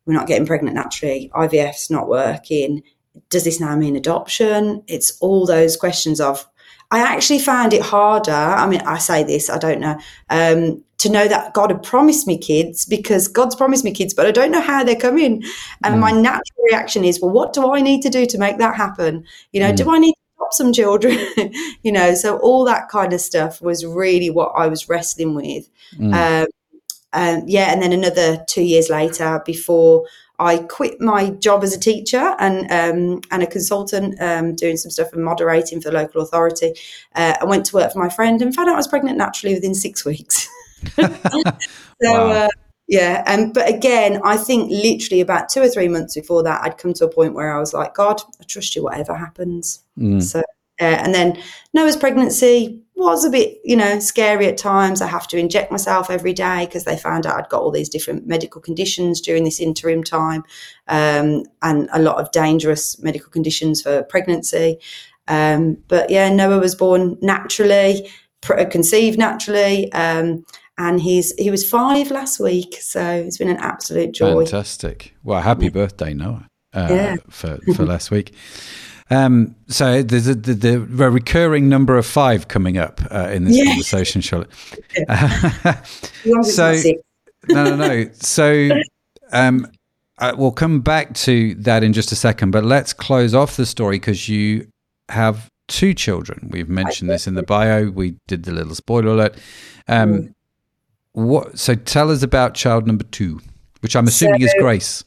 we're 0.04 0.14
not 0.14 0.26
getting 0.26 0.46
pregnant 0.46 0.74
naturally. 0.74 1.30
IVF's 1.32 1.90
not 1.90 2.08
working. 2.08 2.82
Does 3.30 3.44
this 3.44 3.60
now 3.60 3.76
mean 3.76 3.94
adoption? 3.94 4.82
It's 4.88 5.16
all 5.20 5.46
those 5.46 5.76
questions 5.76 6.20
of. 6.20 6.44
I 6.92 6.98
actually 6.98 7.38
found 7.38 7.72
it 7.72 7.81
harder. 7.81 8.33
I 8.33 8.66
mean, 8.66 8.83
I 8.83 8.98
say 8.98 9.24
this, 9.24 9.48
I 9.48 9.57
don't 9.57 9.81
know, 9.81 9.98
um, 10.28 10.85
to 10.98 11.11
know 11.11 11.26
that 11.26 11.55
God 11.55 11.70
had 11.70 11.83
promised 11.83 12.26
me 12.26 12.37
kids 12.37 12.85
because 12.85 13.28
God's 13.28 13.57
promised 13.57 13.83
me 13.83 13.92
kids, 13.92 14.12
but 14.12 14.26
I 14.26 14.31
don't 14.31 14.52
know 14.52 14.61
how 14.61 14.85
they're 14.85 14.94
coming. 14.94 15.42
And 15.83 15.94
mm. 15.94 16.00
my 16.00 16.11
natural 16.11 16.64
reaction 16.70 17.02
is, 17.02 17.18
well, 17.18 17.31
what 17.31 17.55
do 17.55 17.72
I 17.72 17.81
need 17.81 18.02
to 18.02 18.11
do 18.11 18.26
to 18.26 18.38
make 18.38 18.59
that 18.59 18.76
happen? 18.76 19.24
You 19.52 19.61
know, 19.61 19.72
mm. 19.72 19.76
do 19.76 19.90
I 19.90 19.98
need 19.98 20.12
to 20.12 20.20
adopt 20.37 20.55
some 20.55 20.72
children? 20.74 21.18
you 21.83 21.92
know, 21.92 22.14
so 22.14 22.37
all 22.40 22.66
that 22.66 22.90
kind 22.90 23.14
of 23.14 23.22
stuff 23.22 23.62
was 23.62 23.87
really 23.87 24.28
what 24.28 24.52
I 24.55 24.68
was 24.68 24.90
wrestling 24.90 25.35
with. 25.35 25.70
Mm. 25.96 26.42
Um, 26.42 26.46
um, 27.14 27.44
yeah, 27.46 27.72
and 27.72 27.83
then 27.83 27.92
another 27.92 28.44
two 28.48 28.62
years 28.62 28.90
later, 28.90 29.42
before 29.46 30.07
I 30.38 30.58
quit 30.58 31.00
my 31.00 31.30
job 31.30 31.62
as 31.62 31.74
a 31.74 31.80
teacher 31.80 32.34
and 32.38 32.70
um, 32.70 33.20
and 33.30 33.42
a 33.42 33.46
consultant, 33.46 34.20
um, 34.20 34.54
doing 34.54 34.76
some 34.76 34.90
stuff 34.90 35.12
and 35.12 35.24
moderating 35.24 35.80
for 35.80 35.90
the 35.90 35.96
local 35.96 36.22
authority, 36.22 36.74
uh, 37.14 37.34
I 37.40 37.44
went 37.44 37.66
to 37.66 37.76
work 37.76 37.92
for 37.92 37.98
my 37.98 38.08
friend 38.08 38.40
and 38.42 38.54
found 38.54 38.68
out 38.68 38.74
I 38.74 38.78
was 38.78 38.88
pregnant 38.88 39.18
naturally 39.18 39.54
within 39.54 39.74
six 39.74 40.04
weeks. 40.04 40.48
so 40.96 41.08
wow. 42.00 42.28
uh, 42.28 42.48
yeah, 42.88 43.22
and 43.26 43.54
but 43.54 43.68
again, 43.68 44.20
I 44.24 44.36
think 44.36 44.70
literally 44.70 45.20
about 45.20 45.48
two 45.48 45.62
or 45.62 45.68
three 45.68 45.88
months 45.88 46.14
before 46.14 46.42
that, 46.42 46.62
I'd 46.62 46.78
come 46.78 46.92
to 46.94 47.06
a 47.06 47.12
point 47.12 47.34
where 47.34 47.54
I 47.54 47.60
was 47.60 47.72
like, 47.72 47.94
God, 47.94 48.20
I 48.40 48.44
trust 48.44 48.74
you, 48.74 48.82
whatever 48.82 49.14
happens. 49.14 49.82
Mm. 49.98 50.22
So, 50.22 50.40
uh, 50.80 50.84
and 50.84 51.14
then 51.14 51.40
Noah's 51.72 51.96
pregnancy 51.96 52.81
was 53.02 53.24
a 53.24 53.30
bit, 53.30 53.58
you 53.64 53.76
know, 53.76 53.98
scary 53.98 54.46
at 54.46 54.56
times. 54.56 55.00
I 55.00 55.06
have 55.06 55.28
to 55.28 55.38
inject 55.38 55.70
myself 55.70 56.10
every 56.10 56.32
day 56.32 56.66
because 56.66 56.84
they 56.84 56.96
found 56.96 57.26
out 57.26 57.36
I'd 57.36 57.48
got 57.48 57.62
all 57.62 57.70
these 57.70 57.88
different 57.88 58.26
medical 58.26 58.60
conditions 58.60 59.20
during 59.20 59.44
this 59.44 59.60
interim 59.60 60.02
time, 60.02 60.44
um, 60.88 61.44
and 61.62 61.88
a 61.92 62.00
lot 62.00 62.16
of 62.16 62.30
dangerous 62.32 62.98
medical 63.02 63.30
conditions 63.30 63.82
for 63.82 64.02
pregnancy. 64.04 64.78
Um, 65.28 65.78
but 65.88 66.10
yeah, 66.10 66.28
Noah 66.30 66.58
was 66.58 66.74
born 66.74 67.18
naturally, 67.20 68.10
conceived 68.40 69.18
naturally. 69.18 69.92
Um, 69.92 70.44
and 70.78 71.00
he's 71.00 71.34
he 71.36 71.50
was 71.50 71.68
five 71.68 72.10
last 72.10 72.40
week, 72.40 72.77
so 72.81 73.02
it's 73.02 73.38
been 73.38 73.48
an 73.48 73.58
absolute 73.58 74.12
joy. 74.12 74.44
Fantastic! 74.44 75.14
Well, 75.22 75.40
happy 75.42 75.68
birthday, 75.68 76.14
Noah, 76.14 76.48
uh, 76.72 76.88
yeah. 76.90 77.16
for 77.29 77.58
for 77.77 77.85
last 77.85 78.10
week. 78.10 78.35
Um, 79.11 79.57
so 79.69 80.03
there's 80.03 80.29
a, 80.29 80.35
the, 80.35 80.55
the, 80.55 81.11
recurring 81.11 81.69
number 81.69 81.98
of 81.98 82.07
five 82.07 82.48
coming 82.48 82.79
up 82.79 83.00
uh, 83.11 83.29
in 83.31 83.44
this 83.44 83.63
conversation, 83.67 84.21
Charlotte. 84.21 84.50
so 86.44 86.81
no, 87.48 87.65
no, 87.65 87.77
no. 87.77 88.09
So 88.15 88.71
um, 89.33 89.71
uh, 90.19 90.35
we'll 90.37 90.53
come 90.53 90.81
back 90.81 91.15
to 91.15 91.55
that 91.57 91.83
in 91.83 91.92
just 91.92 92.13
a 92.13 92.17
second, 92.17 92.53
but 92.53 92.65
let's 92.65 92.92
close 92.92 93.35
off 93.35 93.57
the 93.57 93.67
story 93.67 93.96
because 93.96 94.29
you 94.29 94.69
have 95.09 95.50
two 95.69 95.94
children. 95.94 96.48
We've 96.53 96.69
mentioned 96.69 97.11
this 97.11 97.27
in 97.27 97.35
the 97.35 97.42
bio. 97.42 97.90
We 97.90 98.17
did 98.29 98.44
the 98.44 98.53
little 98.53 98.75
spoiler 98.75 99.09
alert. 99.09 99.37
Um, 99.88 100.13
mm. 100.13 100.35
What? 101.13 101.59
So 101.59 101.75
tell 101.75 102.11
us 102.11 102.23
about 102.23 102.55
child 102.55 102.87
number 102.87 103.05
two, 103.05 103.40
which 103.81 103.96
I'm 103.96 104.07
assuming 104.07 104.40
so, 104.40 104.46
is 104.46 104.55
Grace. 104.59 105.05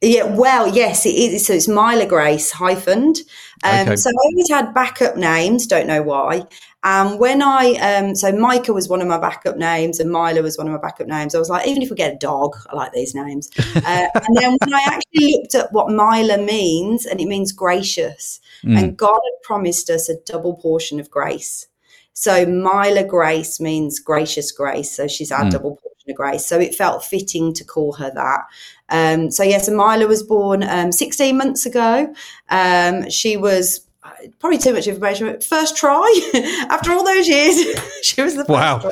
Yeah, 0.00 0.24
well, 0.24 0.68
yes, 0.68 1.06
it 1.06 1.14
is. 1.14 1.46
So 1.46 1.54
it's 1.54 1.66
Myla 1.66 2.06
Grace 2.06 2.52
hyphened. 2.52 3.18
Um, 3.64 3.80
Okay. 3.88 3.96
So 3.96 4.10
I 4.10 4.12
always 4.26 4.48
had 4.50 4.72
backup 4.72 5.16
names. 5.16 5.66
Don't 5.66 5.88
know 5.88 6.02
why. 6.02 6.42
Um, 6.84 7.18
when 7.18 7.42
I 7.42 7.72
um, 7.74 8.14
so 8.14 8.30
Micah 8.30 8.72
was 8.72 8.88
one 8.88 9.02
of 9.02 9.08
my 9.08 9.18
backup 9.18 9.56
names, 9.56 9.98
and 9.98 10.10
Myla 10.12 10.40
was 10.42 10.56
one 10.56 10.68
of 10.68 10.72
my 10.72 10.78
backup 10.78 11.08
names. 11.08 11.34
I 11.34 11.40
was 11.40 11.50
like, 11.50 11.66
even 11.66 11.82
if 11.82 11.90
we 11.90 11.96
get 11.96 12.14
a 12.14 12.18
dog, 12.18 12.54
I 12.70 12.76
like 12.76 12.92
these 12.92 13.14
names. 13.14 13.50
Uh, 13.74 14.06
and 14.14 14.36
then 14.36 14.56
when 14.60 14.74
I 14.74 14.82
actually 14.86 15.32
looked 15.32 15.54
at 15.56 15.72
what 15.72 15.88
Myla 15.90 16.38
means, 16.38 17.04
and 17.06 17.20
it 17.20 17.26
means 17.26 17.50
gracious, 17.52 18.40
Mm. 18.64 18.76
and 18.78 18.96
God 18.96 19.14
had 19.24 19.42
promised 19.42 19.88
us 19.90 20.08
a 20.08 20.16
double 20.26 20.54
portion 20.56 20.98
of 21.00 21.10
grace. 21.10 21.66
So 22.12 22.44
Myla 22.44 23.04
Grace 23.04 23.60
means 23.60 24.00
gracious 24.00 24.50
grace. 24.50 24.90
So 24.90 25.06
she's 25.06 25.30
our 25.32 25.44
Mm. 25.44 25.50
double 25.52 25.76
portion 25.76 25.97
grace. 26.14 26.46
So 26.46 26.58
it 26.58 26.74
felt 26.74 27.04
fitting 27.04 27.52
to 27.54 27.64
call 27.64 27.92
her 27.94 28.10
that. 28.14 28.44
Um, 28.88 29.30
so 29.30 29.42
yes, 29.42 29.68
Myla 29.68 30.06
was 30.06 30.22
born 30.22 30.62
um, 30.62 30.92
16 30.92 31.36
months 31.36 31.66
ago. 31.66 32.12
Um, 32.48 33.10
she 33.10 33.36
was 33.36 33.86
uh, 34.02 34.10
probably 34.38 34.58
too 34.58 34.72
much 34.72 34.86
information. 34.86 35.26
but 35.26 35.44
First 35.44 35.76
try 35.76 36.30
after 36.70 36.92
all 36.92 37.04
those 37.04 37.28
years, 37.28 37.56
she 38.02 38.22
was 38.22 38.34
the 38.34 38.44
first 38.44 38.48
Wow. 38.48 38.90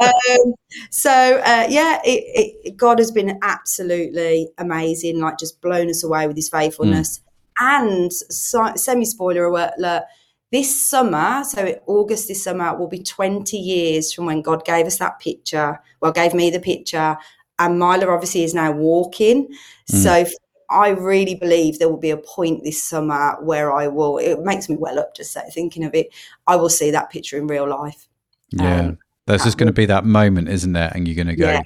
um, 0.00 0.54
so 0.90 1.10
uh, 1.10 1.66
yeah, 1.68 2.00
it, 2.04 2.58
it, 2.64 2.76
God 2.76 2.98
has 2.98 3.10
been 3.10 3.38
absolutely 3.42 4.48
amazing. 4.58 5.20
Like 5.20 5.38
just 5.38 5.60
blown 5.60 5.88
us 5.88 6.02
away 6.02 6.26
with 6.26 6.36
His 6.36 6.48
faithfulness. 6.48 7.20
And 7.58 8.12
so, 8.12 8.72
semi 8.76 9.04
spoiler 9.04 9.46
alert. 9.46 10.04
This 10.52 10.78
summer, 10.88 11.42
so 11.44 11.74
August 11.86 12.28
this 12.28 12.44
summer, 12.44 12.76
will 12.76 12.86
be 12.88 13.02
20 13.02 13.56
years 13.56 14.12
from 14.12 14.26
when 14.26 14.42
God 14.42 14.64
gave 14.66 14.86
us 14.86 14.98
that 14.98 15.18
picture. 15.18 15.80
Well, 16.00 16.12
gave 16.12 16.34
me 16.34 16.50
the 16.50 16.60
picture, 16.60 17.16
and 17.58 17.78
Myla 17.78 18.06
obviously 18.08 18.44
is 18.44 18.52
now 18.54 18.70
walking. 18.70 19.48
Mm. 19.90 20.02
So 20.02 20.24
I 20.68 20.88
really 20.90 21.34
believe 21.34 21.78
there 21.78 21.88
will 21.88 21.96
be 21.96 22.10
a 22.10 22.16
point 22.18 22.64
this 22.64 22.82
summer 22.82 23.36
where 23.42 23.72
I 23.72 23.88
will. 23.88 24.18
It 24.18 24.40
makes 24.40 24.68
me 24.68 24.76
well 24.76 24.98
up 24.98 25.16
just 25.16 25.32
say- 25.32 25.48
thinking 25.50 25.84
of 25.84 25.94
it. 25.94 26.08
I 26.46 26.56
will 26.56 26.68
see 26.68 26.90
that 26.90 27.10
picture 27.10 27.38
in 27.38 27.46
real 27.46 27.68
life. 27.68 28.08
Yeah. 28.50 28.80
Um, 28.80 28.98
There's 29.26 29.44
just 29.44 29.56
going 29.56 29.68
to 29.68 29.72
be 29.72 29.86
that 29.86 30.04
moment, 30.04 30.48
isn't 30.48 30.72
there? 30.72 30.90
And 30.94 31.08
you're 31.08 31.14
going 31.16 31.28
to 31.28 31.36
go, 31.36 31.50
Yeah. 31.50 31.62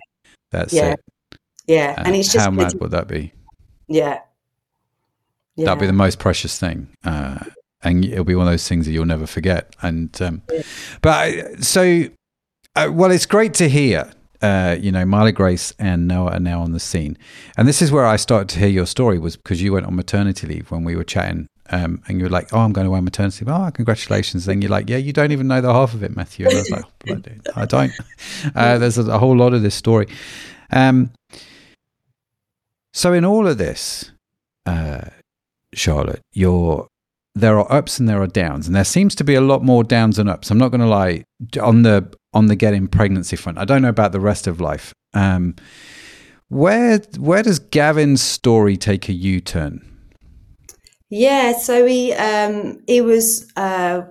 that's 0.53 0.73
Yeah. 0.73 0.93
it. 0.93 1.01
Yeah, 1.67 1.95
Uh, 1.99 2.03
and 2.07 2.15
it's 2.15 2.33
just 2.33 2.45
how 2.45 2.53
mad 2.53 2.73
would 2.81 2.93
that 2.93 3.09
be? 3.09 3.33
yeah, 3.89 4.21
yeah, 5.57 5.65
That'd 5.65 5.81
be 5.81 5.87
the 5.87 5.93
most 5.93 6.21
precious 6.21 6.59
thing. 6.61 6.89
Uh, 7.03 7.39
and 7.83 8.05
it'll 8.05 8.25
be 8.25 8.35
one 8.35 8.47
of 8.47 8.53
those 8.53 8.69
things 8.69 8.87
that 8.87 8.93
you'll 8.93 9.05
never 9.07 9.27
forget. 9.27 9.75
And, 9.83 10.11
um, 10.23 10.43
Yeah. 10.53 10.63
but 11.03 11.11
I- 11.15 11.55
so, 11.61 12.05
uh, 12.75 12.89
well, 12.93 13.11
it's 13.11 13.27
great 13.27 13.55
to 13.55 13.69
hear. 13.69 14.11
Uh, 14.43 14.77
you 14.79 14.93
know, 14.93 15.05
Miley 15.07 15.33
Grace 15.33 15.73
and 15.79 16.07
Noah 16.07 16.33
are 16.33 16.39
now 16.41 16.61
on 16.61 16.73
the 16.73 16.79
scene, 16.79 17.17
and 17.57 17.67
this 17.67 17.81
is 17.81 17.91
where 17.91 18.05
I 18.05 18.17
started 18.17 18.51
to 18.51 18.59
hear 18.59 18.69
your 18.69 18.85
story 18.87 19.19
was 19.19 19.35
because 19.35 19.63
you 19.63 19.73
went 19.73 19.87
on 19.87 19.97
maternity 19.97 20.47
leave 20.47 20.71
when 20.71 20.85
we 20.85 20.95
were 20.95 21.05
chatting, 21.05 21.47
um, 21.71 22.03
and 22.07 22.19
you 22.19 22.25
were 22.25 22.31
like, 22.31 22.53
"Oh, 22.53 22.59
I'm 22.61 22.75
going 22.75 22.87
away 22.87 22.99
on 22.99 23.05
maternity 23.05 23.47
leave." 23.47 23.55
Oh, 23.55 23.71
congratulations! 23.73 24.45
Then 24.45 24.61
you're 24.61 24.71
like, 24.71 24.91
"Yeah, 24.91 24.99
you 24.99 25.15
don't 25.15 25.33
even 25.33 25.49
know 25.49 25.63
the 25.63 25.73
half 25.73 25.95
of 25.95 26.03
it, 26.03 26.15
Matthew." 26.15 26.45
And 26.47 26.55
I 26.55 26.59
was 26.59 26.71
like, 26.71 26.85
oh, 27.09 27.21
"I 27.57 27.65
don't." 27.65 27.93
Uh, 28.55 28.77
there's 28.77 28.99
a, 28.99 29.11
a 29.11 29.19
whole 29.19 29.37
lot 29.37 29.55
of 29.55 29.63
this 29.63 29.75
story. 29.75 30.07
Um, 30.71 31.11
so 32.93 33.15
in 33.15 33.25
all 33.25 33.47
of 33.47 33.57
this, 33.57 34.11
uh, 34.67 35.01
Charlotte, 35.73 36.21
you're 36.35 36.87
there 37.37 37.59
are 37.59 37.71
ups 37.71 38.01
and 38.01 38.09
there 38.09 38.23
are 38.23 38.27
downs, 38.27 38.67
and 38.67 38.75
there 38.75 38.83
seems 38.83 39.15
to 39.15 39.23
be 39.23 39.35
a 39.35 39.43
lot 39.43 39.63
more 39.63 39.85
downs 39.85 40.17
than 40.17 40.27
ups. 40.27 40.51
I'm 40.51 40.57
not 40.57 40.71
going 40.71 40.81
to 40.81 40.87
lie 40.87 41.25
on 41.61 41.83
the 41.83 42.13
on 42.33 42.47
the 42.47 42.57
getting 42.57 42.89
pregnancy 42.89 43.37
front. 43.37 43.59
I 43.59 43.67
don't 43.67 43.83
know 43.83 43.91
about 43.91 44.13
the 44.13 44.21
rest 44.21 44.47
of 44.47 44.59
life. 44.59 44.95
Um, 45.13 45.55
where 46.49 46.99
where 47.19 47.43
does 47.43 47.59
Gavin's 47.59 48.23
story 48.23 48.79
take 48.79 49.11
a 49.11 49.13
U 49.13 49.41
turn? 49.43 49.83
Yeah, 51.11 51.53
so 51.53 51.85
he 51.85 52.15
um, 52.15 52.81
he 52.87 53.03
was 53.03 53.53
uh, 53.55 54.03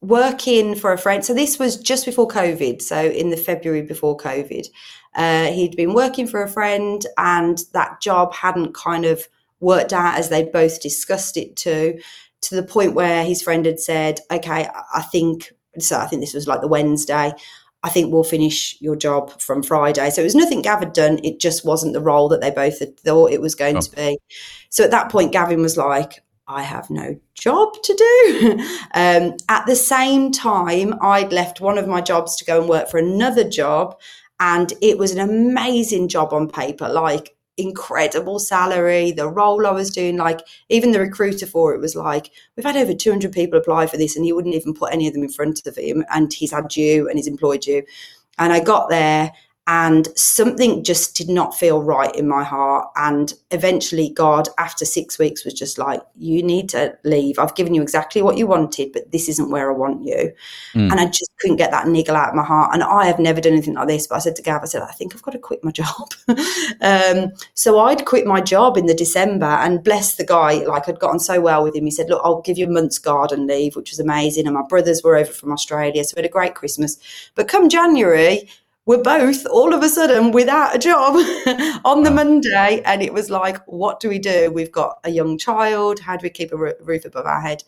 working 0.00 0.74
for 0.74 0.92
a 0.92 0.98
friend. 0.98 1.24
So 1.24 1.34
this 1.34 1.60
was 1.60 1.76
just 1.76 2.04
before 2.04 2.26
COVID. 2.26 2.82
So 2.82 3.00
in 3.00 3.30
the 3.30 3.36
February 3.36 3.82
before 3.82 4.16
COVID, 4.16 4.66
uh, 5.14 5.52
he'd 5.52 5.76
been 5.76 5.94
working 5.94 6.26
for 6.26 6.42
a 6.42 6.48
friend, 6.48 7.06
and 7.16 7.58
that 7.74 8.00
job 8.00 8.34
hadn't 8.34 8.74
kind 8.74 9.04
of 9.04 9.28
worked 9.60 9.92
out 9.92 10.18
as 10.18 10.30
they 10.30 10.42
both 10.42 10.82
discussed 10.82 11.36
it 11.36 11.54
to, 11.54 11.96
to 12.42 12.54
the 12.54 12.62
point 12.62 12.94
where 12.94 13.24
his 13.24 13.42
friend 13.42 13.64
had 13.66 13.80
said, 13.80 14.20
"Okay, 14.30 14.68
I- 14.94 15.02
think." 15.02 15.52
So 15.78 15.98
I 15.98 16.06
think 16.06 16.20
this 16.20 16.34
was 16.34 16.46
like 16.46 16.60
the 16.60 16.68
Wednesday. 16.68 17.32
I 17.84 17.88
think 17.88 18.12
we'll 18.12 18.22
finish 18.24 18.76
your 18.80 18.94
job 18.94 19.40
from 19.40 19.62
Friday. 19.62 20.08
So 20.10 20.20
it 20.20 20.24
was 20.24 20.34
nothing 20.36 20.62
Gav 20.62 20.78
had 20.80 20.92
done. 20.92 21.18
It 21.24 21.40
just 21.40 21.64
wasn't 21.64 21.94
the 21.94 22.00
role 22.00 22.28
that 22.28 22.40
they 22.40 22.50
both 22.50 22.78
had 22.78 22.98
thought 23.00 23.32
it 23.32 23.40
was 23.40 23.54
going 23.56 23.78
Oh. 23.78 23.80
to 23.80 23.96
be. 23.96 24.18
So 24.70 24.84
at 24.84 24.92
that 24.92 25.10
point, 25.10 25.32
Gavin 25.32 25.62
was 25.62 25.76
like, 25.76 26.22
I 26.46 26.62
have 26.62 26.90
no 26.90 27.16
job 27.34 27.72
to 27.82 27.94
do. 27.94 28.50
um, 28.94 29.36
at 29.48 29.66
the 29.66 29.74
same 29.74 30.30
time, 30.30 30.94
I'd 31.00 31.32
left 31.32 31.60
one 31.60 31.78
of 31.78 31.88
my 31.88 32.00
jobs 32.00 32.36
to 32.36 32.44
go 32.44 32.60
and 32.60 32.68
work 32.68 32.88
for 32.88 32.98
another 32.98 33.42
job. 33.48 33.98
And 34.38 34.72
it 34.80 34.98
was 34.98 35.12
an 35.12 35.20
amazing 35.20 36.08
job 36.08 36.32
on 36.32 36.48
paper, 36.48 36.88
like 36.88 37.34
incredible 37.56 38.38
salary, 38.38 39.12
the 39.12 39.28
role 39.28 39.66
I 39.66 39.70
was 39.70 39.90
doing, 39.90 40.16
like 40.16 40.40
even 40.68 40.92
the 40.92 41.00
recruiter 41.00 41.46
for 41.46 41.74
it 41.74 41.80
was 41.80 41.94
like, 41.94 42.30
we've 42.56 42.64
had 42.64 42.76
over 42.76 42.94
200 42.94 43.32
people 43.32 43.58
apply 43.58 43.86
for 43.86 43.96
this 43.96 44.16
and 44.16 44.24
he 44.24 44.32
wouldn't 44.32 44.54
even 44.54 44.74
put 44.74 44.92
any 44.92 45.06
of 45.06 45.14
them 45.14 45.22
in 45.22 45.28
front 45.28 45.66
of 45.66 45.76
him. 45.76 46.04
And 46.12 46.32
he's 46.32 46.52
had 46.52 46.74
you 46.76 47.08
and 47.08 47.18
he's 47.18 47.26
employed 47.26 47.66
you. 47.66 47.84
And 48.38 48.52
I 48.52 48.60
got 48.60 48.88
there 48.88 49.32
and 49.68 50.08
something 50.18 50.82
just 50.82 51.14
did 51.14 51.28
not 51.28 51.56
feel 51.56 51.82
right 51.82 52.14
in 52.16 52.26
my 52.26 52.42
heart. 52.42 52.88
And 52.96 53.32
eventually, 53.52 54.10
God, 54.10 54.48
after 54.58 54.84
six 54.84 55.20
weeks, 55.20 55.44
was 55.44 55.54
just 55.54 55.78
like, 55.78 56.02
You 56.16 56.42
need 56.42 56.68
to 56.70 56.98
leave. 57.04 57.38
I've 57.38 57.54
given 57.54 57.72
you 57.72 57.80
exactly 57.80 58.22
what 58.22 58.36
you 58.36 58.48
wanted, 58.48 58.92
but 58.92 59.12
this 59.12 59.28
isn't 59.28 59.50
where 59.50 59.70
I 59.70 59.76
want 59.76 60.04
you. 60.04 60.32
Mm. 60.74 60.90
And 60.90 60.94
I 60.94 61.06
just 61.06 61.30
couldn't 61.38 61.58
get 61.58 61.70
that 61.70 61.86
niggle 61.86 62.16
out 62.16 62.30
of 62.30 62.34
my 62.34 62.42
heart. 62.44 62.74
And 62.74 62.82
I 62.82 63.06
have 63.06 63.20
never 63.20 63.40
done 63.40 63.52
anything 63.52 63.74
like 63.74 63.86
this. 63.86 64.08
But 64.08 64.16
I 64.16 64.18
said 64.18 64.34
to 64.36 64.42
Gav, 64.42 64.62
I 64.62 64.66
said, 64.66 64.82
I 64.82 64.90
think 64.90 65.14
I've 65.14 65.22
got 65.22 65.30
to 65.30 65.38
quit 65.38 65.62
my 65.62 65.70
job. 65.72 66.10
um, 66.80 67.30
so 67.54 67.78
I'd 67.78 68.04
quit 68.04 68.26
my 68.26 68.40
job 68.40 68.76
in 68.76 68.86
the 68.86 68.94
December 68.94 69.46
and 69.46 69.84
bless 69.84 70.16
the 70.16 70.26
guy. 70.26 70.64
Like 70.64 70.88
I'd 70.88 70.98
gotten 70.98 71.20
so 71.20 71.40
well 71.40 71.62
with 71.62 71.76
him. 71.76 71.84
He 71.84 71.92
said, 71.92 72.08
Look, 72.08 72.22
I'll 72.24 72.40
give 72.40 72.58
you 72.58 72.66
a 72.66 72.70
month's 72.70 72.98
garden 72.98 73.46
leave, 73.46 73.76
which 73.76 73.92
was 73.92 74.00
amazing. 74.00 74.46
And 74.46 74.54
my 74.54 74.62
brothers 74.62 75.02
were 75.04 75.16
over 75.16 75.32
from 75.32 75.52
Australia. 75.52 76.02
So 76.02 76.14
we 76.16 76.22
had 76.22 76.28
a 76.28 76.32
great 76.32 76.56
Christmas. 76.56 76.98
But 77.36 77.46
come 77.46 77.68
January, 77.68 78.48
we're 78.84 79.02
both 79.02 79.46
all 79.46 79.72
of 79.72 79.82
a 79.82 79.88
sudden 79.88 80.32
without 80.32 80.74
a 80.74 80.78
job 80.78 81.14
on 81.84 82.02
the 82.02 82.10
Monday. 82.10 82.82
And 82.84 83.02
it 83.02 83.12
was 83.12 83.30
like, 83.30 83.58
what 83.66 84.00
do 84.00 84.08
we 84.08 84.18
do? 84.18 84.50
We've 84.50 84.72
got 84.72 84.98
a 85.04 85.10
young 85.10 85.38
child. 85.38 86.00
How 86.00 86.16
do 86.16 86.24
we 86.24 86.30
keep 86.30 86.52
a 86.52 86.56
roof 86.56 87.04
above 87.04 87.26
our 87.26 87.40
head? 87.40 87.62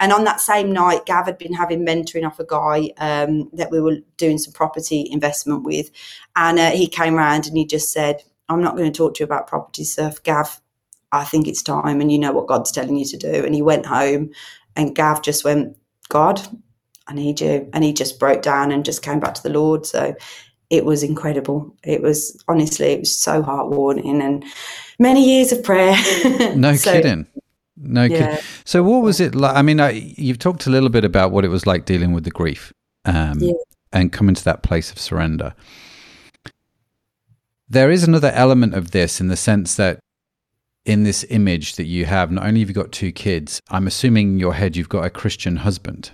And 0.00 0.12
on 0.12 0.24
that 0.24 0.40
same 0.40 0.72
night, 0.72 1.06
Gav 1.06 1.26
had 1.26 1.38
been 1.38 1.52
having 1.52 1.86
mentoring 1.86 2.26
off 2.26 2.40
a 2.40 2.44
guy 2.44 2.90
um, 2.98 3.48
that 3.52 3.70
we 3.70 3.80
were 3.80 3.98
doing 4.16 4.38
some 4.38 4.52
property 4.52 5.08
investment 5.10 5.64
with. 5.64 5.90
And 6.34 6.58
uh, 6.58 6.70
he 6.70 6.88
came 6.88 7.14
round 7.14 7.46
and 7.46 7.56
he 7.56 7.66
just 7.66 7.92
said, 7.92 8.22
I'm 8.48 8.62
not 8.62 8.76
going 8.76 8.90
to 8.90 8.96
talk 8.96 9.14
to 9.14 9.20
you 9.20 9.24
about 9.24 9.46
property 9.46 9.84
stuff. 9.84 10.22
Gav, 10.22 10.60
I 11.12 11.24
think 11.24 11.46
it's 11.46 11.62
time 11.62 12.00
and 12.00 12.10
you 12.10 12.18
know 12.18 12.32
what 12.32 12.48
God's 12.48 12.72
telling 12.72 12.96
you 12.96 13.04
to 13.06 13.16
do. 13.16 13.44
And 13.44 13.54
he 13.54 13.62
went 13.62 13.86
home 13.86 14.30
and 14.74 14.96
Gav 14.96 15.22
just 15.22 15.44
went, 15.44 15.76
God, 16.08 16.40
I 17.06 17.14
need 17.14 17.40
you. 17.40 17.68
And 17.72 17.84
he 17.84 17.92
just 17.92 18.18
broke 18.18 18.42
down 18.42 18.72
and 18.72 18.84
just 18.84 19.02
came 19.02 19.20
back 19.20 19.34
to 19.34 19.42
the 19.42 19.50
Lord. 19.50 19.86
So 19.86 20.14
it 20.76 20.84
was 20.84 21.02
incredible. 21.02 21.74
It 21.84 22.02
was 22.02 22.42
honestly, 22.48 22.86
it 22.88 23.00
was 23.00 23.16
so 23.16 23.42
heartwarming 23.42 24.22
and 24.22 24.44
many 24.98 25.24
years 25.24 25.52
of 25.52 25.62
prayer. 25.62 25.96
No 26.56 26.74
So, 26.74 26.92
kidding. 26.92 27.26
No 27.76 28.08
kidding. 28.08 28.38
So, 28.64 28.82
what 28.82 29.02
was 29.02 29.20
it 29.20 29.34
like? 29.34 29.56
I 29.56 29.62
mean, 29.62 29.80
I, 29.80 29.90
you've 30.16 30.38
talked 30.38 30.66
a 30.66 30.70
little 30.70 30.88
bit 30.88 31.04
about 31.04 31.32
what 31.32 31.44
it 31.44 31.48
was 31.48 31.66
like 31.66 31.84
dealing 31.84 32.12
with 32.12 32.24
the 32.24 32.30
grief 32.30 32.72
um, 33.04 33.38
Yeah. 33.40 33.52
and 33.92 34.12
coming 34.12 34.34
to 34.34 34.44
that 34.44 34.62
place 34.62 34.90
of 34.92 34.98
surrender. 34.98 35.54
There 37.68 37.90
is 37.90 38.04
another 38.04 38.30
element 38.34 38.74
of 38.74 38.90
this 38.90 39.20
in 39.20 39.28
the 39.28 39.36
sense 39.36 39.74
that 39.76 39.98
in 40.84 41.02
this 41.02 41.24
image 41.30 41.76
that 41.76 41.86
you 41.86 42.04
have, 42.04 42.30
not 42.30 42.44
only 42.46 42.60
have 42.60 42.68
you 42.68 42.74
got 42.74 42.92
two 42.92 43.10
kids, 43.10 43.60
I'm 43.70 43.86
assuming 43.86 44.32
in 44.32 44.38
your 44.38 44.52
head 44.54 44.76
you've 44.76 44.88
got 44.90 45.04
a 45.04 45.10
Christian 45.10 45.56
husband. 45.56 46.10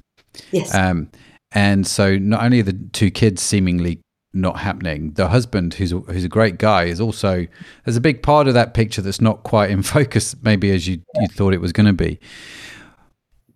Yes. 0.52 0.72
Um, 0.74 1.11
and 1.52 1.86
so 1.86 2.16
not 2.16 2.44
only 2.44 2.61
are 2.61 2.64
the 2.64 2.78
two 2.92 3.11
kids 3.11 3.42
seemingly 3.42 4.00
not 4.33 4.59
happening, 4.61 5.12
the 5.12 5.28
husband, 5.28 5.74
who's 5.74 5.93
a, 5.93 5.99
who's 5.99 6.24
a 6.24 6.28
great 6.28 6.59
guy, 6.59 6.85
is 6.85 7.01
also 7.01 7.47
there's 7.85 7.97
a 7.97 8.01
big 8.01 8.22
part 8.22 8.47
of 8.47 8.55
that 8.55 8.74
picture 8.74 9.03
that's 9.03 9.20
not 9.20 9.43
quite 9.43 9.70
in 9.70 9.83
focus, 9.97 10.37
maybe 10.43 10.70
as 10.70 10.87
you 10.87 11.03
you 11.16 11.28
thought 11.28 11.55
it 11.55 11.61
was 11.61 11.72
going 11.72 11.87
to 11.87 11.93
be. 11.93 12.18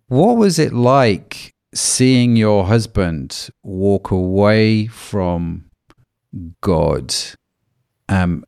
What 0.07 0.37
was 0.37 0.59
it 0.59 0.73
like 0.73 1.53
seeing 1.73 2.35
your 2.35 2.65
husband 2.65 3.49
walk 3.63 4.11
away 4.11 4.87
from 4.87 5.65
God 6.61 7.13
um, 8.07 8.43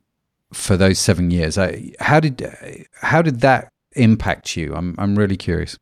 for 0.54 0.78
those 0.78 1.00
seven 1.00 1.32
years? 1.32 1.58
How 2.00 2.20
did 2.20 2.88
how 3.02 3.22
did 3.22 3.42
that 3.42 3.72
impact 3.94 4.56
you? 4.56 4.76
I'm 4.76 4.96
I'm 4.98 5.18
really 5.18 5.38
curious. 5.38 5.78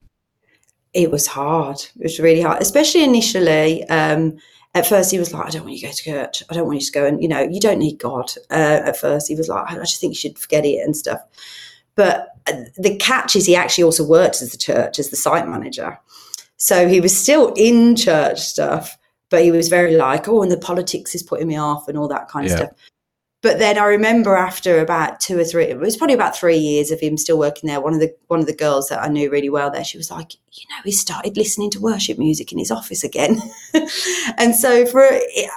it 0.94 1.12
was 1.12 1.28
hard. 1.28 1.78
It 2.00 2.04
was 2.04 2.20
really 2.20 2.42
hard, 2.42 2.62
especially 2.62 3.04
initially. 3.04 3.84
Um, 3.90 4.38
at 4.76 4.86
first, 4.86 5.10
he 5.10 5.18
was 5.18 5.34
like, 5.34 5.48
"I 5.48 5.50
don't 5.50 5.64
want 5.64 5.74
you 5.74 5.80
to 5.80 5.88
go 5.88 5.92
to 5.92 6.04
church. 6.04 6.44
I 6.50 6.54
don't 6.54 6.68
want 6.68 6.80
you 6.80 6.86
to 6.86 6.92
go 6.92 7.06
and 7.06 7.22
you 7.22 7.28
know, 7.28 7.42
you 7.42 7.60
don't 7.60 7.80
need 7.80 7.98
God." 7.98 8.32
Uh, 8.52 8.82
at 8.86 8.98
first, 8.98 9.28
he 9.28 9.36
was 9.36 9.50
like, 9.50 9.72
"I 9.72 9.76
just 9.78 10.00
think 10.00 10.12
you 10.12 10.16
should 10.16 10.38
forget 10.38 10.66
it 10.66 10.84
and 10.86 10.96
stuff." 10.96 11.22
but 11.96 12.28
uh, 12.48 12.64
the 12.78 12.96
catch 12.98 13.36
is 13.36 13.46
he 13.46 13.56
actually 13.56 13.84
also 13.84 14.06
worked 14.06 14.42
as 14.42 14.52
the 14.52 14.58
church 14.58 15.00
as 15.00 15.10
the 15.10 15.16
site 15.16 15.48
manager. 15.48 15.98
So 16.58 16.88
he 16.88 17.02
was 17.02 17.18
still 17.18 17.54
in 17.56 17.96
church 17.96 18.40
stuff, 18.40 18.98
but 19.30 19.44
he 19.44 19.52
was 19.52 19.70
very 19.70 19.96
like, 19.96 20.28
oh, 20.28 20.42
and 20.42 20.52
the 20.52 20.58
politics 20.58 21.16
is 21.16 21.24
putting 21.24 21.48
me 21.48 21.58
off 21.58 21.88
and 21.88 21.98
all 21.98 22.08
that 22.10 22.28
kind 22.28 22.46
of 22.46 22.52
Yeah. 22.52 22.58
stuff. 22.58 22.72
But 23.46 23.60
then 23.60 23.78
I 23.78 23.86
remember 23.86 24.36
after 24.36 24.80
about 24.80 25.20
two 25.20 25.38
or 25.38 25.44
three, 25.44 25.66
it 25.66 25.78
was 25.78 25.96
probably 25.96 26.16
about 26.16 26.36
three 26.36 26.58
years 26.58 26.90
of 26.90 27.00
him 27.00 27.16
still 27.16 27.38
working 27.38 27.68
there. 27.68 27.80
One 27.80 27.94
of 27.94 28.00
the 28.00 28.12
one 28.26 28.40
of 28.40 28.48
the 28.48 28.56
girls 28.56 28.90
that 28.90 29.04
I 29.04 29.08
knew 29.08 29.30
really 29.30 29.52
well 29.52 29.70
there, 29.70 29.84
she 29.84 30.00
was 30.00 30.10
like, 30.10 30.34
you 30.34 30.66
know, 30.72 30.82
he 30.84 30.92
started 30.92 31.38
listening 31.38 31.70
to 31.70 31.80
worship 31.80 32.18
music 32.18 32.52
in 32.52 32.58
his 32.58 32.72
office 32.72 33.04
again. 33.04 33.40
and 34.40 34.56
so 34.56 34.88
for 34.88 35.08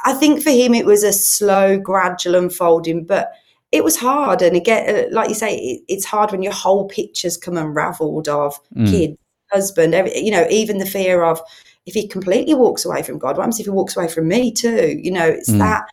I 0.04 0.12
think 0.12 0.42
for 0.42 0.50
him 0.50 0.74
it 0.74 0.84
was 0.84 1.02
a 1.02 1.14
slow, 1.14 1.78
gradual 1.78 2.34
unfolding, 2.34 3.06
but 3.06 3.32
it 3.72 3.82
was 3.82 3.96
hard. 3.96 4.42
And 4.42 4.54
again, 4.54 4.94
uh, 4.94 5.08
like 5.10 5.30
you 5.30 5.34
say, 5.34 5.56
it, 5.56 5.80
it's 5.88 6.04
hard 6.04 6.30
when 6.30 6.42
your 6.42 6.52
whole 6.52 6.88
picture's 6.88 7.38
come 7.38 7.56
unravelled 7.56 8.28
of 8.28 8.60
Mm. 8.76 8.90
kids, 8.90 9.16
husband, 9.50 9.94
every, 9.94 10.14
you 10.14 10.30
know, 10.30 10.46
even 10.50 10.76
the 10.76 10.84
fear 10.84 11.22
of 11.22 11.40
if 11.86 11.94
he 11.94 12.06
completely 12.06 12.52
walks 12.52 12.84
away 12.84 13.02
from 13.02 13.16
God, 13.18 13.38
what 13.38 13.44
happens 13.44 13.60
if 13.60 13.64
he 13.64 13.70
walks 13.70 13.96
away 13.96 14.08
from 14.08 14.28
me 14.28 14.52
too? 14.52 15.00
You 15.02 15.10
know, 15.10 15.26
it's 15.26 15.48
Mm. 15.48 15.58
that. 15.60 15.84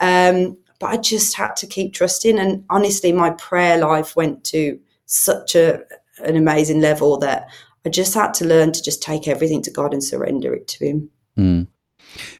Um, 0.00 0.56
but 0.78 0.86
I 0.90 0.96
just 0.96 1.36
had 1.36 1.56
to 1.56 1.66
keep 1.66 1.92
trusting. 1.92 2.38
And 2.38 2.64
honestly, 2.70 3.12
my 3.12 3.30
prayer 3.30 3.78
life 3.78 4.16
went 4.16 4.44
to 4.44 4.78
such 5.06 5.54
a 5.54 5.82
an 6.24 6.36
amazing 6.36 6.80
level 6.80 7.18
that 7.18 7.48
I 7.84 7.88
just 7.88 8.14
had 8.14 8.32
to 8.34 8.46
learn 8.46 8.72
to 8.72 8.82
just 8.82 9.02
take 9.02 9.28
everything 9.28 9.62
to 9.62 9.70
God 9.70 9.92
and 9.92 10.02
surrender 10.02 10.54
it 10.54 10.68
to 10.68 10.86
Him. 10.86 11.10
Mm. 11.36 11.66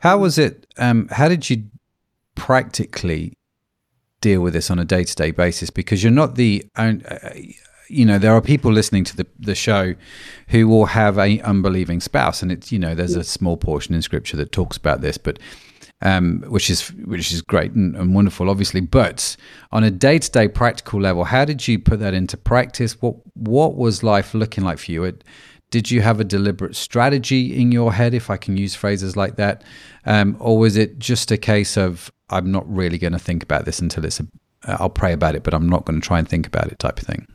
How 0.01 0.18
was 0.18 0.39
it? 0.39 0.66
Um, 0.78 1.09
how 1.11 1.28
did 1.28 1.51
you 1.51 1.64
practically 2.35 3.37
deal 4.20 4.41
with 4.41 4.55
this 4.55 4.70
on 4.70 4.78
a 4.78 4.85
day 4.85 5.05
to 5.05 5.14
day 5.14 5.30
basis? 5.32 5.70
Because 5.70 6.03
you're 6.03 6.12
not 6.12 6.37
the, 6.37 6.64
own- 6.76 7.03
uh, 7.03 7.35
you 7.89 8.05
know, 8.05 8.18
there 8.18 8.32
are 8.32 8.41
people 8.41 8.72
listening 8.72 9.05
to 9.05 9.16
the 9.16 9.26
the 9.39 9.55
show 9.55 9.95
who 10.49 10.68
will 10.68 10.87
have 10.87 11.18
a 11.18 11.41
unbelieving 11.41 12.01
spouse, 12.01 12.43
and 12.43 12.51
it's 12.51 12.72
you 12.72 12.78
know, 12.78 12.95
there's 12.95 13.16
a 13.16 13.24
small 13.24 13.57
portion 13.57 13.95
in 13.95 14.03
Scripture 14.03 14.37
that 14.37 14.53
talks 14.53 14.76
about 14.76 15.01
this, 15.01 15.18
but 15.18 15.39
um, 16.05 16.45
which 16.49 16.71
is 16.71 16.89
which 16.93 17.33
is 17.33 17.43
great 17.43 17.73
and, 17.73 17.97
and 17.97 18.15
wonderful, 18.15 18.49
obviously. 18.49 18.81
But 18.81 19.37
on 19.73 19.83
a 19.83 19.91
day 19.91 20.19
to 20.19 20.31
day 20.31 20.49
practical 20.49 21.01
level, 21.01 21.25
how 21.25 21.45
did 21.45 21.67
you 21.67 21.79
put 21.79 21.99
that 22.01 22.15
into 22.15 22.37
practice? 22.37 23.01
What 23.01 23.17
what 23.35 23.77
was 23.77 24.03
life 24.03 24.35
looking 24.35 24.65
like 24.65 24.79
for 24.79 24.93
you? 24.93 25.05
It, 25.05 25.25
did 25.71 25.91
you 25.91 26.03
have 26.03 26.21
a 26.21 26.25
deliberate 26.25 26.77
strategy 26.77 27.61
in 27.61 27.73
your 27.73 27.93
head, 27.93 28.15
if 28.15 28.31
I 28.31 28.37
can 28.37 28.57
use 28.57 28.77
phrases 28.77 29.17
like 29.17 29.35
that, 29.37 29.65
um, 30.07 30.37
or 30.39 30.57
was 30.57 30.77
it 30.77 31.01
just 31.01 31.33
a 31.33 31.37
case 31.37 31.77
of 31.77 32.13
I'm 32.31 32.53
not 32.53 32.65
really 32.73 32.99
going 32.99 33.15
to 33.15 33.19
think 33.19 33.43
about 33.43 33.65
this 33.65 33.81
until 33.81 34.05
it's 34.05 34.21
a, 34.21 34.27
I'll 34.65 34.91
pray 34.91 35.13
about 35.13 35.35
it, 35.35 35.43
but 35.43 35.53
I'm 35.53 35.69
not 35.69 35.85
going 35.85 36.01
to 36.01 36.07
try 36.07 36.19
and 36.19 36.29
think 36.29 36.47
about 36.47 36.71
it 36.71 36.79
type 36.79 37.01
of 37.01 37.07
thing? 37.07 37.27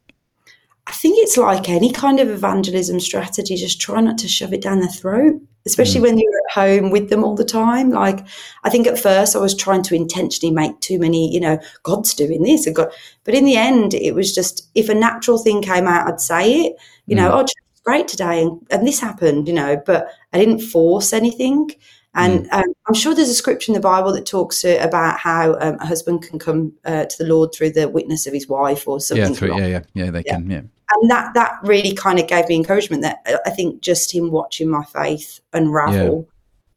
I 0.90 0.92
think 0.92 1.20
it's 1.20 1.38
like 1.38 1.70
any 1.70 1.92
kind 1.92 2.20
of 2.20 2.30
evangelism 2.30 3.00
strategy, 3.00 3.56
just 3.56 3.80
try 3.80 4.02
not 4.02 4.18
to 4.18 4.28
shove 4.28 4.54
it 4.54 4.62
down 4.62 4.80
their 4.80 4.90
throat, 4.90 5.40
especially 5.68 6.02
when 6.02 6.18
you're 6.18 6.42
at 6.48 6.54
home 6.54 6.90
with 6.90 7.12
them 7.12 7.24
all 7.24 7.36
the 7.36 7.46
time. 7.46 7.92
Like, 7.92 8.26
I 8.64 8.72
think 8.72 8.88
at 8.88 9.00
first 9.00 9.36
I 9.36 9.40
was 9.40 9.56
trying 9.56 9.84
to 9.84 9.96
intentionally 9.96 10.52
make 10.52 10.80
too 10.80 10.98
many, 10.98 11.32
you 11.32 11.40
know, 11.40 11.60
God's 11.84 12.16
doing 12.16 12.42
this 12.42 12.66
and 12.66 12.76
God, 12.76 12.92
but 13.24 13.36
in 13.36 13.46
the 13.46 13.56
end, 13.56 13.94
it 13.94 14.16
was 14.16 14.34
just 14.34 14.68
if 14.74 14.90
a 14.90 14.96
natural 14.96 15.38
thing 15.38 15.62
came 15.62 15.86
out, 15.86 16.08
I'd 16.08 16.20
say 16.20 16.54
it, 16.54 16.76
you 17.06 17.16
know, 17.16 17.32
oh, 17.32 17.42
is 17.42 17.54
great 17.84 18.08
today 18.08 18.42
and, 18.42 18.60
and 18.72 18.88
this 18.88 19.00
happened, 19.00 19.48
you 19.48 19.54
know, 19.54 19.80
but 19.86 20.10
I 20.34 20.40
didn't 20.40 20.60
force 20.60 21.14
anything. 21.14 21.70
And 22.16 22.50
um, 22.52 22.74
I'm 22.88 22.96
sure 22.96 23.14
there's 23.14 23.30
a 23.30 23.36
scripture 23.36 23.72
in 23.72 23.76
the 23.76 23.80
Bible 23.80 24.12
that 24.14 24.26
talks 24.26 24.66
uh, 24.66 24.80
about 24.82 25.20
how 25.20 25.54
um, 25.60 25.78
a 25.80 25.86
husband 25.86 26.24
can 26.24 26.40
come 26.40 26.74
uh, 26.84 27.06
to 27.06 27.18
the 27.20 27.30
Lord 27.30 27.54
through 27.54 27.74
the 27.74 27.88
witness 27.88 28.26
of 28.26 28.34
his 28.34 28.48
wife 28.48 28.88
or 28.88 29.00
something. 29.00 29.32
Yeah, 29.32 29.38
through, 29.38 29.58
yeah, 29.60 29.68
yeah, 29.68 29.82
yeah. 29.94 30.12
They 30.12 30.24
can, 30.24 30.50
yeah, 30.50 30.62
and 30.94 31.10
that 31.12 31.34
that 31.34 31.58
really 31.64 31.94
kind 31.94 32.20
of 32.20 32.28
gave 32.28 32.48
me 32.48 32.56
encouragement 32.56 33.04
that 33.04 33.20
uh, 33.28 33.38
I 33.46 33.50
think 33.52 33.82
just 33.82 34.14
him 34.14 34.32
watching 34.32 34.70
my 34.70 34.84
faith 34.84 35.40
unravel, 35.54 36.28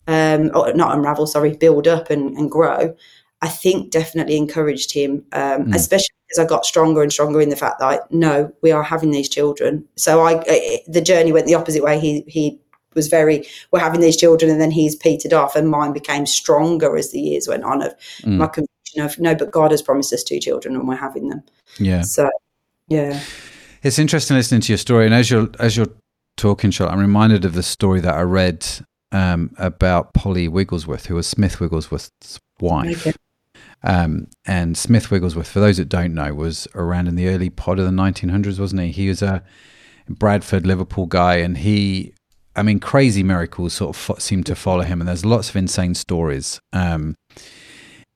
um, 0.07 0.51
or 0.55 0.73
not 0.75 0.97
unravel, 0.97 1.27
sorry, 1.27 1.57
build 1.57 1.87
up 1.89 2.11
and, 2.11 2.37
and 2.37 2.51
grow, 2.51 2.95
I 3.41 3.49
think 3.49 3.91
definitely 3.91 4.37
encouraged 4.37 4.93
him, 4.93 5.25
um, 5.33 5.67
Mm. 5.67 5.75
especially 5.75 6.15
because 6.29 6.39
I 6.45 6.49
got 6.49 6.65
stronger 6.65 7.03
and 7.03 7.13
stronger 7.13 7.41
in 7.41 7.49
the 7.51 7.57
fact 7.57 7.79
that 7.81 7.87
I, 7.87 7.99
no, 8.11 8.53
we 8.63 8.71
are 8.73 8.83
having 8.83 9.11
these 9.11 9.29
children. 9.29 9.85
So 9.97 10.21
I, 10.23 10.35
uh, 10.35 10.79
the 10.87 11.01
journey 11.01 11.33
went 11.33 11.47
the 11.47 11.55
opposite 11.55 11.83
way. 11.83 11.99
He 12.01 12.25
he 12.27 12.59
was 12.95 13.09
very, 13.09 13.47
we're 13.71 13.81
having 13.81 14.01
these 14.03 14.17
children, 14.19 14.51
and 14.51 14.61
then 14.61 14.71
he's 14.71 14.95
petered 14.95 15.33
off, 15.33 15.57
and 15.57 15.71
mine 15.71 15.93
became 15.95 16.27
stronger 16.27 16.97
as 16.97 17.11
the 17.11 17.21
years 17.21 17.49
went 17.49 17.65
on. 17.65 17.83
Of 17.83 17.95
Mm. 18.23 18.37
my 18.37 18.47
conviction 18.47 19.01
of 19.03 19.19
no, 19.19 19.35
but 19.35 19.51
God 19.51 19.71
has 19.71 19.81
promised 19.83 20.13
us 20.13 20.23
two 20.23 20.39
children, 20.39 20.77
and 20.77 20.87
we're 20.87 20.97
having 20.97 21.29
them. 21.31 21.43
yeah. 21.79 22.03
So 22.03 22.29
yeah. 22.89 23.19
It's 23.83 23.99
interesting 23.99 24.37
listening 24.37 24.61
to 24.63 24.73
your 24.73 24.79
story, 24.79 25.07
and 25.07 25.15
as 25.15 25.31
you're 25.31 25.49
as 25.59 25.77
you're 25.77 25.93
talking, 26.37 26.71
Charlotte, 26.71 26.93
I'm 26.93 27.01
reminded 27.01 27.45
of 27.45 27.55
the 27.55 27.63
story 27.63 28.01
that 28.01 28.15
I 28.15 28.23
read 28.23 28.67
um, 29.11 29.51
about 29.59 30.15
Polly 30.15 30.47
Wigglesworth, 30.47 31.07
who 31.07 31.17
was 31.17 31.27
Smith 31.27 31.61
Wigglesworth's 31.61 32.39
wife. 32.61 33.07
Okay. 33.07 33.17
Um, 33.85 34.29
and 34.47 34.79
Smith 34.79 35.11
Wigglesworth, 35.11 35.49
for 35.49 35.59
those 35.59 35.79
that 35.79 35.89
don't 35.89 36.15
know, 36.15 36.33
was 36.33 36.69
around 36.75 37.09
in 37.09 37.17
the 37.17 37.29
early 37.29 37.51
part 37.51 37.81
of 37.81 37.85
the 37.85 37.91
1900s, 37.91 38.61
wasn't 38.61 38.83
he? 38.83 38.93
He 38.93 39.09
was 39.09 39.23
a 39.23 39.43
Bradford, 40.09 40.65
Liverpool 40.65 41.07
guy, 41.07 41.37
and 41.37 41.59
he, 41.59 42.15
I 42.55 42.63
mean, 42.63 42.79
crazy 42.79 43.25
miracles 43.25 43.73
sort 43.73 43.91
of 43.91 43.97
fo- 43.97 44.19
seem 44.19 44.45
to 44.45 44.55
follow 44.55 44.83
him, 44.83 45.01
and 45.01 45.09
there's 45.09 45.25
lots 45.25 45.51
of 45.51 45.57
insane 45.57 45.95
stories. 45.95 46.61
Um, 46.73 47.17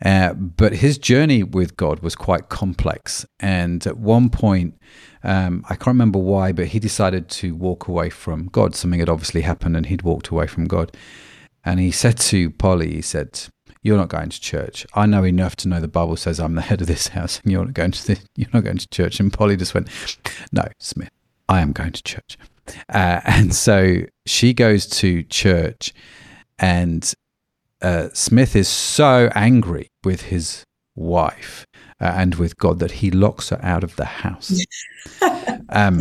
uh, 0.05 0.35
but 0.35 0.75
his 0.75 0.99
journey 0.99 1.43
with 1.43 1.77
God 1.77 2.01
was 2.01 2.15
quite 2.15 2.49
complex. 2.49 3.25
And 3.41 3.87
at 3.87 3.97
one 3.97 4.29
point, 4.29 4.79
um, 5.23 5.65
I 5.69 5.75
can't 5.75 5.89
remember 5.89 6.19
why, 6.19 6.53
but 6.53 6.67
he 6.69 6.79
decided 6.79 7.29
to 7.31 7.55
walk 7.55 7.89
away 7.89 8.11
from 8.11 8.47
God. 8.47 8.75
Something 8.75 9.01
had 9.01 9.09
obviously 9.09 9.41
happened, 9.41 9.77
and 9.77 9.87
he'd 9.87 10.03
walked 10.03 10.29
away 10.29 10.47
from 10.47 10.67
God. 10.67 10.95
And 11.65 11.81
he 11.81 11.91
said 11.91 12.19
to 12.19 12.51
Polly, 12.51 12.93
he 12.95 13.03
said, 13.03 13.49
"You're 13.83 13.97
not 13.97 14.09
going 14.09 14.29
to 14.29 14.41
church. 14.41 14.87
I 14.95 15.07
know 15.07 15.25
enough 15.25 15.57
to 15.57 15.69
know 15.69 15.81
the 15.81 15.89
Bible 15.89 16.17
says 16.17 16.39
I'm 16.39 16.55
the 16.55 16.63
head 16.63 16.81
of 16.81 16.87
this 16.87 17.09
house, 17.09 17.41
and 17.43 17.51
you're 17.51 17.65
not 17.65 17.75
going 17.75 17.93
to 17.93 18.07
the, 18.07 18.21
you're 18.37 18.51
not 18.53 18.65
going 18.65 18.79
to 18.79 18.89
church." 18.89 19.19
And 19.19 19.33
Polly 19.33 19.57
just 19.57 19.75
went, 19.75 19.89
"No, 20.53 20.65
Smith, 20.79 21.11
I 21.49 21.61
am 21.61 21.73
going 21.73 21.93
to 21.93 22.03
church." 22.03 22.39
Uh, 22.89 23.21
and 23.25 23.55
so 23.55 24.03
she 24.27 24.53
goes 24.53 24.87
to 24.87 25.23
church, 25.25 25.95
and 26.59 27.15
uh, 27.83 28.09
Smith 28.13 28.57
is 28.57 28.69
so 28.69 29.31
angry 29.35 29.89
with 30.05 30.23
his 30.23 30.65
wife 30.95 31.67
uh, 32.01 32.13
and 32.17 32.35
with 32.37 32.57
God 32.57 32.79
that 32.79 32.93
he 32.93 33.11
locks 33.11 33.51
her 33.51 33.61
out 33.63 33.85
of 33.85 33.97
the 33.97 34.05
house. 34.05 34.65
um, 35.69 36.01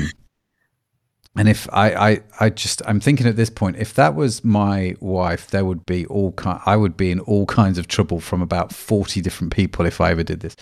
and 1.38 1.50
if 1.50 1.68
I, 1.74 1.94
I, 1.94 2.20
I 2.40 2.50
just, 2.50 2.82
I'm 2.88 3.02
thinking 3.02 3.28
at 3.28 3.36
this 3.36 3.50
point, 3.50 3.76
if 3.78 3.94
that 3.96 4.16
was 4.16 4.44
my 4.44 4.96
wife, 5.02 5.48
there 5.48 5.66
would 5.66 5.86
be 5.86 6.06
all 6.06 6.32
kind, 6.34 6.62
I 6.66 6.78
would 6.78 6.96
be 6.96 7.12
in 7.12 7.20
all 7.22 7.46
kinds 7.46 7.78
of 7.78 7.88
trouble 7.88 8.22
from 8.22 8.42
about 8.42 8.72
40 8.72 9.22
different 9.22 9.54
people 9.54 9.86
if 9.86 10.00
I 10.00 10.12
ever 10.12 10.24
did 10.24 10.40
this. 10.40 10.56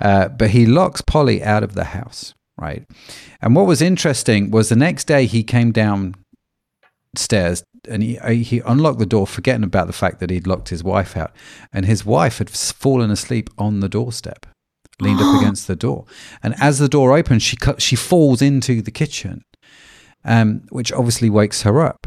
Uh, 0.00 0.28
but 0.28 0.50
he 0.50 0.66
locks 0.66 1.00
Polly 1.00 1.42
out 1.42 1.62
of 1.62 1.74
the 1.74 1.84
house, 1.84 2.34
right? 2.58 2.84
And 3.40 3.56
what 3.56 3.66
was 3.66 3.80
interesting 3.80 4.50
was 4.50 4.68
the 4.68 4.76
next 4.76 5.04
day 5.04 5.24
he 5.24 5.42
came 5.42 5.72
downstairs 5.72 7.64
and 7.88 8.02
he, 8.02 8.16
he 8.42 8.60
unlocked 8.60 8.98
the 8.98 9.06
door, 9.06 9.26
forgetting 9.26 9.64
about 9.64 9.86
the 9.86 9.92
fact 9.92 10.20
that 10.20 10.30
he'd 10.30 10.46
locked 10.46 10.68
his 10.68 10.84
wife 10.84 11.16
out. 11.16 11.32
And 11.72 11.86
his 11.86 12.04
wife 12.04 12.38
had 12.38 12.50
fallen 12.50 13.10
asleep 13.10 13.50
on 13.58 13.80
the 13.80 13.88
doorstep, 13.88 14.46
leaned 15.00 15.20
up 15.20 15.36
against 15.40 15.66
the 15.66 15.76
door. 15.76 16.04
And 16.42 16.54
as 16.60 16.78
the 16.78 16.88
door 16.88 17.16
opens, 17.16 17.42
she, 17.42 17.56
cut, 17.56 17.82
she 17.82 17.96
falls 17.96 18.40
into 18.40 18.82
the 18.82 18.90
kitchen, 18.90 19.44
um, 20.24 20.62
which 20.70 20.92
obviously 20.92 21.30
wakes 21.30 21.62
her 21.62 21.80
up. 21.80 22.06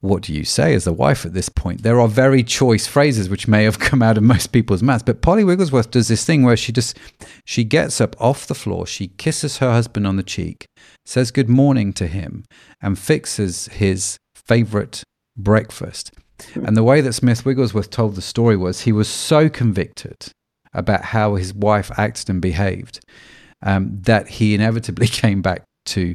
What 0.00 0.22
do 0.22 0.34
you 0.34 0.44
say 0.44 0.74
as 0.74 0.86
a 0.86 0.92
wife 0.92 1.24
at 1.24 1.32
this 1.32 1.48
point? 1.48 1.82
There 1.82 2.00
are 2.00 2.08
very 2.08 2.42
choice 2.42 2.86
phrases 2.86 3.28
which 3.28 3.48
may 3.48 3.64
have 3.64 3.78
come 3.88 4.02
out 4.02 4.18
of 4.18 4.24
most 4.24 4.52
people's 4.52 4.82
mouths, 4.82 5.02
but 5.02 5.22
Polly 5.22 5.44
Wigglesworth 5.44 5.90
does 5.90 6.08
this 6.08 6.24
thing 6.24 6.42
where 6.42 6.56
she 6.56 6.72
just 6.72 6.98
she 7.44 7.64
gets 7.64 8.00
up 8.00 8.14
off 8.20 8.46
the 8.46 8.54
floor, 8.54 8.86
she 8.86 9.08
kisses 9.08 9.58
her 9.58 9.72
husband 9.72 10.06
on 10.06 10.16
the 10.16 10.22
cheek, 10.22 10.66
says 11.04 11.30
good 11.30 11.48
morning 11.48 11.92
to 11.94 12.06
him, 12.06 12.44
and 12.80 12.98
fixes 12.98 13.66
his 13.68 14.18
favorite 14.34 15.02
breakfast. 15.36 16.12
And 16.54 16.76
the 16.76 16.84
way 16.84 17.00
that 17.00 17.14
Smith 17.14 17.46
Wigglesworth 17.46 17.90
told 17.90 18.14
the 18.14 18.22
story 18.22 18.56
was 18.56 18.82
he 18.82 18.92
was 18.92 19.08
so 19.08 19.48
convicted 19.48 20.16
about 20.74 21.02
how 21.02 21.36
his 21.36 21.54
wife 21.54 21.90
acted 21.98 22.28
and 22.28 22.42
behaved 22.42 23.00
um, 23.62 23.98
that 24.02 24.28
he 24.28 24.54
inevitably 24.54 25.06
came 25.08 25.40
back 25.40 25.62
to 25.86 26.14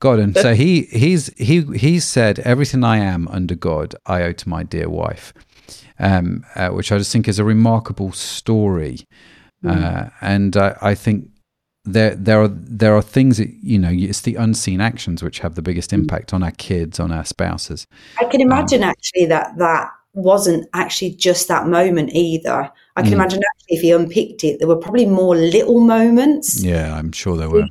God. 0.00 0.18
And 0.18 0.36
so 0.36 0.54
he 0.54 0.82
he's 0.82 1.28
he 1.36 1.62
he 1.76 2.00
said, 2.00 2.38
"Everything 2.40 2.84
I 2.84 2.98
am 2.98 3.28
under 3.28 3.54
God, 3.54 3.94
I 4.06 4.22
owe 4.22 4.32
to 4.32 4.48
my 4.48 4.62
dear 4.62 4.88
wife," 4.88 5.32
um, 5.98 6.44
uh, 6.54 6.68
which 6.68 6.92
I 6.92 6.98
just 6.98 7.12
think 7.12 7.28
is 7.28 7.38
a 7.38 7.44
remarkable 7.44 8.12
story. 8.12 9.00
Uh, 9.66 10.08
and 10.20 10.56
I, 10.56 10.76
I 10.80 10.94
think 10.94 11.30
there 11.84 12.14
there 12.14 12.40
are 12.40 12.48
there 12.48 12.94
are 12.94 13.02
things 13.02 13.38
that 13.38 13.48
you 13.62 13.78
know 13.78 13.90
it's 13.90 14.20
the 14.20 14.36
unseen 14.36 14.80
actions 14.80 15.22
which 15.22 15.40
have 15.40 15.56
the 15.56 15.62
biggest 15.62 15.92
impact 15.92 16.32
on 16.32 16.42
our 16.42 16.52
kids, 16.52 17.00
on 17.00 17.10
our 17.10 17.24
spouses. 17.24 17.86
I 18.20 18.24
can 18.26 18.40
imagine 18.40 18.82
actually 18.84 19.26
that 19.26 19.58
that 19.58 19.90
wasn't 20.14 20.68
actually 20.74 21.10
just 21.10 21.48
that 21.48 21.66
moment 21.66 22.10
either. 22.12 22.70
I 22.96 23.02
can 23.02 23.10
Mm. 23.10 23.14
imagine 23.14 23.42
actually 23.44 23.76
if 23.76 23.82
he 23.82 23.92
unpicked 23.92 24.44
it, 24.44 24.58
there 24.58 24.68
were 24.68 24.76
probably 24.76 25.06
more 25.06 25.36
little 25.36 25.80
moments 25.80 26.62
Yeah, 26.62 26.94
I'm 26.96 27.12
sure 27.12 27.36
there 27.36 27.50
were. 27.50 27.66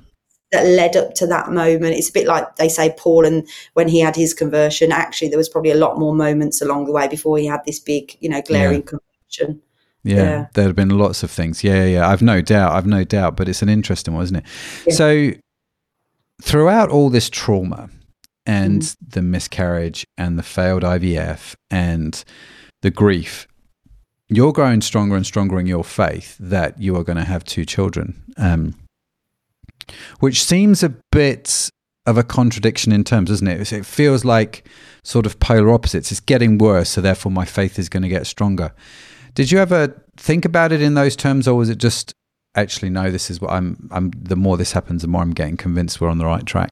That 0.52 0.66
led 0.66 0.96
up 0.96 1.14
to 1.16 1.28
that 1.28 1.52
moment. 1.52 1.96
It's 1.96 2.10
a 2.10 2.14
bit 2.14 2.28
like 2.28 2.56
they 2.56 2.70
say 2.70 2.94
Paul 2.98 3.26
and 3.26 3.48
when 3.74 3.88
he 3.88 4.00
had 4.00 4.16
his 4.16 4.34
conversion, 4.34 4.92
actually 4.92 5.30
there 5.30 5.38
was 5.38 5.50
probably 5.50 5.72
a 5.72 5.78
lot 5.78 6.00
more 6.00 6.16
moments 6.16 6.62
along 6.62 6.86
the 6.86 6.92
way 6.92 7.08
before 7.08 7.38
he 7.38 7.46
had 7.46 7.64
this 7.66 7.80
big, 7.80 8.16
you 8.22 8.30
know, 8.30 8.42
glaring 8.42 8.82
yeah. 8.82 8.86
conversion. 8.86 9.62
Yeah, 10.04 10.16
yeah, 10.16 10.46
there 10.54 10.66
have 10.66 10.76
been 10.76 10.98
lots 10.98 11.22
of 11.22 11.32
things. 11.32 11.66
Yeah, 11.66 11.84
yeah, 11.84 12.08
I've 12.08 12.22
no 12.22 12.42
doubt. 12.42 12.72
I've 12.72 12.88
no 12.88 13.04
doubt, 13.04 13.36
but 13.36 13.50
it's 13.50 13.62
an 13.62 13.68
interesting 13.68 14.14
one, 14.14 14.24
isn't 14.24 14.38
it? 14.38 14.46
Yeah. 14.86 14.94
So 14.94 15.32
throughout 16.42 16.90
all 16.90 17.10
this 17.10 17.30
trauma 17.30 17.90
and 18.46 18.82
mm. 18.82 18.96
the 19.06 19.22
miscarriage 19.22 20.06
and 20.18 20.40
the 20.40 20.44
failed 20.44 20.84
IVF 20.84 21.56
and 21.70 22.24
the 22.82 22.92
grief, 22.92 23.48
you're 24.30 24.54
growing 24.54 24.80
stronger 24.80 25.18
and 25.18 25.26
stronger 25.26 25.60
in 25.60 25.66
your 25.66 25.84
faith 25.84 26.38
that 26.40 26.80
you 26.80 26.96
are 26.96 27.04
going 27.04 27.18
to 27.18 27.26
have 27.26 27.44
two 27.44 27.66
children. 27.66 28.24
Um, 28.38 28.76
which 30.20 30.44
seems 30.44 30.84
a 30.84 30.96
bit 31.12 31.70
of 32.06 32.18
a 32.18 32.24
contradiction 32.24 32.92
in 32.92 33.04
terms, 33.04 33.30
doesn't 33.30 33.48
it? 33.48 33.72
It 33.72 33.86
feels 33.86 34.24
like 34.24 34.68
sort 35.04 35.26
of 35.26 35.40
polar 35.40 35.74
opposites. 35.74 36.12
It's 36.12 36.22
getting 36.22 36.58
worse, 36.58 36.90
so 36.90 37.02
therefore 37.02 37.32
my 37.32 37.46
faith 37.46 37.78
is 37.78 37.90
going 37.90 38.04
to 38.04 38.10
get 38.10 38.26
stronger. 38.26 38.74
Did 39.36 39.52
you 39.52 39.60
ever 39.60 40.04
think 40.16 40.46
about 40.46 40.72
it 40.72 40.82
in 40.82 40.96
those 40.96 41.16
terms, 41.16 41.48
or 41.48 41.56
was 41.56 41.70
it 41.70 41.78
just 41.78 42.14
actually 42.56 42.90
no? 42.90 43.12
This 43.12 43.30
is 43.30 43.40
what 43.40 43.52
I'm. 43.52 43.90
I'm. 43.92 44.12
The 44.12 44.36
more 44.36 44.58
this 44.58 44.72
happens, 44.72 45.02
the 45.02 45.08
more 45.08 45.22
I'm 45.22 45.34
getting 45.34 45.58
convinced 45.58 46.02
we're 46.02 46.10
on 46.10 46.18
the 46.18 46.26
right 46.26 46.46
track. 46.46 46.70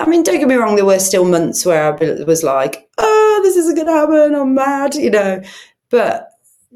I 0.00 0.06
mean, 0.06 0.22
don't 0.22 0.38
get 0.38 0.48
me 0.48 0.56
wrong. 0.56 0.76
There 0.76 0.84
were 0.84 0.98
still 0.98 1.24
months 1.24 1.64
where 1.64 1.94
I 1.94 2.24
was 2.24 2.42
like, 2.42 2.88
"Oh, 2.98 3.40
this 3.44 3.56
isn't 3.56 3.76
going 3.76 3.86
to 3.86 3.92
happen. 3.92 4.34
I'm 4.34 4.54
mad," 4.54 4.94
you 4.94 5.10
know. 5.10 5.42
But 5.90 6.30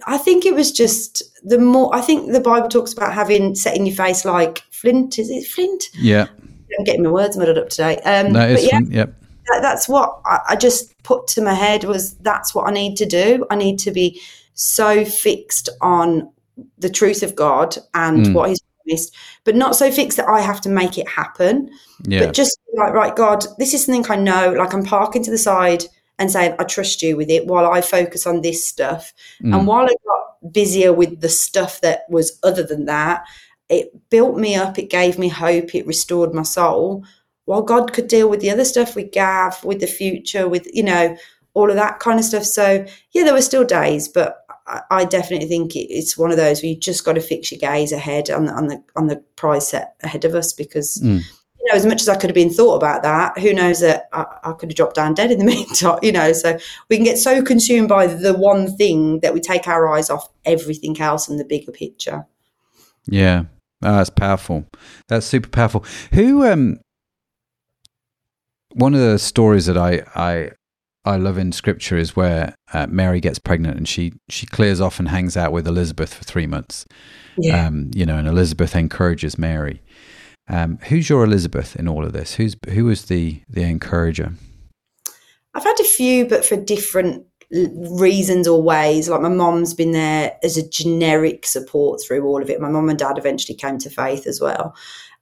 I 0.07 0.19
think 0.19 0.47
it 0.47 0.55
was 0.55 0.71
just 0.71 1.23
the 1.43 1.59
more. 1.59 1.95
I 1.95 2.01
think 2.01 2.33
the 2.33 2.41
Bible 2.41 2.69
talks 2.69 2.93
about 2.93 3.13
having 3.13 3.55
setting 3.55 3.87
your 3.87 3.97
face 3.97 4.25
like 4.25 4.63
flint. 4.81 5.19
Is 5.19 5.31
it 5.31 5.47
flint? 5.47 5.85
Yeah. 5.95 6.29
I'm 6.79 6.85
getting 6.85 7.03
my 7.03 7.11
words 7.11 7.37
muddled 7.37 7.59
up 7.59 7.69
today. 7.69 7.99
Um, 7.99 8.33
no, 8.33 8.47
it's 8.49 8.65
yeah, 8.65 8.79
flint. 8.79 8.93
Yep. 8.93 9.15
That, 9.47 9.63
that's 9.63 9.89
what 9.89 10.21
I, 10.25 10.41
I 10.51 10.57
just 10.57 11.01
put 11.03 11.27
to 11.29 11.43
my 11.43 11.55
head 11.55 11.85
was 11.85 12.15
that's 12.19 12.55
what 12.55 12.69
I 12.69 12.73
need 12.73 12.97
to 12.97 13.07
do. 13.07 13.47
I 13.51 13.57
need 13.57 13.79
to 13.81 13.91
be 13.91 14.21
so 14.55 15.05
fixed 15.05 15.69
on 15.81 16.31
the 16.79 16.91
truth 16.91 17.23
of 17.23 17.35
God 17.35 17.77
and 17.95 18.27
mm. 18.27 18.35
what 18.35 18.49
He's 18.51 18.61
promised, 18.61 19.15
but 19.45 19.57
not 19.57 19.77
so 19.77 19.91
fixed 19.91 20.17
that 20.17 20.29
I 20.29 20.41
have 20.41 20.61
to 20.63 20.69
make 20.69 20.99
it 20.99 21.09
happen. 21.09 21.71
Yeah. 22.05 22.27
But 22.27 22.35
just 22.35 22.59
like, 22.75 22.93
right, 22.93 23.15
God, 23.15 23.45
this 23.59 23.75
is 23.75 23.85
something 23.85 24.11
I 24.11 24.17
know. 24.17 24.53
Like 24.53 24.73
I'm 24.73 24.85
parking 24.85 25.23
to 25.25 25.31
the 25.31 25.39
side 25.39 25.85
and 26.19 26.31
saying, 26.31 26.55
I 26.59 26.65
trust 26.65 27.03
you 27.03 27.17
with 27.17 27.31
it 27.31 27.47
while 27.47 27.71
I 27.71 27.81
focus 27.81 28.27
on 28.27 28.43
this 28.43 28.65
stuff. 28.65 29.13
Mm. 29.43 29.57
And 29.57 29.67
while 29.67 29.85
I 29.85 29.95
got 30.05 30.53
busier 30.53 30.93
with 30.93 31.21
the 31.21 31.29
stuff 31.29 31.81
that 31.81 32.03
was 32.09 32.39
other 32.43 32.63
than 32.63 32.85
that, 32.87 33.25
it 33.71 34.11
built 34.11 34.37
me 34.37 34.57
up, 34.57 34.79
it 34.79 34.91
gave 34.91 35.19
me 35.19 35.29
hope, 35.29 35.75
it 35.75 35.87
restored 35.87 36.35
my 36.35 36.43
soul. 36.43 37.05
While 37.45 37.63
God 37.63 37.93
could 37.93 38.09
deal 38.09 38.29
with 38.29 38.41
the 38.41 38.51
other 38.51 38.65
stuff 38.65 38.97
with 38.97 39.13
Gav, 39.13 39.65
with 39.65 39.81
the 39.81 39.87
future, 39.87 40.49
with, 40.49 40.69
you 40.75 40.83
know, 40.83 41.17
all 41.55 41.71
of 41.71 41.77
that 41.77 42.01
kind 42.01 42.19
of 42.19 42.25
stuff. 42.25 42.45
So, 42.45 42.85
yeah, 43.13 43.25
there 43.25 43.33
were 43.33 43.41
still 43.41 43.65
days, 43.65 44.09
but 44.09 44.45
I, 44.67 44.81
I 44.91 45.05
definitely 45.05 45.49
think 45.49 45.77
it, 45.77 45.87
it's 45.93 46.19
one 46.19 46.33
of 46.33 46.37
those 46.37 46.63
where 46.63 46.71
you 46.71 46.77
just 46.77 47.05
got 47.05 47.15
to 47.15 47.21
fix 47.21 47.51
your 47.51 47.61
gaze 47.61 47.93
ahead 47.93 48.29
on 48.29 48.47
the, 48.47 48.53
on 48.53 48.67
the, 48.67 48.83
on 48.97 49.07
the 49.07 49.17
prize 49.37 49.69
set 49.69 49.95
ahead 50.03 50.25
of 50.25 50.35
us 50.35 50.53
because. 50.53 51.01
Mm. 51.03 51.23
You 51.63 51.67
know, 51.71 51.77
as 51.77 51.85
much 51.85 52.01
as 52.01 52.09
I 52.09 52.17
could 52.17 52.31
have 52.31 52.35
been 52.35 52.49
thought 52.49 52.77
about 52.77 53.03
that, 53.03 53.39
who 53.39 53.53
knows 53.53 53.81
that 53.81 54.09
I, 54.15 54.25
I 54.45 54.53
could 54.53 54.71
have 54.71 54.77
dropped 54.77 54.95
down 54.95 55.13
dead 55.13 55.31
in 55.31 55.39
the 55.39 55.45
meantime, 55.55 55.99
you 56.01 56.11
know. 56.11 56.33
So 56.33 56.59
we 56.89 56.97
can 56.97 57.05
get 57.05 57.19
so 57.19 57.43
consumed 57.43 57.91
by 57.91 58.07
the 58.07 58.33
one 58.33 58.75
thing 58.79 59.21
that 59.21 59.35
we 59.35 59.41
take 59.41 59.69
our 59.69 59.95
eyes 59.95 60.09
off 60.09 60.31
everything 60.47 60.99
else 60.99 61.29
and 61.29 61.39
the 61.39 61.45
bigger 61.45 61.71
picture. 61.71 62.27
Yeah, 63.05 63.45
Oh, 63.83 63.97
that's 63.97 64.11
powerful. 64.11 64.67
That's 65.09 65.27
super 65.27 65.49
powerful. 65.49 65.85
Who 66.13 66.47
um 66.47 66.81
one 68.73 68.95
of 68.95 69.01
the 69.01 69.19
stories 69.19 69.67
that 69.67 69.77
I 69.77 70.03
I 70.15 70.51
I 71.05 71.17
love 71.17 71.39
in 71.39 71.53
scripture 71.53 71.97
is 71.97 72.15
where 72.15 72.55
uh, 72.75 72.87
Mary 72.89 73.21
gets 73.21 73.39
pregnant 73.39 73.77
and 73.77 73.89
she 73.89 74.13
she 74.29 74.47
clears 74.47 74.81
off 74.81 74.99
and 74.99 75.09
hangs 75.09 75.37
out 75.37 75.53
with 75.53 75.67
Elizabeth 75.67 76.13
for 76.13 76.25
three 76.25 76.47
months. 76.47 76.87
Yeah. 77.39 77.67
Um, 77.67 77.91
you 77.95 78.05
know, 78.05 78.19
and 78.19 78.29
Elizabeth 78.29 78.77
encourages 78.77 79.39
Mary. 79.39 79.83
Um, 80.49 80.79
who's 80.89 81.09
your 81.09 81.25
Elizabeth 81.25 81.77
in 81.77 81.89
all 81.89 82.05
of 82.05 82.13
this? 82.13 82.35
Who's 82.35 82.57
who 82.69 82.85
was 82.85 83.07
the 83.07 83.41
the 83.49 83.63
encourager? 83.63 84.35
I've 85.55 85.65
had 85.65 85.81
a 85.81 85.85
few, 85.85 86.27
but 86.27 86.45
for 86.45 86.57
different 86.57 87.25
reasons 87.53 88.47
or 88.47 88.63
ways. 88.63 89.09
Like 89.09 89.21
my 89.21 89.29
mom's 89.29 89.75
been 89.75 89.93
there 89.93 90.37
as 90.43 90.57
a 90.57 90.69
generic 90.69 91.47
support 91.47 92.01
through 92.03 92.25
all 92.25 92.43
of 92.43 92.51
it. 92.51 92.61
My 92.61 92.69
mom 92.71 92.89
and 92.89 92.99
dad 92.99 93.19
eventually 93.19 93.57
came 93.57 93.79
to 93.79 93.91
faith 93.91 94.27
as 94.27 94.41
well. 94.41 94.75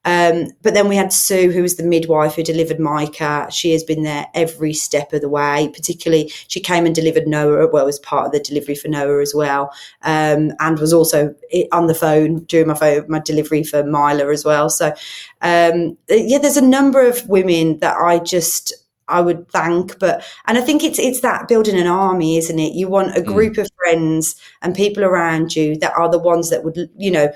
Um, 0.04 0.46
but 0.62 0.74
then 0.74 0.88
we 0.88 0.96
had 0.96 1.12
Sue, 1.12 1.50
who 1.50 1.60
was 1.60 1.76
the 1.76 1.82
midwife 1.82 2.34
who 2.34 2.42
delivered 2.42 2.78
Micah. 2.78 3.48
She 3.50 3.72
has 3.72 3.84
been 3.84 4.04
there 4.04 4.26
every 4.32 4.72
step 4.72 5.12
of 5.12 5.20
the 5.20 5.28
way. 5.28 5.70
Particularly, 5.74 6.32
she 6.46 6.60
came 6.60 6.86
and 6.86 6.94
delivered 6.94 7.26
Noah. 7.26 7.68
Well, 7.68 7.88
as 7.88 7.98
part 7.98 8.26
of 8.26 8.32
the 8.32 8.40
delivery 8.40 8.74
for 8.74 8.88
Noah 8.88 9.20
as 9.20 9.34
well, 9.34 9.70
um, 10.02 10.52
and 10.60 10.78
was 10.78 10.92
also 10.92 11.34
on 11.72 11.88
the 11.88 11.94
phone 11.94 12.44
during 12.44 12.68
my 12.68 12.74
phone, 12.74 13.04
my 13.08 13.18
delivery 13.18 13.64
for 13.64 13.82
Mila 13.82 14.30
as 14.30 14.44
well. 14.44 14.70
So, 14.70 14.94
um, 15.42 15.98
yeah, 16.08 16.38
there's 16.38 16.56
a 16.56 16.62
number 16.62 17.06
of 17.06 17.28
women 17.28 17.80
that 17.80 17.96
I 17.96 18.18
just 18.18 18.72
I 19.08 19.20
would 19.20 19.48
thank. 19.50 19.98
But 19.98 20.24
and 20.46 20.58
I 20.58 20.60
think 20.60 20.84
it's 20.84 20.98
it's 20.98 21.20
that 21.20 21.48
building 21.48 21.78
an 21.78 21.86
army, 21.86 22.36
isn't 22.36 22.58
it? 22.58 22.74
You 22.74 22.88
want 22.88 23.16
a 23.16 23.20
mm. 23.20 23.26
group 23.26 23.54
mm. 23.54 23.62
of 23.62 23.70
friends 23.76 24.36
and 24.62 24.74
people 24.74 25.04
around 25.04 25.56
you 25.56 25.76
that 25.78 25.94
are 25.96 26.10
the 26.10 26.18
ones 26.18 26.50
that 26.50 26.64
would, 26.64 26.90
you 26.96 27.10
know, 27.10 27.32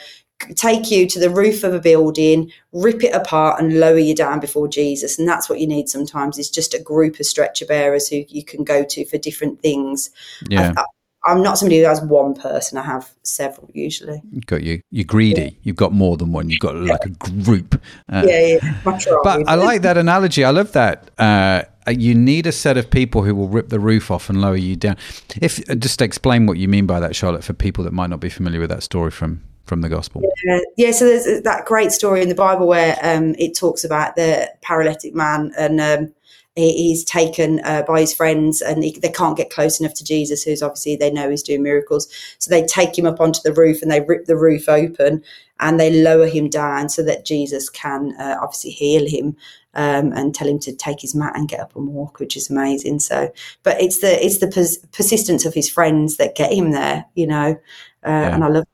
take 0.54 0.90
you 0.90 1.06
to 1.06 1.18
the 1.18 1.30
roof 1.30 1.64
of 1.64 1.74
a 1.74 1.80
building, 1.80 2.50
rip 2.72 3.04
it 3.04 3.14
apart, 3.14 3.60
and 3.60 3.78
lower 3.78 3.98
you 3.98 4.14
down 4.14 4.40
before 4.40 4.68
Jesus. 4.68 5.18
And 5.18 5.28
that's 5.28 5.48
what 5.48 5.60
you 5.60 5.66
need 5.66 5.88
sometimes 5.88 6.38
is 6.38 6.50
just 6.50 6.74
a 6.74 6.82
group 6.82 7.20
of 7.20 7.26
stretcher 7.26 7.66
bearers 7.66 8.08
who 8.08 8.24
you 8.28 8.44
can 8.44 8.64
go 8.64 8.84
to 8.84 9.04
for 9.04 9.18
different 9.18 9.60
things. 9.60 10.10
Yeah. 10.48 10.74
I, 10.76 10.84
I'm 11.24 11.42
not 11.42 11.56
somebody 11.56 11.80
who 11.80 11.86
has 11.86 12.00
one 12.02 12.34
person. 12.34 12.78
I 12.78 12.82
have 12.82 13.12
several 13.22 13.70
usually. 13.72 14.22
Got 14.46 14.62
you. 14.62 14.82
You're 14.90 15.04
greedy. 15.04 15.42
Yeah. 15.42 15.50
You've 15.62 15.76
got 15.76 15.92
more 15.92 16.16
than 16.16 16.32
one. 16.32 16.50
You've 16.50 16.60
got 16.60 16.74
like 16.74 17.04
a 17.04 17.10
group. 17.10 17.80
Uh, 18.08 18.24
yeah, 18.26 18.58
yeah. 18.58 18.80
But 18.84 19.48
I 19.48 19.54
like 19.54 19.82
that 19.82 19.96
analogy. 19.96 20.44
I 20.44 20.50
love 20.50 20.72
that. 20.72 21.10
Uh, 21.18 21.62
you 21.90 22.14
need 22.14 22.46
a 22.46 22.52
set 22.52 22.76
of 22.76 22.90
people 22.90 23.22
who 23.22 23.34
will 23.34 23.48
rip 23.48 23.68
the 23.68 23.80
roof 23.80 24.10
off 24.10 24.28
and 24.30 24.40
lower 24.40 24.56
you 24.56 24.76
down. 24.76 24.96
If 25.40 25.58
uh, 25.70 25.74
just 25.76 26.02
explain 26.02 26.46
what 26.46 26.58
you 26.58 26.68
mean 26.68 26.86
by 26.86 27.00
that, 27.00 27.14
Charlotte, 27.14 27.44
for 27.44 27.52
people 27.52 27.84
that 27.84 27.92
might 27.92 28.10
not 28.10 28.20
be 28.20 28.28
familiar 28.28 28.60
with 28.60 28.70
that 28.70 28.82
story 28.82 29.10
from 29.10 29.42
from 29.64 29.80
the 29.80 29.88
gospel. 29.88 30.22
Yeah, 30.44 30.60
yeah 30.76 30.90
so 30.90 31.04
there's 31.04 31.42
that 31.42 31.64
great 31.64 31.92
story 31.92 32.22
in 32.22 32.28
the 32.28 32.34
Bible 32.34 32.66
where 32.66 32.98
um, 33.02 33.34
it 33.38 33.56
talks 33.56 33.84
about 33.84 34.16
the 34.16 34.50
paralytic 34.62 35.14
man 35.14 35.52
and. 35.56 35.80
Um, 35.80 36.14
he's 36.54 37.04
taken 37.04 37.60
uh, 37.64 37.82
by 37.82 38.00
his 38.00 38.12
friends 38.12 38.60
and 38.60 38.84
he, 38.84 38.92
they 39.00 39.08
can't 39.08 39.36
get 39.36 39.50
close 39.50 39.80
enough 39.80 39.94
to 39.94 40.04
Jesus, 40.04 40.42
who's 40.42 40.62
obviously 40.62 40.96
they 40.96 41.10
know 41.10 41.30
is 41.30 41.42
doing 41.42 41.62
miracles. 41.62 42.08
So 42.38 42.50
they 42.50 42.66
take 42.66 42.96
him 42.96 43.06
up 43.06 43.20
onto 43.20 43.40
the 43.42 43.54
roof 43.54 43.80
and 43.80 43.90
they 43.90 44.00
rip 44.00 44.26
the 44.26 44.36
roof 44.36 44.68
open 44.68 45.22
and 45.60 45.80
they 45.80 46.02
lower 46.02 46.26
him 46.26 46.50
down 46.50 46.88
so 46.88 47.02
that 47.04 47.24
Jesus 47.24 47.70
can 47.70 48.14
uh, 48.18 48.36
obviously 48.40 48.70
heal 48.70 49.08
him. 49.08 49.36
Um, 49.74 50.12
and 50.12 50.34
tell 50.34 50.46
him 50.46 50.58
to 50.58 50.76
take 50.76 51.00
his 51.00 51.14
mat 51.14 51.32
and 51.34 51.48
get 51.48 51.60
up 51.60 51.74
and 51.74 51.88
walk, 51.88 52.20
which 52.20 52.36
is 52.36 52.50
amazing. 52.50 52.98
So, 52.98 53.32
but 53.62 53.80
it's 53.80 54.00
the 54.00 54.22
it's 54.22 54.36
the 54.36 54.48
pers- 54.48 54.76
persistence 54.92 55.46
of 55.46 55.54
his 55.54 55.70
friends 55.70 56.18
that 56.18 56.34
get 56.34 56.52
him 56.52 56.72
there, 56.72 57.06
you 57.14 57.26
know. 57.26 57.58
Uh, 58.04 58.10
yeah. 58.10 58.34
And 58.34 58.44
I 58.44 58.48
love 58.48 58.66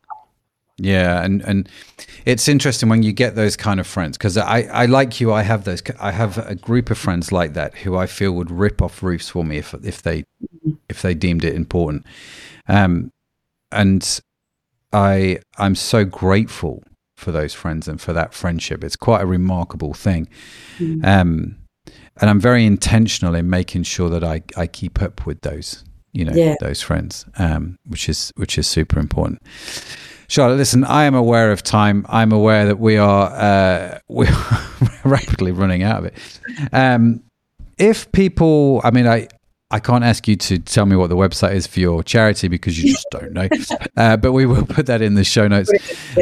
yeah, 0.79 1.25
and 1.25 1.43
and 1.43 1.69
it's 2.25 2.49
interesting 2.49 2.89
when 2.89 3.03
you 3.03 3.13
get 3.13 3.35
those 3.35 3.57
kind 3.57 3.81
of 3.81 3.87
friends 3.87 4.17
because 4.17 4.37
I 4.37 4.63
I 4.63 4.87
like 4.87 5.21
you. 5.21 5.33
I 5.33 5.43
have 5.43 5.65
those. 5.65 5.83
I 6.01 6.13
have 6.13 6.39
a 6.39 6.55
group 6.55 6.91
of 6.91 6.99
friends 6.99 7.33
like 7.33 7.55
that 7.55 7.75
who 7.79 7.97
I 7.97 8.07
feel 8.07 8.33
would 8.33 8.51
rip 8.51 8.81
off 8.81 9.03
roofs 9.03 9.29
for 9.29 9.45
me 9.45 9.59
if 9.59 9.75
if 9.83 10.03
they 10.03 10.25
if 10.89 11.03
they 11.03 11.15
deemed 11.15 11.45
it 11.45 11.55
important. 11.55 12.07
Um, 12.69 13.11
and 13.73 14.21
I 14.93 15.41
I'm 15.59 15.75
so 15.75 16.05
grateful 16.05 16.85
for 17.17 17.33
those 17.33 17.55
friends 17.55 17.89
and 17.89 18.01
for 18.01 18.13
that 18.13 18.33
friendship. 18.33 18.85
It's 18.85 18.97
quite 18.97 19.21
a 19.21 19.27
remarkable 19.27 19.95
thing. 19.95 20.29
Mm. 20.79 21.05
Um, 21.05 21.57
and 22.21 22.31
I'm 22.31 22.41
very 22.41 22.65
intentional 22.65 23.35
in 23.35 23.51
making 23.51 23.83
sure 23.83 24.11
that 24.11 24.23
I 24.23 24.43
I 24.57 24.69
keep 24.69 25.03
up 25.03 25.27
with 25.27 25.41
those 25.41 25.85
you 26.13 26.25
know 26.25 26.35
yeah. 26.35 26.55
those 26.61 26.83
friends, 26.83 27.27
um, 27.37 27.79
which 27.85 28.09
is 28.09 28.33
which 28.37 28.59
is 28.59 28.67
super 28.69 29.01
important. 29.01 29.43
Charlotte, 30.29 30.57
listen, 30.57 30.85
I 30.85 31.05
am 31.05 31.15
aware 31.15 31.51
of 31.51 31.63
time. 31.63 32.05
I'm 32.09 32.33
aware 32.33 32.67
that 32.67 32.79
we 32.79 32.99
are 32.99 33.31
uh, 33.33 33.99
we 34.09 34.27
are 34.27 34.63
rapidly 35.05 35.53
running 35.53 35.83
out 35.83 35.99
of 35.99 36.05
it. 36.05 36.15
Um, 36.73 37.23
if 37.79 38.11
people, 38.13 38.81
I 38.85 38.91
mean, 38.91 39.07
I 39.07 39.29
I 39.71 39.81
can't 39.81 40.05
ask 40.05 40.29
you 40.29 40.37
to 40.37 40.59
tell 40.59 40.87
me 40.87 40.97
what 40.97 41.09
the 41.09 41.17
website 41.17 41.55
is 41.55 41.67
for 41.67 41.81
your 41.81 42.03
charity 42.03 42.49
because 42.49 42.83
you 42.83 42.93
just 42.93 43.07
don't 43.11 43.33
know. 43.33 43.49
Uh, 43.97 44.17
but 44.17 44.31
we 44.31 44.47
will 44.47 44.65
put 44.65 44.87
that 44.87 45.03
in 45.03 45.15
the 45.15 45.25
show 45.25 45.49
notes. 45.49 45.69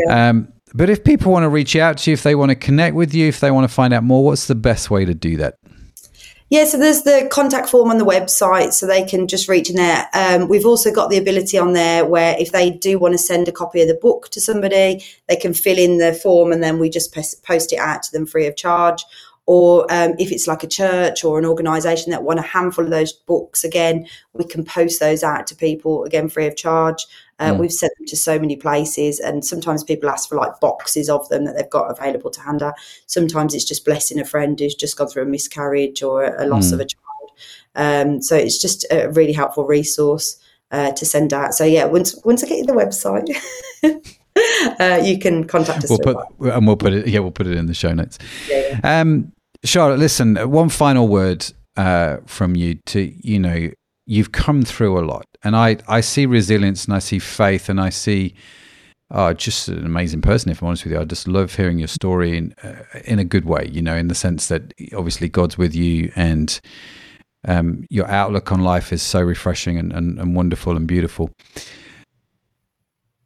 Um, 0.09 0.50
but 0.72 0.88
if 0.88 1.04
people 1.04 1.30
want 1.30 1.44
to 1.44 1.50
reach 1.50 1.76
out 1.76 1.98
to 1.98 2.11
you, 2.11 2.14
if 2.14 2.22
they 2.22 2.34
want 2.34 2.48
to 2.48 2.54
connect 2.54 2.96
with 2.96 3.14
you, 3.14 3.28
if 3.28 3.40
they 3.40 3.50
want 3.50 3.68
to 3.68 3.74
find 3.74 3.92
out 3.92 4.02
more, 4.02 4.24
what's 4.24 4.46
the 4.46 4.54
best 4.54 4.90
way 4.90 5.04
to 5.04 5.12
do 5.12 5.36
that? 5.36 5.57
Yeah, 6.49 6.64
so 6.64 6.78
there's 6.78 7.03
the 7.03 7.28
contact 7.30 7.68
form 7.68 7.90
on 7.90 7.99
the 7.99 8.05
website, 8.05 8.72
so 8.72 8.86
they 8.86 9.03
can 9.03 9.26
just 9.26 9.49
reach 9.49 9.68
in 9.68 9.74
there. 9.74 10.09
Um, 10.14 10.47
we've 10.47 10.64
also 10.64 10.92
got 10.94 11.11
the 11.11 11.18
ability 11.18 11.59
on 11.59 11.72
there 11.72 12.05
where 12.05 12.36
if 12.38 12.53
they 12.53 12.70
do 12.70 13.01
want 13.01 13.14
to 13.14 13.18
send 13.18 13.49
a 13.49 13.53
copy 13.53 13.82
of 13.82 13.88
the 13.88 13.99
book 14.01 14.28
to 14.30 14.40
somebody, 14.40 15.05
they 15.28 15.34
can 15.34 15.55
fill 15.55 15.76
in 15.76 15.99
the 15.99 16.12
form 16.12 16.53
and 16.53 16.62
then 16.62 16.78
we 16.78 16.88
just 16.88 17.12
post 17.12 17.72
it 17.72 17.78
out 17.78 18.05
to 18.05 18.12
them 18.12 18.26
free 18.26 18.47
of 18.47 18.55
charge. 18.55 19.05
Or 19.47 19.82
um, 19.92 20.14
if 20.18 20.30
it's 20.30 20.47
like 20.47 20.62
a 20.62 20.68
church 20.68 21.24
or 21.24 21.38
an 21.38 21.44
organisation 21.44 22.11
that 22.11 22.22
want 22.22 22.38
a 22.40 22.42
handful 22.42 22.84
of 22.84 22.90
those 22.90 23.12
books, 23.12 23.64
again, 23.64 24.07
we 24.32 24.44
can 24.44 24.64
post 24.64 25.01
those 25.01 25.24
out 25.24 25.49
to 25.49 25.57
people 25.57 26.05
again 26.05 26.28
free 26.28 26.47
of 26.47 26.57
charge. 26.57 27.07
Uh, 27.39 27.53
mm. 27.53 27.59
We've 27.59 27.72
sent 27.72 27.93
them 27.99 28.07
to 28.07 28.16
so 28.16 28.39
many 28.39 28.57
places, 28.57 29.20
and 29.20 29.45
sometimes 29.45 29.84
people 29.84 30.09
ask 30.09 30.28
for 30.28 30.37
like 30.37 30.59
boxes 30.61 31.11
of 31.11 31.28
them 31.28 31.45
that 31.45 31.57
they've 31.57 31.70
got 31.70 31.91
available 31.91 32.30
to 32.30 32.41
hand 32.41 32.62
out. 32.62 32.74
Sometimes 33.07 33.55
it's 33.55 33.64
just 33.64 33.84
blessing 33.84 34.18
a 34.18 34.24
friend 34.24 34.59
who's 34.59 34.74
just 34.74 34.97
gone 34.97 35.09
through 35.09 35.24
a 35.24 35.26
miscarriage 35.26 36.03
or 36.03 36.24
a, 36.24 36.47
loss 36.47 36.70
mm. 36.70 36.74
of 36.74 36.80
a 36.80 36.87
child. 36.87 37.30
Um, 37.74 38.22
so 38.22 38.37
it's 38.37 38.61
just 38.61 38.87
a 38.91 39.09
really 39.11 39.34
helpful 39.34 39.66
resource 39.66 40.39
uh, 40.70 40.93
to 40.93 41.05
send 41.05 41.34
out. 41.34 41.55
So 41.55 41.64
yeah, 41.64 41.84
once 41.84 42.18
once 42.24 42.43
I 42.43 42.49
get 42.49 42.59
you 42.59 42.66
the 42.66 42.72
website. 42.72 43.28
uh, 44.80 45.03
you 45.03 45.18
can 45.18 45.45
contact 45.45 45.84
us. 45.84 45.91
We'll 45.91 45.99
put, 45.99 46.55
and 46.55 46.66
we'll 46.66 46.76
put 46.76 46.93
it. 46.93 47.09
Yeah, 47.09 47.20
we'll 47.20 47.30
put 47.30 47.47
it 47.47 47.57
in 47.57 47.66
the 47.66 47.74
show 47.74 47.93
notes. 47.93 48.18
Yeah, 48.49 48.80
yeah. 48.82 49.01
Um, 49.01 49.32
Charlotte, 49.64 49.99
listen. 49.99 50.37
One 50.51 50.68
final 50.68 51.09
word 51.09 51.47
uh, 51.76 52.18
from 52.26 52.57
you 52.57 52.76
to 52.87 53.01
you 53.26 53.39
know 53.39 53.70
you've 54.07 54.32
come 54.32 54.62
through 54.62 54.98
a 54.98 55.04
lot, 55.04 55.26
and 55.42 55.57
I 55.57 55.78
I 55.88 56.00
see 56.00 56.26
resilience 56.26 56.84
and 56.84 56.94
I 56.94 57.00
see 57.00 57.18
faith 57.18 57.68
and 57.68 57.80
I 57.80 57.90
see. 57.90 58.34
Oh, 59.09 59.32
just 59.32 59.68
an 59.68 59.86
amazing 59.86 60.20
person. 60.20 60.50
If 60.50 60.61
I'm 60.61 60.66
honest 60.66 60.82
with 60.82 60.92
you, 60.92 61.00
I 61.00 61.04
just 61.04 61.28
love 61.28 61.54
hearing 61.54 61.78
your 61.78 61.86
story 61.86 62.36
in 62.36 62.54
uh, 62.64 62.82
in 63.04 63.20
a 63.20 63.24
good 63.24 63.44
way. 63.44 63.68
You 63.70 63.80
know, 63.80 63.94
in 63.94 64.09
the 64.09 64.16
sense 64.16 64.48
that 64.48 64.74
obviously 64.96 65.28
God's 65.28 65.57
with 65.57 65.76
you, 65.76 66.11
and 66.16 66.61
um, 67.46 67.86
your 67.88 68.09
outlook 68.09 68.50
on 68.50 68.62
life 68.62 68.92
is 68.92 69.02
so 69.02 69.20
refreshing 69.20 69.78
and, 69.78 69.92
and, 69.92 70.18
and 70.18 70.34
wonderful 70.34 70.76
and 70.76 70.86
beautiful. 70.86 71.30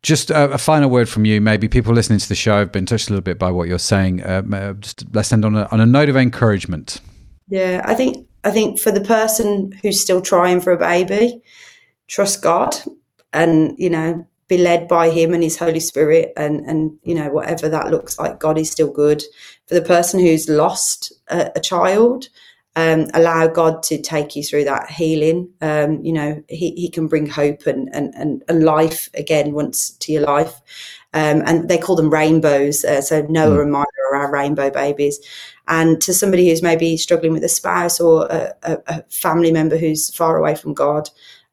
Just 0.03 0.31
a, 0.31 0.53
a, 0.53 0.59
final 0.59 0.89
word 0.89 1.09
from 1.09 1.25
you. 1.25 1.41
Maybe 1.41 1.69
people 1.69 1.93
listening 1.93 2.19
to 2.19 2.29
the 2.29 2.35
show 2.35 2.59
have 2.59 2.73
been 2.73 2.87
touched 2.87 3.09
a 3.09 3.13
little 3.13 3.23
bit 3.23 3.39
by 3.39 3.51
what 3.51 3.69
you're 3.69 3.79
saying. 3.79 4.23
Uh, 4.23 4.75
just 4.75 5.05
let's 5.15 5.33
end 5.33 5.45
on 5.45 5.57
a, 5.57 5.69
on 5.71 5.81
a 5.81 5.87
note 5.87 6.09
of 6.09 6.17
encouragement. 6.17 7.01
Yeah, 7.49 7.83
I 7.85 7.95
think 7.95 8.27
I 8.45 8.51
think 8.51 8.79
for 8.79 8.91
the 8.91 9.01
person 9.01 9.73
who's 9.83 10.01
still 10.01 10.21
trying 10.21 10.61
for 10.61 10.73
a 10.73 10.79
baby, 10.79 11.43
trust 12.09 12.43
God 12.43 12.75
and, 13.33 13.75
you 13.79 13.91
know, 13.91 14.27
be 14.49 14.59
led 14.59 14.89
by 14.89 15.11
him 15.11 15.33
and 15.33 15.43
his 15.43 15.57
Holy 15.57 15.79
Spirit 15.79 16.33
and, 16.37 16.61
and 16.67 16.99
you 17.05 17.15
know, 17.15 17.31
whatever 17.31 17.69
that 17.69 17.91
looks 17.91 18.19
like, 18.19 18.41
God 18.41 18.59
is 18.59 18.71
still 18.71 18.91
good. 18.91 19.23
For 19.69 19.75
the 19.75 19.83
person 19.83 20.19
who's 20.19 20.49
lost 20.49 21.13
a, 21.29 21.53
a 21.55 21.61
child, 21.61 22.29
um, 22.77 23.07
allow 23.15 23.47
God 23.47 23.83
to 23.85 24.01
take 24.01 24.35
you 24.35 24.43
through 24.43 24.65
that 24.65 24.91
healing. 24.91 25.51
Um, 25.61 26.03
you 26.05 26.13
know, 26.13 26.43
he, 26.49 26.73
he 26.73 26.89
can 26.89 27.09
bring 27.09 27.27
hope 27.27 27.67
and, 27.67 27.89
and, 27.93 28.15
and, 28.15 28.43
and 28.49 28.65
life 28.65 29.09
again 29.15 29.53
once 29.53 29.91
to 29.91 30.13
your 30.13 30.23
life. 30.23 30.61
Um, 31.13 31.43
and 31.45 31.69
they 31.69 31.79
call 31.79 31.97
them 31.97 32.13
rainbows. 32.13 32.85
Uh, 32.85 33.03
so 33.03 33.23
Noah 33.23 33.59
mm. 33.59 33.63
and 33.63 33.73
Maya 33.73 33.85
are 34.11 34.17
our 34.17 34.33
rainbow 34.33 34.71
babies. 34.71 35.19
And 35.71 36.03
to 36.03 36.13
somebody 36.13 36.49
who's 36.49 36.63
maybe 36.63 36.97
struggling 36.97 37.33
with 37.33 37.45
a 37.45 37.49
spouse 37.49 38.01
or 38.01 38.27
a, 38.27 38.53
a, 38.65 38.79
a 38.89 39.03
family 39.05 39.53
member 39.53 39.77
who's 39.77 40.13
far 40.13 40.37
away 40.37 40.57
from 40.57 40.75
God, 40.75 41.09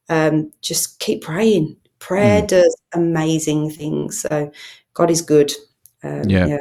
um, 0.09 0.51
just 0.61 0.99
keep 0.99 1.21
praying. 1.21 1.77
Prayer 1.99 2.41
mm. 2.41 2.47
does 2.47 2.75
amazing 2.93 3.69
things. 3.69 4.21
So 4.21 4.51
God 4.95 5.11
is 5.11 5.21
good. 5.21 5.53
Um, 6.03 6.23
yeah. 6.27 6.47
yeah. 6.47 6.57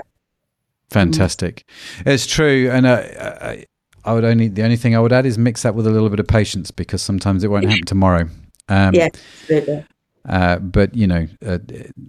Fantastic. 0.91 1.65
Mm. 2.01 2.13
It's 2.13 2.27
true. 2.27 2.71
And 2.71 2.85
uh, 2.85 3.03
I, 3.41 3.65
I 4.05 4.13
would 4.13 4.25
only, 4.25 4.49
the 4.49 4.63
only 4.63 4.77
thing 4.77 4.95
I 4.95 5.01
would 5.01 5.15
add 5.15 5.25
is 5.25 5.39
mix 5.39 5.63
that 5.63 5.75
with 5.75 5.87
a 5.87 5.91
little 5.91 6.11
bit 6.11 6.21
of 6.21 6.29
patience 6.29 6.71
because 6.71 7.01
sometimes 7.01 7.43
it 7.43 7.49
won't 7.49 7.65
happen 7.65 7.87
tomorrow. 7.87 8.29
Um, 8.69 8.95
yeah. 9.49 9.83
Uh, 10.29 10.59
but 10.59 10.95
you 10.95 11.07
know, 11.07 11.27
uh, 11.45 11.59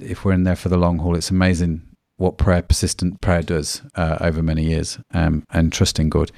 if 0.02 0.26
we're 0.26 0.34
in 0.34 0.44
there 0.44 0.58
for 0.58 0.68
the 0.68 0.78
long 0.78 1.00
haul, 1.00 1.16
it's 1.16 1.32
amazing 1.32 1.87
what 2.18 2.38
prayer, 2.38 2.62
persistent 2.62 3.22
prayer 3.22 3.42
does 3.42 3.82
uh, 3.96 4.18
over 4.22 4.44
many 4.44 4.64
years 4.64 5.00
um, 5.14 5.44
and 5.52 5.72
trusting 5.72 6.10
God. 6.10 6.32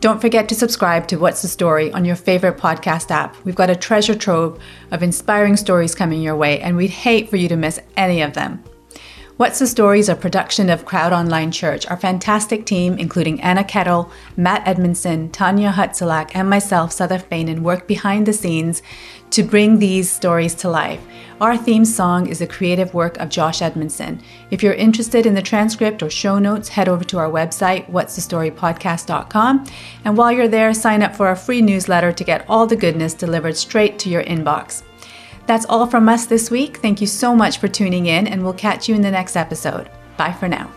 Don't 0.00 0.20
forget 0.20 0.50
to 0.50 0.54
subscribe 0.54 1.08
to 1.08 1.16
What's 1.16 1.40
the 1.40 1.48
Story 1.48 1.90
on 1.92 2.04
your 2.04 2.16
favorite 2.16 2.58
podcast 2.58 3.10
app. 3.10 3.34
We've 3.46 3.54
got 3.54 3.70
a 3.70 3.76
treasure 3.76 4.14
trove 4.14 4.60
of 4.90 5.02
inspiring 5.02 5.56
stories 5.56 5.94
coming 5.94 6.20
your 6.20 6.36
way, 6.36 6.60
and 6.60 6.76
we'd 6.76 6.90
hate 6.90 7.30
for 7.30 7.36
you 7.36 7.48
to 7.48 7.56
miss 7.56 7.80
any 7.96 8.20
of 8.20 8.34
them. 8.34 8.62
What's 9.38 9.58
the 9.58 9.66
Story 9.66 9.98
is 9.98 10.10
a 10.10 10.14
production 10.14 10.70
of 10.70 10.84
Crowd 10.84 11.12
Online 11.12 11.50
Church. 11.50 11.86
Our 11.86 11.96
fantastic 11.96 12.66
team, 12.66 12.98
including 12.98 13.40
Anna 13.40 13.64
Kettle, 13.64 14.12
Matt 14.36 14.64
Edmundson, 14.64 15.32
Tanya 15.32 15.72
Hutzelak, 15.72 16.30
and 16.34 16.48
myself, 16.48 16.92
Seth 16.92 17.28
Fainin, 17.28 17.60
work 17.60 17.88
behind 17.88 18.26
the 18.26 18.32
scenes 18.32 18.80
to 19.34 19.42
bring 19.42 19.78
these 19.78 20.10
stories 20.10 20.54
to 20.54 20.68
life. 20.68 21.00
Our 21.40 21.56
theme 21.56 21.84
song 21.84 22.28
is 22.28 22.40
a 22.40 22.46
creative 22.46 22.94
work 22.94 23.16
of 23.18 23.28
Josh 23.28 23.60
Edmundson. 23.60 24.22
If 24.52 24.62
you're 24.62 24.74
interested 24.74 25.26
in 25.26 25.34
the 25.34 25.42
transcript 25.42 26.02
or 26.02 26.08
show 26.08 26.38
notes, 26.38 26.68
head 26.68 26.88
over 26.88 27.02
to 27.04 27.18
our 27.18 27.28
website, 27.28 27.90
what'sthestorypodcast.com. 27.90 29.66
And 30.04 30.16
while 30.16 30.30
you're 30.30 30.46
there, 30.46 30.72
sign 30.72 31.02
up 31.02 31.16
for 31.16 31.26
our 31.26 31.34
free 31.34 31.60
newsletter 31.60 32.12
to 32.12 32.24
get 32.24 32.44
all 32.48 32.66
the 32.68 32.76
goodness 32.76 33.12
delivered 33.12 33.56
straight 33.56 33.98
to 34.00 34.08
your 34.08 34.22
inbox. 34.22 34.84
That's 35.46 35.66
all 35.66 35.86
from 35.86 36.08
us 36.08 36.26
this 36.26 36.50
week. 36.50 36.76
Thank 36.76 37.00
you 37.00 37.06
so 37.08 37.34
much 37.34 37.58
for 37.58 37.66
tuning 37.68 38.06
in, 38.06 38.28
and 38.28 38.42
we'll 38.42 38.54
catch 38.54 38.88
you 38.88 38.94
in 38.94 39.02
the 39.02 39.10
next 39.10 39.36
episode. 39.36 39.90
Bye 40.16 40.32
for 40.32 40.48
now. 40.48 40.70